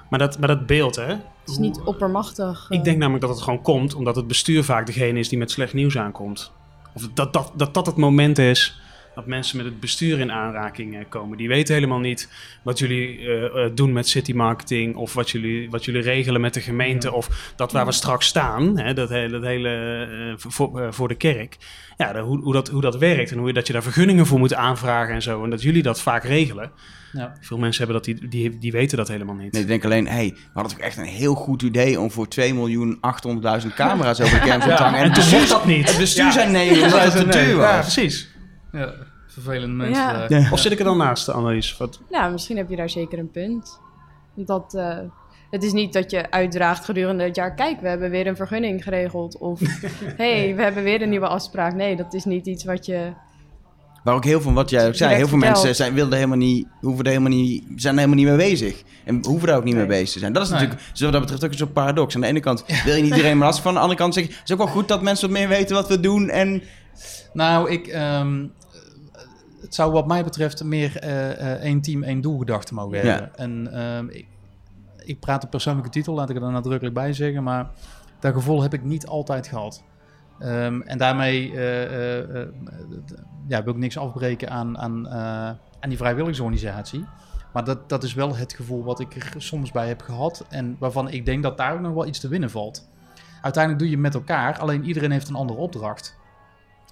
Maar 0.10 0.20
dat, 0.20 0.40
maar 0.40 0.48
dat 0.48 0.66
beeld, 0.66 0.96
hè? 0.96 1.08
het 1.08 1.22
is 1.46 1.58
niet 1.58 1.80
oppermachtig. 1.80 2.66
Ik 2.70 2.78
eh. 2.78 2.84
denk 2.84 2.98
namelijk 2.98 3.26
dat 3.26 3.36
het 3.36 3.44
gewoon 3.44 3.62
komt 3.62 3.94
omdat 3.94 4.16
het 4.16 4.28
bestuur 4.28 4.64
vaak 4.64 4.86
degene 4.86 5.20
is 5.20 5.30
die 5.30 5.38
met 5.38 5.52
slecht 5.52 5.74
nieuws 5.74 5.98
aankomt. 5.98 6.52
Of 6.94 7.10
dat 7.14 7.34
dat, 7.34 7.52
dat, 7.56 7.74
dat 7.74 7.86
het 7.86 7.96
moment 7.96 8.38
is 8.38 8.80
dat 9.20 9.28
mensen 9.28 9.58
met 9.58 9.66
het 9.66 9.80
bestuur 9.80 10.20
in 10.20 10.32
aanraking 10.32 10.96
eh, 10.98 11.02
komen. 11.10 11.38
Die 11.38 11.48
weten 11.48 11.74
helemaal 11.74 12.00
niet 12.00 12.30
wat 12.64 12.80
jullie 12.80 13.20
eh, 13.20 13.44
eh, 13.66 13.72
doen 13.76 13.94
met 13.94 14.08
city 14.08 14.34
marketing 14.34 14.96
of 14.96 15.14
wat 15.14 15.30
jullie, 15.30 15.70
wat 15.70 15.86
jullie 15.86 16.02
regelen 16.02 16.42
met 16.42 16.54
de 16.54 16.62
gemeente 16.62 17.08
Ja. 17.08 17.14
of 17.14 17.54
dat 17.56 17.72
waar 17.72 17.86
we 17.86 17.92
straks 17.92 18.26
staan, 18.26 18.80
hè, 18.80 18.94
dat 18.94 19.10
hele, 19.10 19.30
dat 19.30 19.44
hele 19.44 19.70
eh, 19.70 20.34
voor, 20.38 20.94
voor 20.94 21.08
de 21.08 21.16
kerk. 21.16 21.58
Ja, 21.98 22.14
de- 22.14 22.20
hoe, 22.20 22.42
hoe, 22.42 22.54
dat, 22.54 22.68
hoe 22.70 22.82
dat 22.82 22.98
werkt 22.98 23.32
en 23.32 23.38
hoe 23.38 23.48
je, 23.48 23.54
dat 23.54 23.68
je 23.68 23.74
daar 23.74 23.84
vergunningen 23.84 24.26
voor 24.26 24.40
moet 24.40 24.54
aanvragen 24.54 25.14
en 25.14 25.22
zo. 25.22 25.44
En 25.44 25.50
dat 25.50 25.62
jullie 25.62 25.84
dat 25.84 26.02
vaak 26.02 26.24
regelen. 26.24 26.72
Ja. 27.14 27.34
Veel 27.42 27.58
mensen 27.58 27.86
hebben 27.86 28.04
dat, 28.04 28.16
die, 28.20 28.30
die, 28.30 28.58
die 28.58 28.72
weten 28.72 28.98
dat 28.98 29.08
helemaal 29.08 29.36
niet. 29.36 29.52
Nee, 29.52 29.62
ik 29.62 29.68
denk 29.68 29.86
alleen, 29.86 30.08
hey, 30.08 30.32
we 30.36 30.50
hadden 30.54 30.74
toch 30.78 30.82
echt 30.86 30.98
een 30.98 31.04
heel 31.04 31.34
goed 31.36 31.62
idee 31.62 32.00
om 32.00 32.12
voor 32.12 32.28
2.800.000 32.40 33.74
camera's 33.76 34.22
over 34.22 34.40
de 34.42 34.46
te 34.46 34.74
hangen. 34.74 35.00
en 35.00 35.14
toen 35.14 35.24
het 35.24 35.32
mocht 35.32 35.50
dat 35.50 35.66
niet. 35.66 35.88
Het 35.90 35.98
bestuur 35.98 36.26
Ja. 36.26 36.32
zei 36.32 36.52
nee, 36.52 36.84
omdat 36.84 37.14
het 37.14 37.16
te 37.16 37.26
duur 37.28 37.48
Ja, 37.50 37.56
was. 37.78 37.94
precies. 37.94 38.30
ja. 38.72 38.94
Vervelende 39.42 39.76
mensen. 39.76 40.04
Ja. 40.04 40.28
daar. 40.28 40.42
Ja. 40.42 40.52
Of 40.52 40.60
zit 40.60 40.72
ik 40.72 40.80
er 40.80 40.86
dan 40.86 40.98
naast, 40.98 41.26
de 41.26 41.32
Annelies? 41.32 41.78
Wat, 41.78 42.00
Ja, 42.10 42.28
misschien 42.30 42.58
heb 42.58 42.70
je 42.70 42.76
daar 42.76 42.90
zeker 42.90 43.20
een 43.20 43.32
punt. 43.32 43.80
Dat, 44.36 44.74
eh, 44.74 44.98
het 45.52 45.64
is 45.64 45.72
niet 45.74 45.94
dat 45.94 46.12
je 46.12 46.32
uitdraagt 46.32 46.86
gedurende 46.86 47.24
het 47.24 47.36
jaar... 47.36 47.54
kijk, 47.56 47.82
we 47.82 47.88
hebben 47.88 48.10
weer 48.10 48.28
een 48.28 48.36
vergunning 48.36 48.84
geregeld. 48.84 49.38
Of, 49.38 49.60
hey, 50.18 50.56
we 50.56 50.62
hebben 50.62 50.84
weer 50.84 51.02
een 51.02 51.10
nieuwe 51.10 51.28
afspraak. 51.28 51.74
Nee, 51.74 51.96
dat 51.96 52.14
is 52.14 52.26
niet 52.26 52.48
iets 52.48 52.64
wat 52.64 52.86
je... 52.86 53.12
Maar 54.04 54.14
ook 54.16 54.24
heel 54.24 54.42
veel, 54.42 54.54
wat 54.54 54.70
jij 54.70 54.88
ook 54.88 54.96
zei, 54.96 55.16
heel 55.16 55.28
veel 55.28 55.38
mensen 55.38 55.76
zijn, 55.76 55.94
wilden 55.94 56.16
helemaal 56.16 56.38
niet, 56.38 56.68
hoeven 56.82 57.04
er 57.06 57.10
helemaal 57.12 57.32
niet, 57.32 57.64
zijn 57.76 57.94
er 57.94 58.00
helemaal 58.00 58.24
niet 58.26 58.38
mee 58.38 58.50
bezig. 58.50 58.84
En 59.06 59.26
hoeven 59.26 59.48
daar 59.48 59.58
ook 59.58 59.64
niet 59.64 59.76
Nee. 59.76 59.86
mee 59.88 59.98
bezig 59.98 60.14
te 60.14 60.20
zijn. 60.20 60.34
Dat 60.34 60.44
is 60.44 60.50
Nee. 60.50 60.60
natuurlijk, 60.60 60.88
zo 60.94 61.04
wat 61.04 61.14
dat 61.14 61.22
betreft 61.22 61.44
ook 61.44 61.52
een 61.52 61.58
soort 61.58 61.74
paradox. 61.74 62.16
Aan 62.16 62.22
de 62.22 62.28
ene 62.28 62.40
kant 62.40 62.66
wil 62.86 62.96
je 62.96 63.02
niet 63.02 63.12
iedereen 63.16 63.38
maar 63.38 63.46
lastig 63.46 63.64
van. 63.64 63.72
Aan 63.72 63.78
de 63.78 63.82
andere 63.84 64.00
kant 64.00 64.14
zeg 64.14 64.24
je, 64.24 64.30
het 64.30 64.42
is 64.46 64.52
ook 64.52 64.58
wel 64.58 64.68
goed 64.68 64.88
dat 64.88 65.02
mensen 65.02 65.30
wat 65.30 65.38
meer 65.40 65.48
weten 65.48 65.76
wat 65.76 65.88
we 65.88 66.00
doen. 66.00 66.30
En 66.30 66.62
Nou, 67.34 67.70
ik, 67.72 67.88
ehm, 67.88 68.46
het 69.70 69.78
zou 69.78 69.92
wat 69.92 70.08
mij 70.08 70.24
betreft 70.24 70.64
meer 70.64 70.98
eh, 70.98 71.30
eh, 71.32 71.62
één 71.62 71.82
team, 71.82 72.04
één 72.04 72.22
doel 72.22 72.38
gedachte 72.38 72.74
mogen 72.74 72.98
hebben. 73.00 73.36
En 73.36 73.74
ehm, 73.74 74.08
ik, 74.10 74.28
ik 74.98 75.20
praat 75.20 75.44
op 75.44 75.50
persoonlijke 75.50 75.90
titel, 75.90 76.14
laat 76.14 76.30
ik 76.30 76.36
er 76.36 76.42
dan 76.42 76.52
nadrukkelijk 76.52 76.96
bij 76.96 77.14
zeggen. 77.14 77.44
Maar 77.44 77.70
dat 78.20 78.34
gevoel 78.34 78.62
heb 78.62 78.74
ik 78.74 78.84
niet 78.84 79.08
altijd 79.08 79.48
gehad. 79.48 79.84
Ehm, 80.40 80.82
en 80.82 80.98
daarmee 80.98 81.52
eh, 81.52 82.48
ja, 83.48 83.64
wil 83.64 83.74
ik 83.74 83.80
niks 83.80 83.98
afbreken 83.98 84.50
aan, 84.50 84.78
aan, 84.78 85.10
aan 85.80 85.90
die 85.90 85.98
vrijwilligersorganisatie. 85.98 87.06
Maar 87.54 87.64
dat, 87.64 87.90
dat 87.90 88.04
is 88.04 88.14
wel 88.14 88.36
het 88.36 88.54
gevoel 88.54 88.84
wat 88.84 89.00
ik 89.00 89.16
er 89.16 89.34
soms 89.38 89.72
bij 89.72 89.88
heb 89.88 90.02
gehad. 90.02 90.46
En 90.50 90.76
waarvan 90.80 91.10
ik 91.10 91.26
denk 91.26 91.44
dat 91.44 91.58
daar 91.58 91.74
ook 91.74 91.80
nog 91.80 91.94
wel 91.94 92.08
iets 92.08 92.20
te 92.20 92.28
winnen 92.28 92.50
valt. 92.50 92.90
Uiteindelijk 93.42 93.84
doe 93.84 93.92
je 93.92 93.98
met 94.02 94.14
elkaar, 94.14 94.60
alleen 94.60 94.84
iedereen 94.84 95.12
heeft 95.12 95.30
een 95.30 95.36
andere 95.36 95.60
opdracht. 95.60 96.19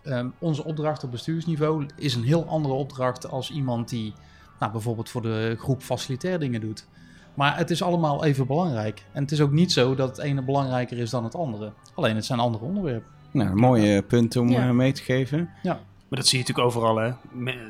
Ehm, 0.07 0.27
onze 0.39 0.63
opdracht 0.63 1.03
op 1.03 1.11
bestuursniveau 1.11 1.85
is 1.95 2.15
een 2.15 2.23
heel 2.23 2.45
andere 2.47 2.73
opdracht 2.73 3.29
als 3.29 3.51
iemand 3.51 3.89
die 3.89 4.13
nou, 4.59 4.71
bijvoorbeeld 4.71 5.09
voor 5.09 5.21
de 5.21 5.55
groep 5.59 5.81
facilitair 5.81 6.39
dingen 6.39 6.61
doet. 6.61 6.87
Maar 7.33 7.57
het 7.57 7.69
is 7.69 7.81
allemaal 7.83 8.23
even 8.23 8.47
belangrijk. 8.47 9.05
En 9.11 9.21
het 9.21 9.31
is 9.31 9.41
ook 9.41 9.51
niet 9.51 9.71
zo 9.71 9.95
dat 9.95 10.07
het 10.09 10.17
ene 10.25 10.41
belangrijker 10.41 10.97
is 10.97 11.09
dan 11.09 11.23
het 11.23 11.35
andere. 11.35 11.71
Alleen 11.93 12.15
het 12.15 12.25
zijn 12.25 12.39
andere 12.39 12.63
onderwerpen. 12.65 13.09
nou, 13.31 13.49
een 13.49 13.55
mooie 13.57 14.01
punt 14.01 14.35
om 14.35 14.49
Ja. 14.49 14.67
eh, 14.67 14.71
mee 14.73 14.91
te 14.91 15.01
geven. 15.03 15.49
maar 15.63 16.19
dat 16.19 16.27
zie 16.27 16.39
je 16.39 16.45
natuurlijk 16.45 16.75
overal, 16.75 16.95
hè. 16.95 17.11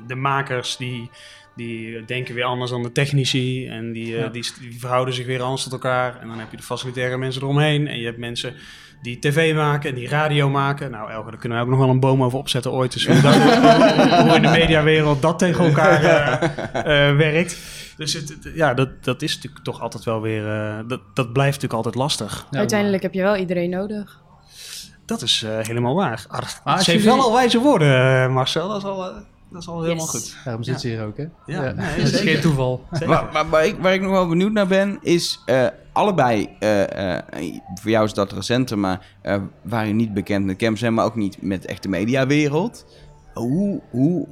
De 0.08 0.16
makers, 0.16 0.78
die, 0.78 1.10
die 1.58 2.06
denken 2.06 2.36
weer 2.36 2.44
anders 2.44 2.72
dan 2.72 2.84
de 2.84 2.92
technici. 2.92 3.68
En 3.68 3.92
die, 3.92 4.16
eh, 4.16 4.22
Ja. 4.22 4.28
die, 4.28 4.46
die 4.60 4.80
verhouden 4.80 5.14
zich 5.14 5.26
weer 5.26 5.42
anders 5.42 5.64
tot 5.64 5.72
elkaar. 5.72 6.20
En 6.22 6.28
dan 6.28 6.40
heb 6.40 6.52
je 6.52 6.58
de 6.58 6.64
facilitaire 6.64 7.18
mensen 7.18 7.42
eromheen. 7.42 7.88
En 7.88 8.00
je 8.00 8.06
hebt 8.06 8.18
mensen 8.18 8.54
die 9.02 9.20
tv 9.20 9.56
maken 9.56 9.90
en 9.90 9.96
die 9.96 10.08
radio 10.10 10.50
maken. 10.50 10.92
Nou, 10.92 11.12
Elke, 11.12 11.30
daar 11.30 11.40
kunnen 11.40 11.58
we 11.58 11.64
ook 11.64 11.70
nog 11.70 11.80
wel 11.80 11.90
een 11.90 12.00
boom 12.00 12.24
over 12.24 12.38
opzetten 12.40 12.72
ooit. 12.72 12.94
Dus 12.94 13.08
hoe, 13.08 13.22
dat, 13.22 13.34
hoe 14.24 14.36
in 14.36 14.42
de 14.42 14.50
mediawereld 14.50 15.22
dat 15.22 15.40
tegen 15.40 15.66
elkaar 15.66 16.04
eh, 16.04 17.10
eh, 17.10 17.16
werkt. 17.18 17.58
Dus 17.98 18.14
het, 18.14 18.30
het- 18.30 18.52
ja, 18.56 18.74
dat, 18.74 19.04
dat 19.04 19.22
is 19.22 19.36
natuurlijk 19.36 19.64
toch 19.64 19.82
altijd 19.82 20.04
wel 20.04 20.22
weer... 20.22 20.48
eh, 20.52 20.78
dat, 20.88 21.02
dat 21.14 21.34
blijft 21.34 21.62
natuurlijk 21.62 21.74
altijd 21.74 21.96
lastig. 21.96 22.48
Ja, 22.52 22.58
Uiteindelijk 22.58 23.04
heb 23.04 23.14
je 23.14 23.22
wel 23.22 23.36
iedereen 23.36 23.70
nodig. 23.70 24.22
Dat 25.06 25.22
is 25.22 25.44
eh, 25.44 25.58
helemaal 25.68 25.96
waar. 25.96 26.26
Ah, 26.28 26.40
dat- 26.64 26.84
ze 26.84 26.92
heeft 26.92 27.06
wel 27.06 27.20
al 27.22 27.34
wijze 27.34 27.60
woorden, 27.60 28.32
Marcel. 28.32 28.68
Dat 28.68 28.78
is 28.78 28.84
al, 28.84 29.12
dat 29.52 29.62
is 29.62 29.68
al 29.68 29.82
helemaal 29.82 30.06
Yes. 30.06 30.14
goed. 30.14 30.38
Daarom 30.44 30.64
zit 30.64 30.82
ze 30.82 30.88
hier 30.88 31.06
ook, 31.06 31.18
hè? 31.18 31.26
Ja, 31.46 31.62
nee, 31.72 31.98
dat 32.04 32.14
is 32.14 32.20
geen 32.20 32.42
toeval. 32.42 32.84
Waar, 33.06 33.32
waar, 33.32 33.50
waar 33.50 33.66
ik, 33.66 33.78
waar 33.80 33.94
ik 33.94 34.02
nog 34.02 34.12
wel 34.12 34.28
benieuwd 34.28 34.52
naar 34.52 34.68
ben, 34.68 34.98
is 35.02 35.42
eh, 35.46 35.68
allebei, 35.92 36.50
eh, 36.60 37.16
eh, 37.16 37.24
voor 37.82 37.92
jou 37.92 38.06
is 38.06 38.14
dat 38.14 38.32
recenter, 38.32 38.80
maar 38.80 39.16
eh 39.22 39.42
waar 39.62 39.88
je 39.88 39.94
niet 39.94 40.14
bekend 40.14 40.46
met 40.46 40.58
Camps 40.58 40.80
zijn, 40.80 40.94
maar 40.94 41.06
ook 41.06 41.16
niet 41.16 41.42
met 41.42 41.78
de 41.82 41.90
mediawereld. 41.90 42.86
Hoe, 43.34 43.82
hoe, 43.90 44.28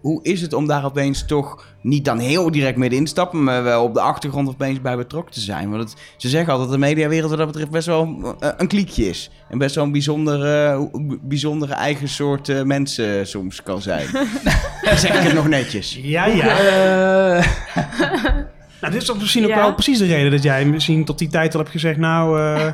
hoe 0.00 0.22
is 0.22 0.40
het 0.40 0.52
om 0.52 0.66
daar 0.66 0.84
opeens 0.84 1.26
toch 1.26 1.66
niet 1.82 2.04
dan 2.04 2.18
heel 2.18 2.50
direct 2.50 2.76
mee 2.76 2.88
in 2.88 3.04
te 3.04 3.10
stappen, 3.10 3.44
maar 3.44 3.62
wel 3.62 3.84
op 3.84 3.94
de 3.94 4.00
achtergrond 4.00 4.48
opeens 4.48 4.80
bij 4.80 4.96
betrokken 4.96 5.32
te 5.34 5.40
zijn? 5.40 5.70
Want 5.70 5.82
het, 5.82 6.00
ze 6.16 6.28
zeggen 6.28 6.52
altijd 6.52 6.70
dat 6.70 6.80
de 6.80 6.86
mediawereld 6.86 7.28
wat 7.30 7.38
dat 7.38 7.46
betreft 7.46 7.70
best 7.70 7.86
wel 7.86 8.36
eh, 8.40 8.48
een 8.56 8.68
kliekje 8.68 9.08
is. 9.08 9.30
En 9.48 9.58
best 9.58 9.74
wel 9.74 9.84
een 9.84 9.92
bijzondere, 9.92 10.88
bijzondere 11.22 11.74
eigen 11.74 12.08
soort 12.08 12.48
eh, 12.48 12.62
mensen 12.62 13.26
soms 13.26 13.62
kan 13.62 13.82
zijn. 13.82 14.06
Zeg 14.82 15.14
ik 15.18 15.22
het 15.22 15.34
nog 15.34 15.48
netjes. 15.48 15.98
Ja, 16.02 16.26
ja. 16.26 16.58
Eh, 16.58 17.46
Nou, 18.80 18.92
dit 18.92 19.02
is 19.02 19.14
misschien 19.14 19.42
ook 19.44 19.48
Ja. 19.50 19.56
wel 19.56 19.74
precies 19.74 19.98
de 19.98 20.06
reden 20.06 20.30
dat 20.30 20.42
jij 20.42 20.64
misschien 20.64 21.04
tot 21.04 21.18
die 21.18 21.28
tijd 21.28 21.52
al 21.54 21.60
hebt 21.60 21.72
gezegd... 21.72 21.98
Nou, 21.98 22.40
eh, 22.40 22.72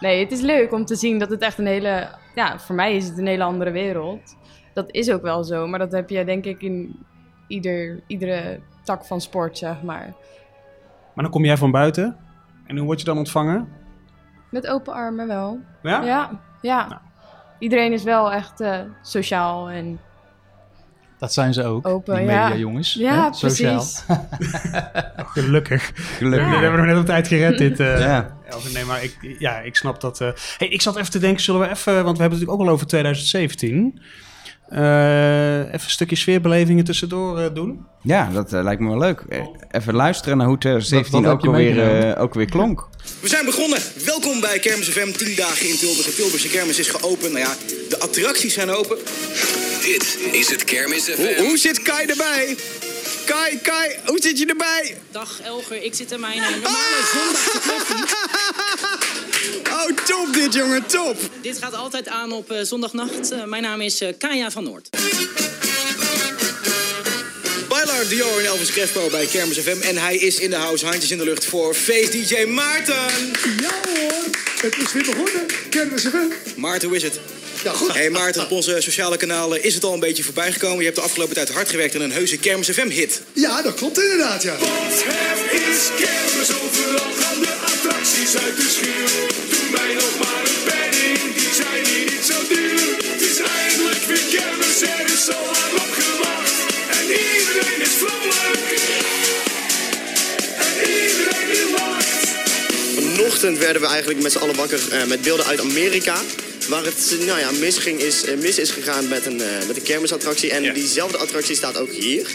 Nee, 0.00 0.20
het 0.20 0.32
is 0.32 0.40
leuk 0.40 0.72
om 0.72 0.84
te 0.84 0.96
zien 0.96 1.18
dat 1.18 1.30
het 1.30 1.40
echt 1.42 1.58
een 1.58 1.66
hele... 1.66 2.08
Ja, 2.34 2.58
voor 2.58 2.74
mij 2.74 2.96
is 2.96 3.04
het 3.04 3.18
een 3.18 3.26
hele 3.26 3.42
andere 3.42 3.70
wereld. 3.70 4.36
Dat 4.74 4.86
is 4.90 5.10
ook 5.10 5.22
wel 5.22 5.44
zo, 5.44 5.66
maar 5.66 5.78
dat 5.78 5.92
heb 5.92 6.10
je 6.10 6.24
denk 6.24 6.44
ik 6.44 6.62
in 6.62 6.96
ieder, 7.46 8.00
iedere 8.06 8.60
tak 8.84 9.04
van 9.04 9.20
sport, 9.20 9.58
zeg 9.58 9.82
maar. 9.82 10.14
maar 11.14 11.24
dan 11.24 11.30
kom 11.30 11.44
jij 11.44 11.56
van 11.56 11.70
buiten. 11.70 12.16
En 12.66 12.76
hoe 12.76 12.86
word 12.86 12.98
je 12.98 13.04
dan 13.04 13.18
ontvangen? 13.18 13.68
Met 14.50 14.66
open 14.66 14.92
armen 14.92 15.26
wel. 15.26 15.58
Ja? 15.82 16.02
Ja, 16.02 16.40
ja. 16.62 16.86
Nou. 16.88 17.00
Iedereen 17.58 17.92
is 17.92 18.02
wel 18.02 18.32
echt 18.32 18.60
eh, 18.60 18.80
sociaal 19.02 19.70
en 19.70 20.00
dat 21.18 21.32
zijn 21.32 21.52
ze 21.54 21.64
ook, 21.64 21.86
Open, 21.86 22.16
die 22.16 22.24
ja. 22.24 22.42
media 22.48 22.58
jongens. 22.58 22.94
ja, 22.94 23.24
hè? 23.24 23.32
Sociaal. 23.32 23.74
precies. 23.76 24.04
Gelukkig. 25.42 25.92
Gelukkig. 25.94 26.50
Dit 26.50 26.60
hebben 26.60 26.70
we 26.70 26.76
nog 26.76 26.86
net 26.86 26.98
op 26.98 27.06
tijd 27.06 27.28
gered, 27.28 27.58
dit. 27.58 27.80
eh. 27.80 28.00
Ja. 28.00 28.36
Nee, 28.74 28.84
maar 28.84 29.02
ik, 29.02 29.36
ja, 29.38 29.58
ik 29.58 29.76
snap 29.76 30.00
dat. 30.00 30.20
eh. 30.20 30.28
Hey, 30.56 30.68
ik 30.68 30.82
zat 30.82 30.96
even 30.96 31.10
te 31.10 31.18
denken, 31.18 31.42
zullen 31.42 31.60
we 31.60 31.68
even... 31.68 31.92
Want 32.04 32.16
we 32.16 32.22
hebben 32.22 32.22
het 32.22 32.30
natuurlijk 32.30 32.60
ook 32.60 32.66
al 32.66 32.72
over 32.72 32.86
2017. 32.86 34.00
Eh, 34.70 35.58
even 35.58 35.72
een 35.72 35.80
stukje 35.90 36.16
sfeerbelevingen 36.16 36.84
tussendoor 36.84 37.38
eh, 37.38 37.54
doen. 37.54 37.86
Ja, 38.02 38.30
dat 38.32 38.52
eh, 38.52 38.62
lijkt 38.62 38.80
me 38.80 38.88
wel 38.88 38.98
leuk. 38.98 39.24
Even 39.70 39.94
luisteren 39.94 40.38
naar 40.38 40.46
hoe 40.46 40.58
2017 40.58 41.22
Wat- 41.22 41.30
wat 41.32 41.40
ook, 41.40 41.46
alweer, 41.54 42.16
ook 42.18 42.34
weer 42.34 42.50
klonk. 42.50 42.88
We 43.20 43.28
zijn 43.28 43.44
begonnen. 43.44 43.78
Welkom 44.04 44.40
bij 44.40 44.58
Kermis 44.58 44.88
FM. 44.88 45.10
10 45.12 45.36
dagen 45.36 45.68
in 45.68 45.76
Tilburg. 45.76 46.06
De 46.06 46.14
Tilburgse 46.14 46.48
Kermis 46.48 46.78
is 46.78 46.88
geopend. 46.88 47.32
Nou 47.32 47.38
ja, 47.44 47.54
de 47.88 47.98
attracties 48.00 48.54
zijn 48.54 48.70
open. 48.70 48.96
Dit 49.82 50.18
is 50.32 50.50
het 50.50 50.64
Kermis 50.64 51.04
FM. 51.04 51.16
Hoe, 51.36 51.46
hoe 51.46 51.56
zit 51.58 51.82
Kai 51.82 52.06
erbij? 52.06 52.56
Kai, 53.26 53.58
Kai, 53.62 53.90
hoe 54.06 54.20
zit 54.20 54.38
je 54.38 54.46
erbij? 54.46 54.96
Dag 55.10 55.40
Elger, 55.44 55.82
ik 55.84 55.94
zit 55.94 56.12
in 56.12 56.20
mijn 56.20 56.40
normale 56.40 57.00
zondag 57.12 57.42
te 57.42 57.60
koffie. 57.68 58.04
Oh, 59.70 59.96
top 60.04 60.28
dit, 60.32 60.54
jongen, 60.54 60.86
top. 60.86 61.16
Dit 61.42 61.58
gaat 61.58 61.74
altijd 61.74 62.08
aan 62.08 62.32
op 62.32 62.50
eh, 62.50 62.62
zondagnacht. 62.62 63.30
Eh, 63.30 63.44
mijn 63.44 63.62
naam 63.62 63.80
is 63.80 64.00
eh, 64.00 64.12
Kaya 64.18 64.50
van 64.50 64.64
Noord. 64.64 64.88
Bailar 67.68 68.08
Dior 68.08 68.38
en 68.38 68.44
Elvis 68.44 68.70
Crespo 68.70 69.08
bij 69.10 69.26
Kermis 69.26 69.58
FM. 69.58 69.80
En 69.82 69.96
hij 69.96 70.16
is 70.16 70.38
in 70.38 70.50
de 70.50 70.56
house, 70.56 70.86
handjes 70.86 71.10
in 71.10 71.18
de 71.18 71.24
lucht 71.24 71.44
voor 71.44 71.74
feest 71.74 72.12
DJ 72.12 72.44
Maarten. 72.44 72.94
Ja 73.60 73.74
hoor, 73.92 74.24
het 74.60 74.76
is 74.76 74.92
weer 74.92 75.04
begonnen. 75.04 75.46
Kermis 75.70 76.02
FM. 76.02 76.60
Maarten, 76.60 76.88
hoe 76.88 76.96
is 76.96 77.02
het? 77.02 77.20
Ja, 77.64 77.72
goed. 77.72 77.94
Hey 77.94 78.10
Maarten, 78.10 78.42
op 78.42 78.50
onze 78.50 78.76
sociale 78.78 79.16
kanalen 79.16 79.62
is 79.62 79.74
het 79.74 79.84
al 79.84 79.92
een 79.92 80.00
beetje 80.00 80.22
voorbij 80.22 80.52
gekomen. 80.52 80.78
Je 80.78 80.84
hebt 80.84 80.96
de 80.96 81.02
afgelopen 81.02 81.34
tijd 81.34 81.50
hard 81.50 81.68
gewerkt 81.70 81.94
aan 81.94 82.00
een 82.00 82.12
heuse 82.12 82.36
Kermis 82.38 82.68
FM-hit. 82.70 83.22
Ja, 83.32 83.62
dat 83.62 83.74
klopt 83.74 84.02
inderdaad, 84.02 84.42
ja. 84.42 84.56
Want 84.58 85.04
het 85.04 85.52
is 85.52 85.88
kermis, 85.96 86.50
overal 86.62 87.12
gaan 87.20 87.40
de 87.40 87.54
attracties 87.64 88.36
uit 88.36 88.56
de 88.56 88.68
schuur. 88.68 89.10
Doe 89.50 89.70
mij 89.70 89.94
nog 89.94 90.18
maar 90.18 90.42
een 90.50 90.62
penning, 90.68 91.34
die 91.34 91.52
zijn 91.60 91.84
hier 91.86 92.04
niet 92.12 92.24
zo 92.30 92.38
duur. 92.48 92.96
Het 93.12 93.20
is 93.30 93.38
eindelijk 93.60 94.04
weer 94.10 94.26
kermis, 94.34 94.82
er 94.82 95.06
is 95.16 95.28
al 95.36 95.44
lang 95.44 95.74
op 95.84 95.92
gewacht. 96.00 96.52
En 96.98 97.04
iedereen 97.10 97.80
is 97.80 97.94
vrolijk. 98.00 98.27
Vanochtend 103.28 103.58
werden 103.58 103.82
we 103.82 103.88
eigenlijk 103.88 104.22
met 104.22 104.32
z'n 104.32 104.38
allen 104.38 104.54
wakker 104.56 104.80
eh, 104.90 105.04
met 105.04 105.22
beelden 105.22 105.46
uit 105.46 105.60
Amerika. 105.60 106.20
Waar 106.68 106.84
het 106.84 107.14
nou 107.26 107.38
ja, 107.38 107.50
misging 107.50 108.00
is, 108.00 108.24
eh, 108.24 108.36
mis 108.36 108.58
is 108.58 108.70
gegaan 108.70 109.08
met 109.08 109.26
een, 109.26 109.40
eh, 109.40 109.66
met 109.66 109.76
een 109.76 109.82
kermisattractie. 109.82 110.50
En 110.50 110.74
diezelfde 110.74 111.16
attractie 111.18 111.56
staat 111.56 111.76
ook 111.76 111.92
hier. 111.92 112.26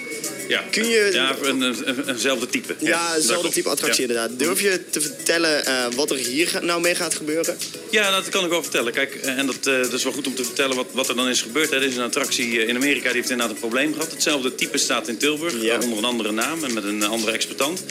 Ja, 0.48 0.64
Kun 0.72 0.88
je- 0.88 1.10
ja 1.14 1.36
een, 1.42 1.62
een, 1.62 2.08
eenzelfde 2.10 2.48
type. 2.48 2.76
Ja, 2.80 3.16
klopt. 3.28 3.54
type 3.54 3.70
attractie 3.70 4.02
Ja. 4.08 4.08
inderdaad. 4.10 4.40
Durf 4.40 4.62
je 4.62 4.90
te 4.90 5.02
vertellen 5.02 5.64
wat 5.96 6.12
er 6.12 6.18
hier 6.18 6.60
nou 6.62 6.82
mee 6.82 6.96
gaat 6.96 7.14
gebeuren? 7.16 7.58
Ja, 7.92 8.12
dat 8.12 8.30
kan 8.30 8.44
ik 8.44 8.50
wel 8.50 8.62
vertellen. 8.62 8.94
Kijk, 8.94 9.16
en 9.16 9.46
dat, 9.46 9.64
dat 9.64 9.94
is 9.94 10.04
wel 10.04 10.14
goed 10.14 10.28
om 10.28 10.36
te 10.36 10.44
vertellen 10.44 10.76
wat, 10.76 10.88
wat 10.92 11.10
er 11.10 11.16
dan 11.16 11.30
is 11.30 11.42
gebeurd. 11.42 11.70
Hè. 11.70 11.76
Er 11.76 11.84
is 11.84 11.96
een 11.96 12.02
attractie 12.04 12.66
in 12.66 12.76
Amerika, 12.76 13.04
die 13.08 13.16
heeft 13.16 13.30
inderdaad 13.30 13.56
een 13.56 13.60
probleem 13.62 13.94
gehad. 13.94 14.12
Hetzelfde 14.12 14.56
type 14.56 14.78
staat 14.78 15.08
in 15.08 15.18
Tilburg, 15.18 15.54
Ja. 15.62 15.78
onder 15.80 15.98
een 15.98 16.04
andere 16.06 16.32
naam 16.32 16.64
en 16.64 16.74
met 16.74 16.84
een 16.84 17.04
andere 17.04 17.32
exploitant. 17.32 17.84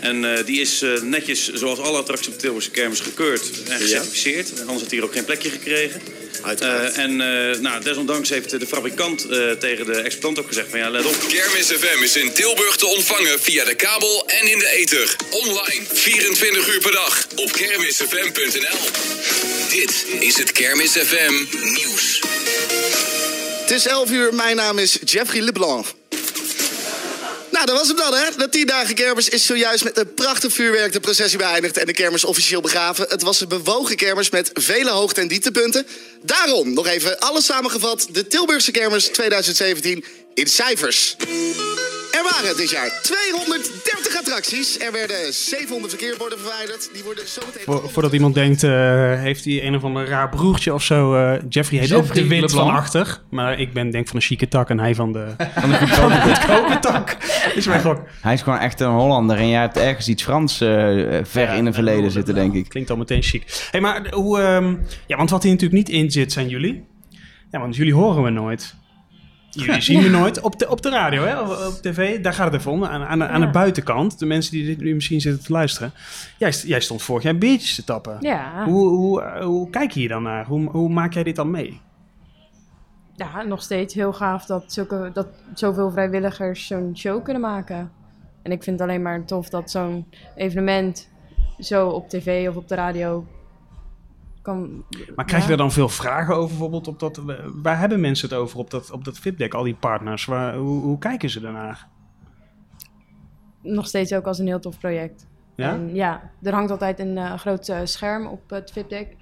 En 0.00 0.36
eh, 0.36 0.46
die 0.46 0.60
is 0.60 0.82
eh, 0.82 1.00
netjes, 1.00 1.52
zoals 1.52 1.78
alle 1.78 1.98
attracties 1.98 2.28
op 2.28 2.34
de 2.34 2.40
Tilburgse 2.40 2.70
kermis, 2.70 3.00
gekeurd 3.00 3.50
en 3.68 3.80
gecertificeerd. 3.80 4.50
Anders 4.50 4.80
had 4.80 4.80
hij 4.80 4.88
hier 4.90 5.04
ook 5.04 5.12
geen 5.12 5.24
plekje 5.24 5.50
gekregen. 5.50 6.00
Uiteraard. 6.42 6.94
Eh, 6.94 7.02
en 7.02 7.20
eh, 7.20 7.58
nou, 7.60 7.82
desondanks 7.82 8.28
heeft 8.28 8.50
de 8.60 8.66
fabrikant 8.66 9.28
eh, 9.28 9.50
tegen 9.50 9.86
de 9.86 9.92
exploitant 9.92 10.38
ook 10.38 10.46
gezegd 10.46 10.70
van 10.70 10.78
ja, 10.78 10.90
let 10.90 11.06
op. 11.06 11.14
Kermis 11.28 11.66
FM 11.66 12.02
is 12.02 12.16
in 12.16 12.32
Tilburg 12.32 12.76
te 12.76 12.86
ontvangen 12.86 13.40
via 13.40 13.64
de 13.64 13.74
kabel 13.74 14.24
en 14.26 14.50
in 14.50 14.58
de 14.58 14.68
ether. 14.68 15.16
Online 15.30 15.84
24 15.92 16.74
uur 16.74 16.80
per 16.80 16.92
dag 16.92 17.26
op 17.36 17.52
kermisfm.nl. 17.52 18.78
Dit 19.70 20.06
is 20.20 20.36
het 20.36 20.52
Kermis 20.52 20.90
FM 20.90 21.34
nieuws. 21.62 22.22
Het 23.60 23.70
is 23.70 23.86
11 23.86 24.10
uur, 24.10 24.34
mijn 24.34 24.56
naam 24.56 24.78
is 24.78 24.98
Jeffrey 25.04 25.42
Leblanc. 25.42 25.97
Nou, 27.58 27.70
dat 27.70 27.78
was 27.78 27.88
hem 27.88 27.96
dan, 27.96 28.14
hè? 28.14 28.24
De 28.36 28.48
10 28.48 28.66
dagen 28.66 28.94
kermis 28.94 29.28
is 29.28 29.46
zojuist 29.46 29.84
met 29.84 29.98
een 29.98 30.14
prachtig 30.14 30.52
vuurwerk 30.52 30.92
de 30.92 31.00
processie 31.00 31.38
beëindigd 31.38 31.76
en 31.76 31.86
de 31.86 31.92
kermis 31.92 32.24
officieel 32.24 32.60
begraven. 32.60 33.06
Het 33.08 33.22
was 33.22 33.40
een 33.40 33.48
bewogen 33.48 33.96
kermis 33.96 34.30
met 34.30 34.50
vele 34.54 34.90
hoogte- 34.90 35.20
en 35.20 35.28
dieptepunten. 35.28 35.86
Daarom 36.22 36.72
nog 36.72 36.86
even 36.86 37.18
alles 37.18 37.44
samengevat: 37.44 38.08
de 38.10 38.26
Tilburgse 38.26 38.70
kermis 38.70 39.06
2017 39.06 40.04
in 40.34 40.46
cijfers. 40.46 41.16
Waren 42.30 42.56
dit 42.56 42.70
jaar 42.70 43.00
230 43.02 44.16
attracties. 44.18 44.78
Er 44.80 44.92
werden 44.92 45.32
700 45.32 45.92
verkeerborden 45.92 46.38
verwijderd. 46.38 46.90
Die 46.92 47.04
worden 47.04 47.28
zometeen. 47.28 47.62
Voor, 47.64 47.90
voordat 47.90 48.12
iemand 48.12 48.34
denkt, 48.34 48.62
eh, 48.62 48.70
heeft 49.20 49.44
hij 49.44 49.64
een 49.64 49.74
of 49.76 49.84
ander 49.84 50.06
raar 50.06 50.28
broertje 50.28 50.74
of 50.74 50.82
zo. 50.82 51.14
eh, 51.14 51.40
Jeffrey 51.48 51.80
heet 51.80 51.92
ook 51.92 52.02
Jeffrey 52.04 52.22
de 52.22 52.28
wind 52.28 52.52
van 52.52 52.70
achter. 52.70 53.20
Maar 53.30 53.58
ik 53.60 53.72
ben 53.72 53.90
denk 53.90 54.06
van 54.06 54.16
een 54.16 54.22
chique 54.22 54.48
tak 54.48 54.70
en 54.70 54.78
hij 54.78 54.94
van 54.94 55.12
de, 55.12 55.26
van 55.60 55.70
de 55.70 55.76
goedkope, 55.76 56.14
goedkope 56.20 56.78
tak. 56.78 57.16
Is 57.54 57.66
mijn 57.66 57.80
gok. 57.80 58.00
Hij 58.20 58.34
is 58.34 58.42
gewoon 58.42 58.58
echt 58.58 58.80
een 58.80 58.90
Hollander 58.90 59.36
en 59.36 59.48
jij 59.48 59.60
hebt 59.60 59.76
ergens 59.76 60.08
iets 60.08 60.22
Frans 60.22 60.60
eh, 60.60 60.68
ver 61.22 61.54
in 61.54 61.66
het 61.66 61.74
verleden 61.74 62.10
zitten, 62.10 62.34
denk 62.34 62.54
ik. 62.54 62.68
Klinkt 62.68 62.90
al 62.90 62.96
meteen 62.96 63.22
chic. 63.22 63.66
Hey, 63.70 63.80
maar 63.80 64.06
hoe... 64.14 64.40
ehm, 64.40 64.74
ja, 65.06 65.16
want 65.16 65.30
wat 65.30 65.42
hier 65.42 65.52
natuurlijk 65.52 65.88
niet 65.88 65.96
in 65.96 66.10
zit, 66.10 66.32
zijn 66.32 66.48
jullie. 66.48 66.84
Ja, 67.50 67.58
want 67.60 67.76
jullie 67.76 67.94
horen 67.94 68.22
we 68.22 68.30
nooit. 68.30 68.74
Jullie 69.50 69.80
zien 69.90 70.02
me 70.02 70.08
nooit 70.08 70.40
op 70.40 70.58
de, 70.58 70.68
op 70.68 70.82
de 70.82 70.90
radio, 70.90 71.24
hè? 71.24 71.40
Op, 71.40 71.48
op 71.48 71.74
tv. 71.82 72.20
Daar 72.20 72.32
gaat 72.32 72.52
het 72.52 72.60
even 72.60 72.72
om. 72.72 72.84
Aan, 72.84 73.02
aan, 73.02 73.24
aan 73.24 73.40
de 73.40 73.50
buitenkant, 73.50 74.18
de 74.18 74.26
mensen 74.26 74.52
die 74.52 74.66
dit 74.66 74.80
nu 74.80 74.94
misschien 74.94 75.20
zitten 75.20 75.44
te 75.44 75.52
luisteren. 75.52 75.92
Jij, 76.38 76.50
jij 76.50 76.80
stond 76.80 77.02
vorig 77.02 77.22
jaar 77.22 77.38
biertjes 77.38 77.74
te 77.74 77.84
tappen. 77.84 78.16
Ja. 78.20 78.64
Hoe, 78.64 78.88
hoe, 78.88 79.42
hoe 79.42 79.70
kijk 79.70 79.90
je 79.90 80.00
hier 80.00 80.08
dan 80.08 80.22
naar? 80.22 80.46
Hoe, 80.46 80.70
hoe 80.70 80.88
maak 80.88 81.12
jij 81.12 81.22
dit 81.22 81.36
dan 81.36 81.50
mee? 81.50 81.80
Ja, 83.14 83.42
nog 83.42 83.62
steeds 83.62 83.94
heel 83.94 84.12
gaaf 84.12 84.44
dat, 84.44 84.72
zulke, 84.72 85.10
dat 85.12 85.26
zoveel 85.54 85.90
vrijwilligers 85.90 86.66
zo'n 86.66 86.92
show 86.96 87.24
kunnen 87.24 87.42
maken. 87.42 87.90
En 88.42 88.52
ik 88.52 88.62
vind 88.62 88.78
het 88.78 88.88
alleen 88.88 89.02
maar 89.02 89.24
tof 89.24 89.48
dat 89.48 89.70
zo'n 89.70 90.06
evenement 90.36 91.08
zo 91.58 91.88
op 91.88 92.08
tv 92.08 92.48
of 92.48 92.56
op 92.56 92.68
de 92.68 92.74
radio 92.74 93.26
kan... 94.48 94.84
Maar 95.16 95.24
krijg 95.24 95.42
je 95.42 95.48
ja. 95.48 95.54
er 95.54 95.62
dan 95.62 95.72
veel 95.72 95.88
vragen 95.88 96.34
over 96.34 96.48
bijvoorbeeld? 96.48 96.88
Op 96.88 97.00
dat, 97.00 97.20
waar 97.62 97.78
hebben 97.78 98.00
mensen 98.00 98.28
het 98.28 98.38
over 98.38 98.58
op 98.58 98.70
dat, 98.70 98.90
op 98.90 99.04
dat 99.04 99.18
Fitdeck, 99.18 99.54
al 99.54 99.62
die 99.62 99.74
partners? 99.74 100.24
Waar, 100.24 100.56
hoe, 100.56 100.82
hoe 100.82 100.98
kijken 100.98 101.30
ze 101.30 101.40
daarnaar? 101.40 101.88
Nog 103.62 103.86
steeds 103.86 104.12
ook 104.12 104.26
als 104.26 104.38
een 104.38 104.46
heel 104.46 104.60
tof 104.60 104.78
project. 104.78 105.26
Ja? 105.54 105.72
En 105.72 105.94
ja, 105.94 106.30
er 106.42 106.52
hangt 106.52 106.70
altijd 106.70 106.98
een 106.98 107.18
eh, 107.18 107.34
groot 107.34 107.68
eh, 107.68 107.80
scherm 107.84 108.26
op 108.26 108.50
het 108.50 108.70
VIP-deck. 108.70 109.16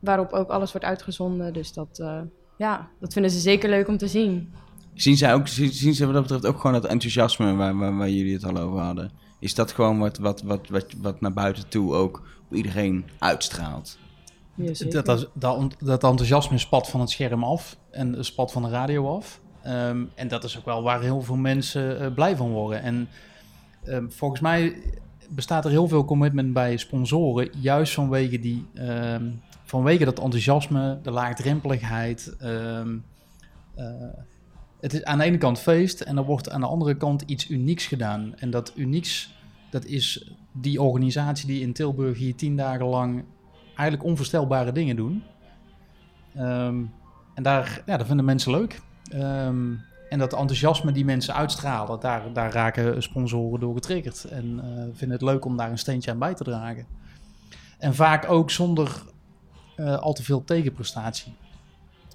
Waarop 0.00 0.32
ook 0.32 0.48
alles 0.48 0.72
wordt 0.72 0.86
uitgezonden. 0.86 1.52
Dus 1.52 1.72
dat, 1.72 1.98
eh, 1.98 2.20
ja, 2.56 2.88
dat 3.00 3.12
vinden 3.12 3.30
ze 3.30 3.38
zeker 3.38 3.68
leuk 3.70 3.88
om 3.88 3.96
te 3.96 4.08
zien. 4.08 4.52
Zien 4.94 5.16
zij 5.16 5.34
ook, 5.34 5.48
zien, 5.48 5.72
zien 5.72 5.94
ze 5.94 6.04
wat 6.04 6.14
dat 6.14 6.22
betreft 6.22 6.46
ook 6.46 6.60
gewoon 6.60 6.80
dat 6.80 6.90
enthousiasme 6.90 7.54
waar, 7.54 7.76
waar, 7.76 7.96
waar 7.96 8.10
jullie 8.10 8.34
het 8.34 8.44
al 8.44 8.56
over 8.56 8.78
hadden? 8.78 9.10
Is 9.38 9.54
dat 9.54 9.72
gewoon 9.72 9.98
wat, 9.98 10.18
wat, 10.18 10.42
wat, 10.42 10.68
wat, 10.68 10.86
wat 11.00 11.20
naar 11.20 11.32
buiten 11.32 11.68
toe 11.68 11.94
ook 11.94 12.22
op 12.48 12.56
iedereen 12.56 13.04
uitstraalt? 13.18 13.98
Dat, 14.90 15.06
dat, 15.34 15.76
dat, 15.78 16.04
enthousiasme 16.04 16.58
spat 16.58 16.88
van 16.88 17.00
het 17.00 17.10
scherm 17.10 17.44
af 17.44 17.76
en 17.90 18.24
spat 18.24 18.52
van 18.52 18.62
de 18.62 18.68
radio 18.68 19.16
af. 19.16 19.40
Ehm, 19.62 20.04
en 20.14 20.28
dat 20.28 20.44
is 20.44 20.58
ook 20.58 20.64
wel 20.64 20.82
waar 20.82 21.00
heel 21.00 21.22
veel 21.22 21.36
mensen 21.36 22.00
eh, 22.00 22.14
blij 22.14 22.36
van 22.36 22.50
worden. 22.50 22.82
En 22.82 23.08
ehm, 23.84 24.08
volgens 24.08 24.40
mij 24.40 24.82
bestaat 25.28 25.64
er 25.64 25.70
heel 25.70 25.88
veel 25.88 26.04
commitment 26.04 26.52
bij 26.52 26.76
sponsoren, 26.76 27.50
juist 27.60 27.94
vanwege, 27.94 28.38
die, 28.38 28.66
ehm, 28.74 29.30
vanwege 29.64 30.04
dat 30.04 30.18
enthousiasme, 30.18 30.98
de 31.02 31.10
laagdrempeligheid. 31.10 32.36
eh, 32.38 34.08
het 34.80 34.92
is 34.92 35.04
aan 35.04 35.18
de 35.18 35.24
ene 35.24 35.38
kant 35.38 35.58
feest 35.58 36.00
en 36.00 36.16
er 36.16 36.24
wordt 36.24 36.50
aan 36.50 36.60
de 36.60 36.66
andere 36.66 36.96
kant 36.96 37.22
iets 37.22 37.50
unieks 37.50 37.86
gedaan. 37.86 38.34
En 38.36 38.50
dat 38.50 38.72
unieks, 38.76 39.34
dat 39.70 39.84
is 39.84 40.32
die 40.52 40.82
organisatie 40.82 41.46
die 41.46 41.60
in 41.60 41.72
Tilburg 41.72 42.18
hier 42.18 42.34
tien 42.34 42.56
dagen 42.56 42.86
lang 42.86 43.24
eigenlijk 43.80 44.08
onvoorstelbare 44.08 44.72
dingen 44.72 44.96
doen. 44.96 45.22
Ehm, 46.34 46.82
en 47.34 47.42
daar, 47.42 47.82
ja, 47.86 47.96
dat 47.96 48.06
vinden 48.06 48.24
mensen 48.24 48.50
leuk. 48.50 48.80
Ehm, 49.10 49.72
en 50.08 50.18
dat 50.18 50.32
enthousiasme 50.32 50.92
die 50.92 51.04
mensen 51.04 51.34
uitstralen, 51.34 52.00
daar, 52.00 52.32
daar 52.32 52.52
raken 52.52 53.02
sponsoren 53.02 53.60
door 53.60 53.74
getriggerd. 53.74 54.24
En 54.24 54.60
eh, 54.62 54.82
vinden 54.92 55.10
het 55.10 55.22
leuk 55.22 55.44
om 55.44 55.56
daar 55.56 55.70
een 55.70 55.78
steentje 55.78 56.10
aan 56.10 56.18
bij 56.18 56.34
te 56.34 56.44
dragen. 56.44 56.86
En 57.78 57.94
vaak 57.94 58.30
ook 58.30 58.50
zonder 58.50 59.02
eh, 59.76 59.98
al 59.98 60.12
te 60.12 60.22
veel 60.22 60.44
tegenprestatie. 60.44 61.34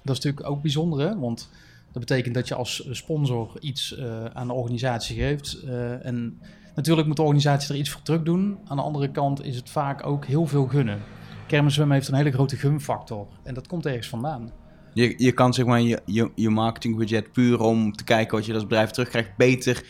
Dat 0.02 0.16
is 0.16 0.24
natuurlijk 0.24 0.48
ook 0.48 0.62
bijzonder, 0.62 1.08
hè? 1.08 1.18
want 1.18 1.50
dat 1.92 2.06
betekent 2.06 2.34
dat 2.34 2.48
je 2.48 2.54
als 2.54 2.88
sponsor 2.90 3.56
iets 3.60 3.96
eh, 3.96 4.24
aan 4.24 4.46
de 4.46 4.52
organisatie 4.52 5.16
geeft. 5.16 5.62
en 6.02 6.40
natuurlijk 6.74 7.06
moet 7.06 7.16
de 7.16 7.22
organisatie 7.22 7.74
er 7.74 7.80
iets 7.80 7.90
voor 7.90 8.02
terug 8.02 8.22
doen. 8.22 8.58
Aan 8.66 8.76
de 8.76 8.82
andere 8.82 9.10
kant 9.10 9.44
is 9.44 9.56
het 9.56 9.70
vaak 9.70 10.06
ook 10.06 10.24
heel 10.24 10.46
veel 10.46 10.66
gunnen. 10.66 11.00
Kermiszwem 11.46 11.90
heeft 11.90 12.08
een 12.08 12.14
hele 12.14 12.32
grote 12.32 12.56
gunfactor. 12.56 13.26
En 13.42 13.54
dat 13.54 13.66
komt 13.66 13.86
ergens 13.86 14.08
vandaan. 14.08 14.52
Je, 14.94 15.14
je 15.16 15.32
kan 15.32 15.54
zeg 15.54 15.66
maar 15.66 15.80
je, 15.80 16.00
je, 16.04 16.30
je 16.34 16.50
marketingbudget 16.50 17.32
puur 17.32 17.60
om 17.60 17.92
te 17.92 18.04
kijken 18.04 18.36
wat 18.36 18.46
je 18.46 18.54
als 18.54 18.62
bedrijf 18.62 18.90
terugkrijgt 18.90 19.36
beter 19.36 19.84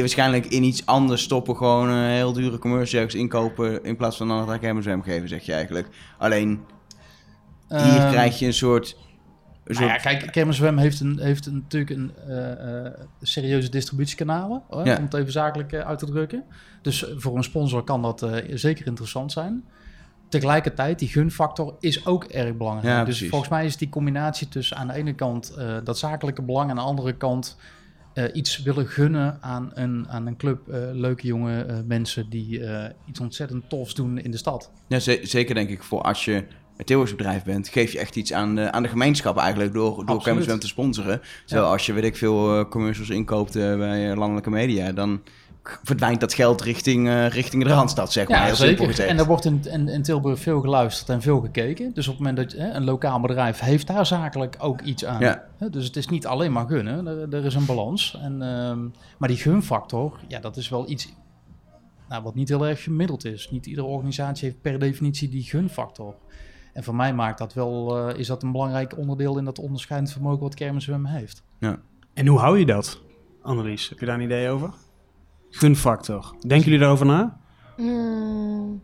waarschijnlijk 0.00 0.46
in 0.46 0.62
iets 0.62 0.86
anders 0.86 1.22
stoppen. 1.22 1.56
Gewoon 1.56 1.88
een 1.88 2.10
heel 2.10 2.32
dure 2.32 2.58
commercial 2.58 3.02
ergens 3.02 3.20
inkopen 3.20 3.84
in 3.84 3.96
plaats 3.96 4.16
van 4.16 4.28
dan 4.28 4.48
het 4.48 5.04
geven, 5.04 5.28
zeg 5.28 5.42
je 5.42 5.52
eigenlijk. 5.52 5.88
Alleen 6.18 6.60
hier 7.68 7.78
Ehm, 7.78 8.10
krijg 8.10 8.38
je 8.38 8.46
een 8.46 8.52
soort... 8.52 8.96
Een 9.64 9.74
Nou 9.74 9.86
ja, 9.86 9.96
kijk, 9.96 10.32
Kermiszwem 10.32 10.78
heeft, 10.78 11.00
een, 11.00 11.18
heeft 11.18 11.46
een, 11.46 11.54
natuurlijk 11.54 11.90
een 11.90 12.12
eh, 12.16 12.86
eh, 12.86 12.92
serieuze 13.22 13.68
distributiekanalen, 13.68 14.62
hoor, 14.68 14.86
Ja. 14.86 14.96
om 14.96 15.04
het 15.04 15.14
even 15.14 15.32
zakelijk 15.32 15.72
eh, 15.72 15.80
uit 15.80 15.98
te 15.98 16.06
drukken. 16.06 16.44
Dus 16.82 17.06
voor 17.16 17.36
een 17.36 17.44
sponsor 17.44 17.84
kan 17.84 18.02
dat 18.02 18.26
zeker 18.50 18.86
interessant 18.86 19.32
zijn. 19.32 19.64
Tegelijkertijd, 20.40 20.98
die 20.98 21.08
gunfactor 21.08 21.76
is 21.80 22.06
ook 22.06 22.24
erg 22.24 22.56
belangrijk. 22.56 22.94
Ja, 22.96 23.04
dus 23.04 23.28
volgens 23.28 23.50
mij 23.50 23.64
is 23.64 23.76
die 23.76 23.88
combinatie 23.88 24.48
tussen 24.48 24.76
aan 24.76 24.86
de 24.86 24.92
ene 24.94 25.14
kant 25.14 25.50
eh, 25.50 25.76
dat 25.84 25.98
zakelijke 25.98 26.42
belang... 26.42 26.64
en 26.70 26.70
aan 26.70 26.84
de 26.84 26.90
andere 26.90 27.16
kant 27.16 27.56
eh, 28.14 28.24
iets 28.32 28.62
willen 28.62 28.86
gunnen 28.86 29.38
aan 29.40 29.70
een, 29.74 30.06
aan 30.08 30.26
een 30.26 30.36
club 30.36 30.68
eh, 30.68 30.78
leuke 30.92 31.26
jonge 31.26 31.84
mensen... 31.86 32.30
die 32.30 32.60
iets 33.06 33.20
ontzettend 33.20 33.68
tofs 33.68 33.94
doen 33.94 34.18
in 34.18 34.30
de 34.30 34.36
stad. 34.36 34.70
Ja, 34.88 34.98
ze- 34.98 35.20
zeker 35.22 35.54
denk 35.54 35.68
ik 35.70 35.82
voor 35.82 36.02
als 36.02 36.24
je 36.24 36.44
een 36.76 37.04
bedrijf 37.04 37.44
bent, 37.44 37.68
geef 37.68 37.92
je 37.92 37.98
echt 37.98 38.16
iets 38.16 38.32
aan 38.32 38.54
de, 38.54 38.72
aan 38.72 38.82
de 38.82 38.88
gemeenschap 38.88 39.36
eigenlijk 39.38 39.72
door, 39.72 40.06
door. 40.06 40.22
Campuswem 40.22 40.58
te 40.58 40.66
sponsoren. 40.66 41.20
Terwijl 41.44 41.66
Ja. 41.66 41.72
als 41.72 41.86
je, 41.86 41.92
weet 41.92 42.04
ik 42.04 42.16
veel, 42.16 42.68
commercials 42.68 43.10
inkoopt 43.10 43.52
bij 43.52 44.14
landelijke 44.16 44.50
media, 44.50 44.92
dan 44.92 45.22
verdwijnt 45.82 46.20
dat 46.20 46.34
geld 46.34 46.60
richting, 46.60 47.08
eh, 47.08 47.28
richting 47.28 47.64
de 47.64 47.68
Randstad, 47.68 48.12
zeg 48.12 48.28
maar. 48.28 48.38
Ja, 48.38 48.44
heel 48.44 48.54
simpel 48.54 48.76
zeker. 48.76 48.90
gezegd. 48.90 49.08
En 49.08 49.18
er 49.18 49.26
wordt 49.26 49.44
in, 49.44 49.64
in, 49.64 49.88
in 49.88 50.02
Tilburg 50.02 50.38
veel 50.38 50.60
geluisterd 50.60 51.08
en 51.08 51.22
veel 51.22 51.40
gekeken. 51.40 51.94
Dus 51.94 52.08
op 52.08 52.18
het 52.18 52.26
moment 52.26 52.50
dat 52.50 52.60
hè, 52.60 52.70
een 52.70 52.84
lokaal 52.84 53.20
bedrijf 53.20 53.60
heeft 53.60 53.86
daar 53.86 54.06
zakelijk 54.06 54.56
ook 54.58 54.80
iets 54.80 55.04
aan. 55.04 55.20
Ja. 55.20 55.44
Dus 55.70 55.84
het 55.84 55.96
is 55.96 56.08
niet 56.08 56.26
alleen 56.26 56.52
maar 56.52 56.66
gunnen, 56.66 57.06
er, 57.06 57.34
er 57.34 57.44
is 57.44 57.54
een 57.54 57.66
balans. 57.66 58.18
En, 58.22 58.42
ehm, 58.42 58.78
maar 59.18 59.28
die 59.28 59.38
gunfactor, 59.38 60.20
ja, 60.28 60.40
dat 60.40 60.56
is 60.56 60.68
wel 60.68 60.90
iets 60.90 61.08
nou, 62.08 62.22
wat 62.22 62.34
niet 62.34 62.48
heel 62.48 62.66
erg 62.66 62.82
gemiddeld 62.82 63.24
is. 63.24 63.50
Niet 63.50 63.66
iedere 63.66 63.86
organisatie 63.86 64.48
heeft 64.48 64.60
per 64.60 64.78
definitie 64.78 65.28
die 65.28 65.42
gunfactor. 65.42 66.14
En 66.72 66.84
voor 66.84 66.94
mij 66.94 67.14
maakt 67.14 67.38
dat 67.38 67.54
wel, 67.54 67.96
eh, 68.08 68.18
is 68.18 68.26
dat 68.26 68.42
een 68.42 68.52
belangrijk 68.52 68.98
onderdeel 68.98 69.38
in 69.38 69.44
dat 69.44 69.58
onderscheidend 69.58 70.12
vermogen 70.12 70.40
wat 70.40 70.54
Kermiswem 70.54 71.04
heeft. 71.04 71.42
Ja. 71.58 71.78
En 72.14 72.26
hoe 72.26 72.38
hou 72.38 72.58
je 72.58 72.66
dat, 72.66 73.00
Annelies? 73.42 73.88
Heb 73.88 73.98
je 73.98 74.06
daar 74.06 74.14
een 74.14 74.20
idee 74.20 74.48
over? 74.50 74.70
Gunfactor. 75.58 76.34
Denken 76.40 76.64
jullie 76.64 76.78
daarover 76.80 77.06
na? 77.06 77.38
Hmm, 77.76 78.82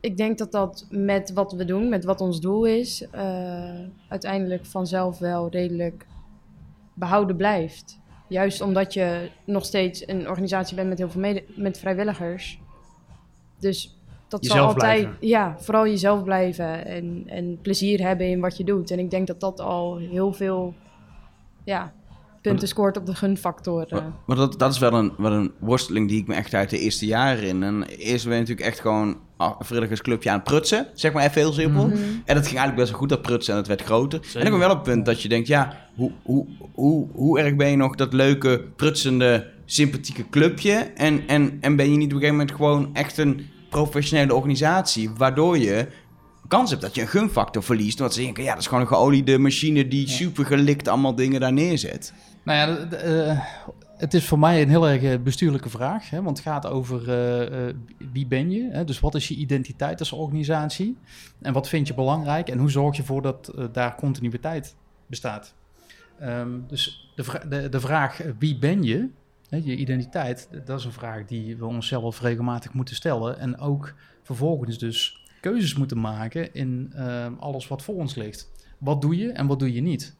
ik 0.00 0.16
denk 0.16 0.38
dat 0.38 0.52
dat 0.52 0.86
met 0.90 1.32
wat 1.32 1.52
we 1.52 1.64
doen, 1.64 1.88
met 1.88 2.04
wat 2.04 2.20
ons 2.20 2.40
doel 2.40 2.64
is, 2.64 3.06
eh, 3.10 3.80
uiteindelijk 4.08 4.66
vanzelf 4.66 5.18
wel 5.18 5.48
redelijk 5.50 6.06
behouden 6.94 7.36
blijft. 7.36 7.98
Juist 8.28 8.60
omdat 8.60 8.92
je 8.92 9.30
nog 9.44 9.64
steeds 9.64 10.08
een 10.08 10.28
organisatie 10.28 10.76
bent 10.76 10.88
met 10.88 10.98
heel 10.98 11.10
veel 11.10 11.20
mede- 11.20 11.44
met 11.56 11.78
vrijwilligers. 11.78 12.60
Dus 13.58 13.98
dat 14.28 14.46
zal 14.46 14.66
altijd, 14.66 15.00
blijven. 15.00 15.28
ja, 15.28 15.56
vooral 15.58 15.86
jezelf 15.86 16.22
blijven 16.24 16.86
en, 16.86 17.22
en 17.26 17.58
plezier 17.62 18.00
hebben 18.00 18.28
in 18.28 18.40
wat 18.40 18.56
je 18.56 18.64
doet. 18.64 18.90
En 18.90 18.98
ik 18.98 19.10
denk 19.10 19.26
dat 19.26 19.40
dat 19.40 19.60
al 19.60 19.96
heel 19.96 20.32
veel, 20.32 20.74
ja, 21.64 21.92
punten 22.48 22.68
scoort 22.68 22.96
op 22.96 23.06
de 23.06 23.14
gunfactor. 23.14 23.86
eh. 23.88 23.98
Maar 24.26 24.36
dat, 24.36 24.58
dat 24.58 24.72
is 24.72 24.78
wel 24.78 24.92
een, 24.92 25.12
wel 25.16 25.32
een 25.32 25.52
worsteling 25.60 26.08
die 26.08 26.20
ik 26.20 26.26
me 26.26 26.34
echt 26.34 26.54
uit 26.54 26.70
de 26.70 26.78
eerste 26.78 27.06
jaren 27.06 27.42
in. 27.44 27.62
En 27.62 27.82
eerst 27.82 28.24
ben 28.24 28.34
je 28.34 28.40
natuurlijk 28.40 28.66
echt 28.66 28.80
gewoon 28.80 29.16
een 29.38 29.52
vrijwilligersclubje 29.58 30.30
aan 30.30 30.36
het 30.36 30.44
prutsen. 30.44 30.86
Zeg 30.94 31.12
maar 31.12 31.24
even 31.24 31.40
heel 31.40 31.52
simpel. 31.52 31.86
Mhm. 31.86 31.96
En 32.24 32.34
dat 32.34 32.46
ging 32.46 32.58
eigenlijk 32.58 32.76
best 32.76 32.90
wel 32.90 32.98
goed, 32.98 33.08
dat 33.08 33.22
prutsen. 33.22 33.52
En 33.52 33.58
het 33.58 33.68
werd 33.68 33.82
groter. 33.82 34.18
Zeker. 34.22 34.40
En 34.40 34.46
ik 34.46 34.52
ben 34.52 34.60
wel 34.60 34.70
op 34.70 34.76
het 34.76 34.84
punt 34.94 35.06
dat 35.06 35.22
je 35.22 35.28
denkt, 35.28 35.48
ja, 35.48 35.88
hoe, 35.96 36.12
hoe, 36.22 36.46
hoe, 36.72 37.08
hoe 37.12 37.38
erg 37.38 37.56
ben 37.56 37.70
je 37.70 37.76
nog 37.76 37.94
dat 37.94 38.12
leuke, 38.12 38.64
prutsende, 38.76 39.50
sympathieke 39.64 40.28
clubje? 40.30 40.72
En, 40.74 41.22
en, 41.26 41.58
en 41.60 41.76
ben 41.76 41.90
je 41.90 41.96
niet 41.96 42.12
op 42.12 42.22
een 42.22 42.26
gegeven 42.26 42.36
moment 42.36 42.56
gewoon 42.56 42.94
echt 42.94 43.18
een 43.18 43.46
professionele 43.70 44.34
organisatie, 44.34 45.10
waardoor 45.16 45.58
je 45.58 45.86
kans 46.48 46.70
hebt 46.70 46.82
dat 46.82 46.94
je 46.94 47.00
een 47.00 47.08
gunfactor 47.08 47.62
verliest. 47.62 47.98
Omdat 47.98 48.14
ze 48.14 48.20
denken, 48.20 48.44
ja, 48.44 48.50
dat 48.50 48.60
is 48.60 48.66
gewoon 48.66 48.80
een 48.82 48.88
geoliede 48.88 49.38
machine 49.38 49.88
die 49.88 50.08
super 50.08 50.44
gelikt 50.44 50.88
allemaal 50.88 51.14
dingen 51.14 51.40
daar 51.40 51.52
neerzet. 51.52 52.12
Nou 52.46 52.58
ja, 52.58 52.96
eh, 52.96 53.40
het 53.96 54.14
is 54.14 54.26
voor 54.26 54.38
mij 54.38 54.62
een 54.62 54.68
heel 54.68 54.88
erg 54.88 55.02
eh, 55.02 55.18
bestuurlijke 55.18 55.68
vraag. 55.68 56.10
Hè, 56.10 56.22
want 56.22 56.36
het 56.36 56.46
gaat 56.46 56.66
over 56.66 57.10
eh, 57.10 57.74
wie 58.12 58.26
ben 58.26 58.50
je? 58.50 58.68
Hè? 58.70 58.84
Dus 58.84 59.00
wat 59.00 59.14
is 59.14 59.28
je 59.28 59.34
identiteit 59.34 60.00
als 60.00 60.12
organisatie? 60.12 60.96
En 61.42 61.52
wat 61.52 61.68
vind 61.68 61.86
je 61.86 61.94
belangrijk? 61.94 62.48
En 62.48 62.58
hoe 62.58 62.70
zorg 62.70 62.96
je 62.96 63.02
ervoor 63.02 63.22
dat 63.22 63.52
daar 63.72 63.94
continuïteit 63.94 64.76
bestaat? 65.06 65.54
Ehm, 66.18 66.50
dus 66.66 67.12
de, 67.14 67.40
de, 67.48 67.68
de 67.68 67.80
vraag 67.80 68.20
wie 68.38 68.58
ben 68.58 68.82
je? 68.82 69.08
Hè, 69.48 69.56
je 69.56 69.76
identiteit, 69.76 70.48
dat 70.64 70.78
is 70.78 70.84
een 70.84 70.92
vraag 70.92 71.24
die 71.24 71.56
we 71.56 71.64
onszelf 71.64 72.20
regelmatig 72.20 72.72
moeten 72.72 72.94
stellen. 72.94 73.38
En 73.38 73.58
ook 73.58 73.94
vervolgens 74.22 74.78
dus 74.78 75.26
keuzes 75.40 75.74
moeten 75.74 76.00
maken 76.00 76.54
in 76.54 76.92
ehm, 76.94 77.32
alles 77.38 77.68
wat 77.68 77.82
voor 77.82 77.94
ons 77.94 78.14
ligt. 78.14 78.50
Wat 78.78 79.00
doe 79.00 79.16
je 79.16 79.32
en 79.32 79.46
wat 79.46 79.58
doe 79.58 79.72
je 79.72 79.80
niet? 79.80 80.16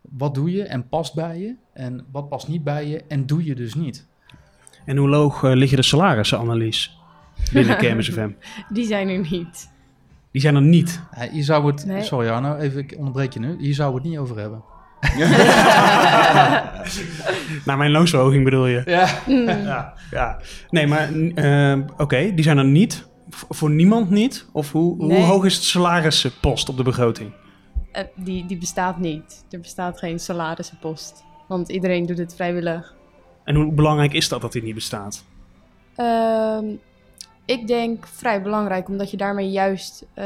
Wat 0.00 0.34
doe 0.34 0.50
je 0.52 0.62
en 0.62 0.88
past 0.88 1.14
bij 1.14 1.38
je? 1.38 1.54
En 1.72 2.04
wat 2.12 2.28
past 2.28 2.48
niet 2.48 2.64
bij 2.64 2.86
je 2.88 3.04
en 3.08 3.26
doe 3.26 3.44
je 3.44 3.54
dus 3.54 3.74
niet? 3.74 4.06
En 4.84 4.96
hoe 4.96 5.08
loog 5.08 5.42
eh, 5.44 5.52
liggen 5.54 5.76
de 5.76 5.82
salarissen, 5.82 6.38
Annelies? 6.38 6.98
Binnen 7.52 7.76
Kermis 7.82 8.08
FM. 8.08 8.30
Die 8.68 8.86
zijn 8.86 9.08
er 9.08 9.18
niet. 9.30 9.70
Die 10.32 10.40
zijn 10.40 10.54
er 10.54 10.62
niet. 10.62 11.02
Hier 11.30 11.44
zou 11.44 11.66
het, 11.66 11.86
Nee. 11.86 12.02
sorry 12.02 12.28
Arno, 12.28 12.56
even 12.56 12.78
ik 12.80 12.94
onderbreek 12.98 13.32
je 13.32 13.40
nu. 13.40 13.56
Hier 13.58 13.74
zou 13.74 13.94
het 13.94 14.02
niet 14.04 14.18
over 14.18 14.38
hebben. 14.38 14.62
Naar 17.64 17.76
mijn 17.76 17.90
loonsverhoging 17.90 18.44
bedoel 18.44 18.66
je? 18.66 18.82
Ja. 18.84 19.08
ja, 19.54 19.94
ja. 20.10 20.38
Nee, 20.70 20.86
maar 20.86 21.12
eh, 21.34 21.78
oké, 21.96 22.34
die 22.34 22.42
zijn 22.44 22.58
er 22.58 22.64
niet. 22.64 23.06
V- 23.30 23.42
voor 23.48 23.70
niemand 23.70 24.10
niet? 24.10 24.46
Of 24.52 24.72
hoe, 24.72 24.96
Nee. 25.06 25.16
hoe 25.16 25.26
hoog 25.26 25.44
is 25.44 25.54
het 25.54 25.62
salarispost 25.64 26.68
op 26.68 26.76
de 26.76 26.82
begroting? 26.82 27.32
Eh, 27.92 28.02
die, 28.14 28.46
die 28.46 28.58
bestaat 28.58 28.98
niet. 28.98 29.44
Er 29.50 29.60
bestaat 29.60 29.98
geen 29.98 30.18
salarissenpost. 30.18 31.24
Want 31.46 31.68
iedereen 31.68 32.06
doet 32.06 32.18
het 32.18 32.34
vrijwillig. 32.34 32.94
En 33.44 33.54
hoe 33.54 33.72
belangrijk 33.72 34.12
is 34.12 34.28
dat 34.28 34.40
dat 34.40 34.52
die 34.52 34.62
niet 34.62 34.74
bestaat? 34.74 35.24
Ehm, 35.94 36.66
ik 37.44 37.66
denk 37.66 38.06
vrij 38.06 38.42
belangrijk, 38.42 38.88
omdat 38.88 39.10
je 39.10 39.16
daarmee 39.16 39.50
juist 39.50 40.06
eh, 40.14 40.24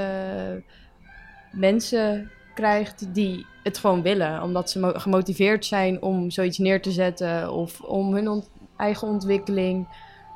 mensen 1.53 2.31
krijgt 2.55 3.15
die 3.15 3.47
het 3.63 3.79
gewoon 3.79 4.03
willen. 4.03 4.43
Omdat 4.43 4.71
ze 4.71 4.79
mo- 4.79 4.93
gemotiveerd 4.95 5.65
zijn 5.65 6.03
om 6.03 6.31
zoiets 6.31 6.59
neer 6.59 6.83
te 6.83 6.91
zetten 6.93 7.53
of 7.53 7.81
om 7.81 8.15
hun 8.15 8.29
ont- 8.29 8.51
eigen 8.77 9.09
ontwikkeling 9.09 9.89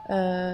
eh, 0.07 0.53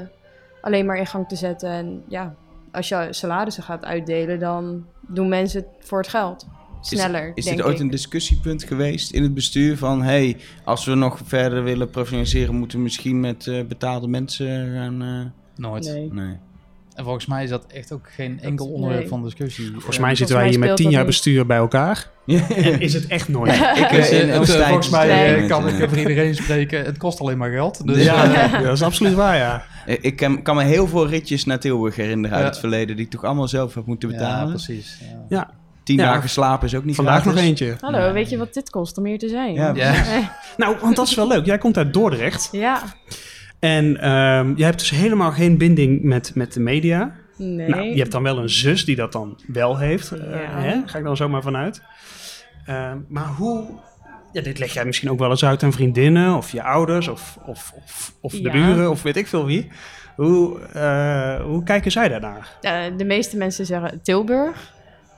alleen 0.61 0.87
maar 0.87 0.97
in 0.97 1.07
gang 1.07 1.29
te 1.29 1.37
zetten. 1.37 1.71
En 1.71 2.05
ja, 2.09 2.35
als 2.73 2.89
je 2.89 3.07
salarissen 3.11 3.63
gaat 3.63 3.85
uitdelen, 3.85 4.39
dan 4.39 4.87
doen 5.01 5.29
mensen 5.29 5.61
het 5.61 5.87
voor 5.87 5.99
het 5.99 6.09
geld. 6.09 6.47
Sneller, 6.83 7.25
Is, 7.27 7.33
is 7.35 7.45
denk 7.45 7.57
dit 7.57 7.67
ooit 7.67 7.75
ik. 7.75 7.81
een 7.81 7.91
discussiepunt 7.91 8.65
geweest 8.65 9.11
in 9.13 9.23
het 9.23 9.35
bestuur 9.35 9.77
van... 9.79 10.03
hey, 10.03 10.37
als 10.65 10.85
we 10.85 10.95
nog 10.95 11.19
verder 11.25 11.65
willen 11.65 11.91
professionaliseren... 11.91 12.55
moeten 12.55 12.79
we 12.79 12.85
misschien 12.85 13.21
met 13.21 13.47
eh, 13.47 13.65
betaalde 13.69 14.09
mensen 14.09 14.73
gaan... 14.75 15.03
eh, 15.03 15.41
Nooit. 15.57 15.85
Nee. 15.85 16.09
Nee. 16.13 16.37
En 16.95 17.05
volgens 17.05 17.27
mij 17.27 17.45
is 17.45 17.51
dat 17.51 17.67
echt 17.67 17.93
ook 17.93 18.09
geen 18.15 18.41
enkel 18.41 18.67
onderwerp 18.67 19.01
nee. 19.01 19.09
van 19.09 19.23
discussie. 19.23 19.71
Volgens 19.73 19.99
mij 19.99 20.15
zitten 20.15 20.37
wij 20.37 20.49
hier 20.49 20.59
met 20.59 20.77
tien 20.77 20.91
jaar 20.91 20.97
niet. 20.99 21.07
bestuur 21.07 21.47
bij 21.47 21.57
elkaar. 21.57 22.11
En 22.27 22.81
is 22.81 22.95
het 22.95 23.07
echt 23.07 23.29
nooit. 23.29 23.53
ik, 23.55 23.61
eh, 23.61 23.91
Dus, 23.93 24.11
in- 24.11 24.33
volgens 24.47 24.91
mij 24.91 25.45
kan 25.49 25.69
ik 25.69 25.89
voor 25.89 25.99
iedereen 25.99 26.35
spreken. 26.35 26.85
Het 26.85 26.99
kost 26.99 27.21
alleen 27.21 27.39
maar 27.39 27.51
geld. 27.51 27.87
Dus, 27.87 28.05
ja, 28.05 28.25
ja, 28.33 28.63
dat 28.63 28.73
is 28.73 28.83
absoluut 28.83 29.15
waar, 29.15 29.37
ja. 29.37 29.65
Ik 29.87 30.17
kan, 30.17 30.43
kan 30.43 30.57
me 30.57 30.63
heel 30.65 30.87
veel 30.89 31.09
ritjes 31.09 31.45
naar 31.45 31.59
Tilburg 31.61 31.97
herinneren 31.97 32.37
uit 32.37 32.45
Ja. 32.45 32.51
het 32.51 32.59
verleden... 32.61 32.97
die 32.97 33.05
ik 33.05 33.11
toch 33.11 33.25
allemaal 33.25 33.49
zelf 33.49 33.75
heb 33.75 33.87
moeten 33.87 34.09
ja, 34.11 34.15
betalen. 34.17 34.49
precies. 34.49 34.99
Ja. 35.29 35.51
Tien 35.85 35.97
Ja. 35.97 36.13
dagen 36.13 36.29
slapen 36.29 36.67
is 36.67 36.75
ook 36.75 36.85
niet 36.85 36.95
vandaag 36.95 37.21
gratis. 37.21 37.41
nog 37.41 37.49
eentje. 37.49 37.77
Hallo, 37.81 38.13
weet 38.13 38.31
je 38.31 38.37
wat 38.39 38.55
dit 38.55 38.71
kost 38.71 38.99
om 38.99 39.07
hier 39.07 39.19
te 39.19 39.29
zijn? 39.29 39.55
Ja, 39.55 39.73
Ja. 39.75 39.95
Nou, 40.57 40.77
want 40.81 40.97
dat 40.97 41.07
is 41.09 41.15
wel 41.15 41.29
leuk. 41.29 41.45
Jij 41.47 41.59
komt 41.59 41.77
uit 41.77 41.93
Dordrecht. 41.93 42.49
Ja, 42.53 42.83
En 43.59 44.01
ehm 44.01 44.53
jij 44.57 44.67
hebt 44.67 44.79
dus 44.79 44.91
helemaal 44.91 45.31
geen 45.33 45.59
binding 45.59 46.03
met, 46.03 46.35
met 46.35 46.53
de 46.53 46.61
media. 46.61 47.13
nee. 47.37 47.69
Nou, 47.69 47.83
je 47.83 47.99
hebt 47.99 48.13
dan 48.13 48.23
wel 48.23 48.39
een 48.39 48.51
zus 48.51 48.85
die 48.85 48.97
dat 48.97 49.13
dan 49.13 49.41
wel 49.47 49.79
heeft. 49.79 50.11
eh, 50.11 50.19
Ja. 50.31 50.61
hè? 50.61 50.81
Ga 50.87 50.99
ik 50.99 51.05
dan 51.05 51.17
zomaar 51.17 51.43
vanuit. 51.43 51.83
Ehm, 52.67 52.97
maar 53.09 53.27
hoe... 53.27 53.65
Ja, 54.33 54.41
dit 54.43 54.59
leg 54.59 54.73
jij 54.73 54.85
misschien 54.85 55.11
ook 55.11 55.19
wel 55.19 55.31
eens 55.31 55.45
uit 55.45 55.63
aan 55.63 55.73
vriendinnen 55.73 56.35
of 56.37 56.53
je 56.53 56.63
ouders 56.63 57.09
of, 57.09 57.39
of, 57.47 57.73
of, 57.77 58.15
of 58.21 58.33
de 58.33 58.41
Ja. 58.43 58.51
buren 58.53 58.91
of 58.91 59.03
weet 59.03 59.17
ik 59.17 59.27
veel 59.27 59.47
wie. 59.47 59.69
Hoe, 60.17 60.61
eh, 60.61 61.41
hoe 61.45 61.63
kijken 61.63 61.91
zij 61.91 62.09
daarnaar? 62.09 62.49
Eh, 62.61 62.81
de 62.97 63.05
meeste 63.05 63.37
mensen 63.37 63.67
zeggen 63.67 64.01
Tilburg. 64.03 64.73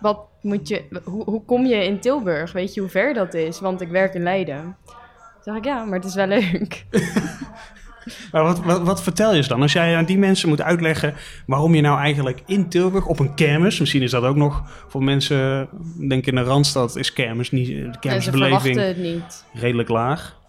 Wat 0.05 0.19
moet 0.41 0.69
je, 0.69 1.01
hoe, 1.05 1.25
hoe 1.25 1.45
kom 1.45 1.67
je 1.67 1.85
in 1.85 2.01
Tilburg? 2.01 2.53
Weet 2.53 2.75
je 2.75 2.81
hoe 2.81 2.89
ver 2.91 3.15
dat 3.15 3.35
is? 3.35 3.61
Want 3.61 3.81
ik 3.81 3.89
werk 3.89 4.15
in 4.15 4.23
Leiden. 4.23 4.77
Dan 4.85 5.43
zeg 5.43 5.55
ik 5.55 5.65
ja, 5.65 5.85
maar 5.85 5.99
het 5.99 6.09
is 6.09 6.15
wel 6.15 6.27
leuk. 6.27 6.85
Maar 8.33 8.43
wat, 8.43 8.59
wat, 8.59 8.83
wat 8.83 9.03
vertel 9.03 9.35
je 9.35 9.43
ze 9.43 9.49
dan? 9.49 9.63
Als 9.63 9.73
jij 9.73 9.97
aan 9.97 10.05
die 10.05 10.19
mensen 10.19 10.49
moet 10.49 10.63
uitleggen 10.63 11.15
waarom 11.47 11.75
je 11.75 11.81
nou 11.81 11.99
eigenlijk 11.99 12.43
in 12.47 12.69
Tilburg 12.69 13.07
op 13.07 13.19
een 13.19 13.35
kermis, 13.35 13.81
misschien 13.81 14.03
is 14.03 14.11
dat 14.11 14.23
ook 14.23 14.37
nog 14.37 14.63
voor 14.89 15.03
mensen, 15.03 15.69
denk 16.09 16.27
in 16.27 16.35
de 16.35 16.43
Randstad 16.43 16.97
is 16.97 17.13
kermis 17.13 17.51
niet, 17.51 17.67
de 17.67 17.99
kermisbeleving 18.01 18.77
het 18.77 18.97
niet. 18.97 19.45
redelijk 19.53 19.89
laag. 19.89 20.41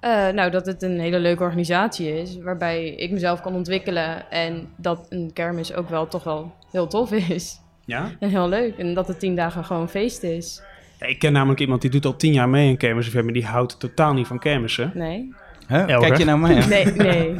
Eh, 0.00 0.28
nou, 0.28 0.50
dat 0.50 0.66
het 0.66 0.82
een 0.82 1.00
hele 1.00 1.18
leuke 1.18 1.42
organisatie 1.42 2.20
is, 2.20 2.38
waarbij 2.38 2.88
ik 2.88 3.10
mezelf 3.10 3.40
kan 3.40 3.54
ontwikkelen 3.54 4.30
en 4.30 4.68
dat 4.76 5.06
een 5.08 5.30
kermis 5.32 5.74
ook 5.74 5.88
wel 5.88 6.08
toch 6.08 6.24
wel 6.24 6.54
heel 6.70 6.86
tof 6.86 7.12
is. 7.12 7.62
Ja? 7.86 8.10
En 8.18 8.28
heel 8.28 8.48
leuk. 8.48 8.76
En 8.78 8.94
dat 8.94 9.08
het 9.08 9.18
tien 9.18 9.36
dagen 9.36 9.64
gewoon 9.64 9.88
feest 9.88 10.22
is. 10.22 10.62
Ja, 11.00 11.06
Ik 11.06 11.18
ken 11.18 11.32
namelijk 11.32 11.60
iemand 11.60 11.80
die 11.80 11.90
doet 11.90 12.04
al 12.04 12.16
tien 12.16 12.32
jaar 12.32 12.48
mee 12.48 12.68
in 12.68 12.76
kermis 12.76 13.10
maar 13.12 13.32
die 13.32 13.46
houdt 13.46 13.80
totaal 13.80 14.12
niet 14.12 14.26
van 14.26 14.38
kermissen. 14.38 14.90
Nee. 14.94 15.34
Huh? 15.68 15.88
Elger? 15.88 16.08
Kijk 16.08 16.18
je 16.18 16.24
naar 16.24 16.38
mij? 16.38 16.66
Nee, 16.66 16.84
nee. 17.10 17.36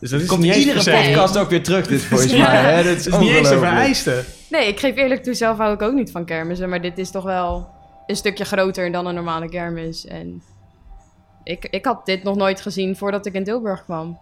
Dus 0.00 0.10
dat 0.10 0.20
is 0.20 0.26
Komt 0.26 0.40
niet 0.40 0.54
iedere 0.54 0.90
podcast 0.90 1.38
ook 1.38 1.50
weer 1.50 1.62
terug, 1.62 1.86
dit 1.86 2.04
volgens 2.04 2.32
mij. 2.32 2.56
Hè? 2.62 2.76
Dat 2.82 2.96
is, 2.96 3.04
Het 3.04 3.14
is 3.14 3.20
niet 3.20 3.30
eens 3.30 3.50
een 3.50 3.58
vereiste. 3.58 4.24
Nee, 4.50 4.68
ik 4.68 4.80
geef 4.80 4.96
eerlijk 4.96 5.22
toe, 5.22 5.34
zelf 5.34 5.56
hou 5.56 5.74
ik 5.74 5.82
ook 5.82 5.92
niet 5.94 6.10
van 6.10 6.24
kermissen. 6.24 6.68
Maar 6.68 6.80
dit 6.80 6.98
is 6.98 7.10
toch 7.10 7.24
wel 7.24 7.70
een 8.06 8.16
stukje 8.16 8.44
groter 8.44 8.92
dan 8.92 9.06
een 9.06 9.14
normale 9.14 9.48
kermis. 9.48 10.06
En 10.06 10.42
ik, 11.44 11.66
ik 11.70 11.84
had 11.84 12.06
dit 12.06 12.22
nog 12.22 12.36
nooit 12.36 12.60
gezien 12.60 12.96
voordat 12.96 13.26
ik 13.26 13.34
in 13.34 13.44
Tilburg 13.44 13.84
kwam. 13.84 14.18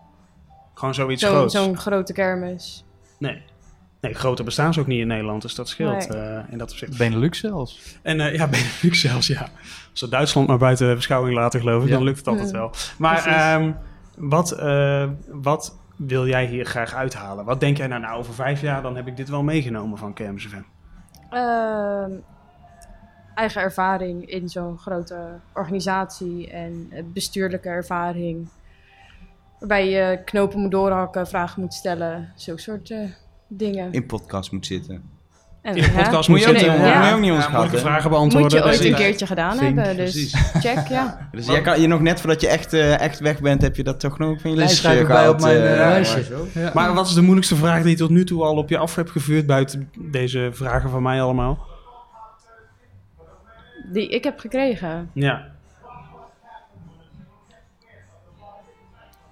Gewoon 0.74 0.94
zoiets 0.94 1.22
Zo'n 1.22 1.30
groots. 1.30 1.54
zo'n 1.54 1.76
grote 1.76 2.12
kermis. 2.12 2.84
Nee. 3.18 3.42
Nee, 4.00 4.14
groter 4.14 4.44
bestaan 4.44 4.72
ze 4.74 4.80
ook 4.80 4.86
niet 4.86 5.00
in 5.00 5.06
Nederland, 5.06 5.42
dus 5.42 5.54
dat 5.54 5.68
scheelt 5.68 6.08
Nee. 6.08 6.18
eh, 6.18 6.40
in 6.50 6.58
dat 6.58 6.70
opzicht. 6.70 6.98
Benelux 6.98 7.38
zelfs. 7.38 7.98
En 8.02 8.20
eh, 8.20 8.34
ja, 8.34 8.46
Benelux 8.56 9.00
zelfs, 9.00 9.26
ja. 9.26 9.48
Als 9.90 10.00
we 10.00 10.08
Duitsland 10.08 10.48
maar 10.48 10.58
buiten 10.58 10.94
beschouwing 10.94 11.34
laten, 11.36 11.60
geloof 11.60 11.82
ik, 11.82 11.88
Ja. 11.88 11.94
dan 11.94 12.04
lukt 12.04 12.18
het 12.18 12.26
altijd 12.26 12.46
Mm. 12.52 12.58
wel. 12.58 12.72
Maar 12.98 13.26
ehm, 13.26 13.72
Wat, 14.16 14.52
eh, 14.52 15.08
wat 15.28 15.76
wil 15.96 16.26
jij 16.26 16.46
hier 16.46 16.64
graag 16.64 16.94
uithalen? 16.94 17.44
Wat 17.44 17.60
denk 17.60 17.76
jij 17.76 17.86
nou, 17.86 18.00
nou, 18.00 18.18
over 18.18 18.34
vijf 18.34 18.60
jaar 18.60 18.82
dan 18.82 18.96
heb 18.96 19.06
ik 19.06 19.16
dit 19.16 19.28
wel 19.28 19.42
meegenomen 19.42 19.98
van 19.98 20.12
Kermis 20.12 20.46
FM? 20.46 20.62
Ehm, 21.30 22.10
eigen 23.34 23.60
ervaring 23.62 24.26
in 24.30 24.48
zo'n 24.48 24.78
grote 24.78 25.26
organisatie 25.54 26.50
en 26.50 26.90
bestuurlijke 27.12 27.68
ervaring. 27.68 28.48
Waarbij 29.58 29.88
je 29.90 30.20
knopen 30.24 30.60
moet 30.60 30.70
doorhakken, 30.70 31.26
vragen 31.26 31.60
moet 31.60 31.74
stellen, 31.74 32.32
zulke 32.36 32.60
soort 32.60 32.90
eh, 32.90 32.98
dingen. 33.48 33.92
In 33.92 34.06
podcast 34.06 34.52
moet 34.52 34.66
zitten. 34.66 35.16
En, 35.62 35.74
In 35.76 35.82
de 35.82 35.88
ja. 35.90 35.96
podcast 36.02 36.28
Moet 36.28 36.38
moet 36.38 36.46
je 36.46 36.52
ook 36.54 36.60
je 36.60 36.70
niet- 36.70 36.80
ja. 36.80 37.16
moet 37.16 37.24
je 37.26 37.32
ook 37.32 37.70
niet 37.70 37.80
vragen 37.80 38.02
Moet 38.02 38.10
beantwoorden. 38.10 38.58
je 38.58 38.64
ooit 38.64 38.74
precies. 38.76 38.90
een 38.90 38.94
keertje 38.96 39.26
gedaan 39.26 39.56
Vink, 39.56 39.76
hebben, 39.76 39.96
dus 39.96 40.10
precies. 40.12 40.50
check, 40.60 40.86
ja. 40.88 41.18
Dus 41.32 41.46
jij 41.46 41.60
kan 41.60 41.80
je 41.80 41.86
nog 41.86 42.00
net 42.00 42.20
voordat 42.20 42.40
je 42.40 42.48
echt, 42.48 42.72
eh, 42.72 43.00
echt 43.00 43.20
weg 43.20 43.40
bent, 43.40 43.62
heb 43.62 43.76
je 43.76 43.82
dat 43.84 44.00
toch 44.00 44.18
nog 44.18 44.40
van 44.40 44.50
je 44.50 44.56
lijstje 44.56 44.78
schrijf 44.78 45.00
ik 45.00 45.06
bij 45.06 45.16
gehaald, 45.16 45.34
op 45.34 45.40
mijn 45.40 45.56
eh, 45.56 45.70
eh, 45.72 45.78
ja, 45.78 45.88
lijstje. 45.88 46.24
maar- 46.54 46.62
Ja. 46.64 46.70
Maar 46.74 46.94
wat 46.94 47.06
is 47.06 47.14
de 47.14 47.20
moeilijkste 47.22 47.56
vraag 47.56 47.82
die 47.82 47.90
je 47.90 47.96
tot 47.96 48.10
nu 48.10 48.24
toe 48.24 48.42
al 48.44 48.56
op 48.56 48.68
je 48.68 48.78
af 48.78 48.94
hebt 48.94 49.10
gevuurd 49.10 49.46
buiten 49.46 49.90
deze 49.98 50.48
vragen 50.52 50.90
van 50.90 51.02
mij 51.02 51.22
allemaal? 51.22 51.66
Die 53.92 54.08
ik 54.08 54.24
heb 54.24 54.38
gekregen. 54.38 55.10
Ja. 55.14 55.46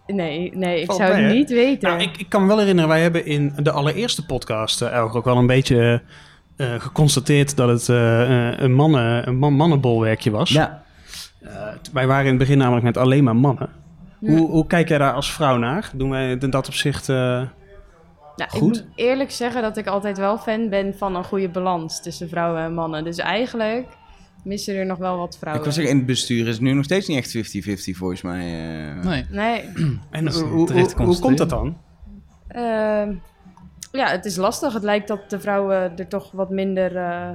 Nee, 0.07 0.50
nee, 0.54 0.80
ik 0.80 0.86
Valt 0.86 0.98
zou 0.98 1.12
mee, 1.12 1.22
het 1.22 1.30
hè? 1.30 1.36
niet 1.38 1.50
weten. 1.50 1.88
Nou, 1.88 2.02
ik, 2.02 2.16
ik 2.16 2.28
kan 2.28 2.42
me 2.42 2.48
wel 2.48 2.59
herinneren, 2.59 2.88
wij 2.88 3.02
hebben 3.02 3.26
in 3.26 3.52
de 3.57 3.70
allereerste 3.70 4.26
podcast 4.26 4.82
uh, 4.82 5.16
ook 5.16 5.24
wel 5.24 5.36
een 5.36 5.46
beetje 5.46 6.02
uh, 6.57 6.74
geconstateerd 6.78 7.57
dat 7.57 7.68
het 7.68 7.88
uh, 7.88 8.59
een, 8.59 8.74
mannen, 8.74 9.28
een 9.28 9.36
man 9.36 9.52
mannenbolwerkje 9.52 10.30
was. 10.30 10.50
Ja. 10.50 10.82
Uh, 11.42 11.50
wij 11.92 12.07
waren 12.07 12.24
in 12.24 12.30
het 12.30 12.38
begin 12.38 12.59
namelijk 12.59 12.84
met 12.84 12.96
alleen 12.96 13.24
maar 13.24 13.36
mannen. 13.36 13.68
Ja. 14.20 14.30
Hoe, 14.30 14.50
hoe, 14.50 14.66
kijk 14.66 14.88
jij 14.88 14.98
daar 14.98 15.12
als 15.12 15.32
vrouw 15.32 15.57
naar? 15.57 15.90
Doen 15.94 16.11
wij 16.11 16.36
in 16.40 16.50
dat 16.50 16.66
opzicht 16.66 17.09
uh, 17.09 17.16
nou, 17.16 17.50
goed? 18.36 18.76
Ik 18.76 18.84
moet 18.84 18.84
eerlijk 18.94 19.30
zeggen 19.30 19.62
dat 19.62 19.76
ik 19.76 19.86
altijd 19.86 20.18
wel 20.18 20.38
fan 20.38 20.68
ben 20.68 20.94
van 20.98 21.16
een 21.16 21.24
goede 21.24 21.48
balans 21.48 22.02
tussen 22.02 22.28
vrouwen 22.28 22.62
en 22.62 22.74
mannen. 22.74 23.04
Dus 23.04 23.18
eigenlijk 23.18 23.86
missen 24.47 24.74
er 24.74 24.86
nog 24.86 24.99
wel 24.99 25.16
wat 25.16 25.36
vrouwen. 25.38 25.64
Ik 25.64 25.64
wil 25.64 25.74
zeggen, 25.74 25.92
in 25.92 25.99
het 25.99 26.07
bestuur 26.07 26.47
is 26.47 26.53
het 26.53 26.62
nu 26.62 26.72
nog 26.72 26.84
steeds 26.84 27.09
niet 27.09 27.18
echt 27.18 27.57
50-50 27.92 27.97
volgens 27.97 28.22
mij. 28.22 28.44
Uh... 28.97 29.05
Nee. 29.05 29.24
nee. 29.30 29.64
En 30.11 30.32
hoe, 30.32 30.44
hoe, 30.44 30.92
hoe 30.97 31.18
komt 31.18 31.38
dat 31.38 31.51
dan? 31.51 31.76
Uh, 32.57 33.07
ja, 33.92 34.09
het 34.11 34.24
is 34.24 34.36
lastig. 34.36 34.72
Het 34.72 34.82
lijkt 34.82 35.09
dat 35.09 35.30
de 35.30 35.40
vrouwen 35.40 35.99
er 35.99 36.09
toch 36.09 36.30
wat 36.30 36.51
minder 36.51 36.97
uh, 36.97 37.28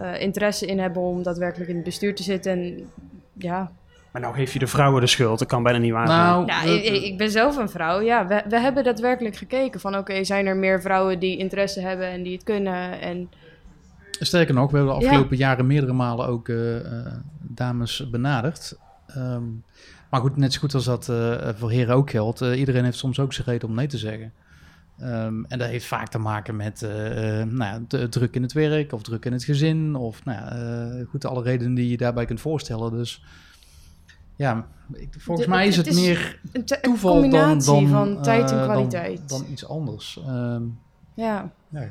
uh, 0.00 0.20
interesse 0.20 0.66
in 0.66 0.78
hebben 0.78 1.02
om 1.02 1.22
daadwerkelijk 1.22 1.70
in 1.70 1.76
het 1.76 1.84
bestuur 1.84 2.14
te 2.14 2.22
zitten. 2.22 2.52
En 2.52 2.90
ja. 3.38 3.72
Maar 4.12 4.22
nou 4.22 4.34
geef 4.34 4.52
je 4.52 4.58
de 4.58 4.66
vrouwen 4.66 5.00
de 5.00 5.06
schuld. 5.06 5.38
Dat 5.38 5.48
kan 5.48 5.62
bijna 5.62 5.78
niet 5.78 5.92
waar 5.92 6.06
nou, 6.06 6.46
ja, 6.46 6.62
ik, 6.62 7.02
ik, 7.02 7.18
ben 7.18 7.30
zelf 7.30 7.56
een 7.56 7.68
vrouw. 7.68 8.00
Ja, 8.00 8.26
we, 8.26 8.42
we 8.48 8.60
hebben 8.60 8.84
daadwerkelijk 8.84 9.36
gekeken 9.36 9.80
van 9.80 9.92
oké, 9.92 10.00
okay, 10.10 10.24
zijn 10.24 10.46
er 10.46 10.56
meer 10.56 10.80
vrouwen 10.80 11.18
die 11.18 11.38
interesse 11.38 11.80
hebben 11.80 12.06
en 12.06 12.22
die 12.22 12.32
het 12.32 12.44
kunnen 12.44 13.00
en... 13.00 13.30
Sterker 14.24 14.54
nog, 14.54 14.70
we 14.70 14.76
hebben 14.76 14.94
de 14.94 15.04
afgelopen 15.04 15.36
ja. 15.36 15.46
jaren 15.46 15.66
meerdere 15.66 15.92
malen 15.92 16.26
ook 16.26 16.48
uh, 16.48 16.76
dames 17.40 18.10
benaderd. 18.10 18.78
Um, 19.16 19.64
maar 20.10 20.20
goed, 20.20 20.36
net 20.36 20.52
zo 20.52 20.60
goed 20.60 20.74
als 20.74 20.84
dat 20.84 21.08
uh, 21.08 21.48
voor 21.54 21.70
heren 21.70 21.94
ook 21.94 22.10
geldt. 22.10 22.40
Iedereen 22.40 22.84
heeft 22.84 22.98
soms 22.98 23.20
ook 23.20 23.32
zijn 23.32 23.46
reden 23.46 23.68
om 23.68 23.74
nee 23.74 23.86
te 23.86 23.98
zeggen. 23.98 24.32
Um, 25.00 25.44
en 25.48 25.58
dat 25.58 25.68
heeft 25.68 25.86
vaak 25.86 26.08
te 26.08 26.18
maken 26.18 26.56
met 26.56 26.80
nou 27.48 27.56
ja, 27.88 28.06
druk 28.08 28.34
in 28.34 28.42
het 28.42 28.52
werk 28.52 28.92
of 28.92 29.02
druk 29.02 29.24
in 29.24 29.32
het 29.32 29.44
gezin. 29.44 29.94
Of 29.94 30.24
nou 30.24 30.38
ja, 30.38 31.04
goed, 31.08 31.24
alle 31.24 31.42
redenen 31.42 31.74
die 31.74 31.88
je 31.88 31.96
daarbij 31.96 32.24
kunt 32.24 32.40
voorstellen. 32.40 32.90
Dus 32.90 33.24
ja, 34.36 34.66
volgens 35.18 35.46
de, 35.46 35.52
mij 35.52 35.66
is 35.66 35.76
het, 35.76 35.86
het 35.86 35.94
is 35.94 36.00
meer 36.00 36.40
een, 36.52 36.60
een 36.64 36.80
toeval 36.80 37.30
dan, 37.30 37.58
dan, 37.58 37.88
van 37.88 38.22
tijd 38.22 38.50
en 38.50 38.62
kwaliteit. 38.62 39.28
Dan, 39.28 39.40
dan 39.40 39.50
iets 39.50 39.68
anders. 39.68 40.20
Um, 40.28 40.78
ja. 41.14 41.52
ja. 41.68 41.88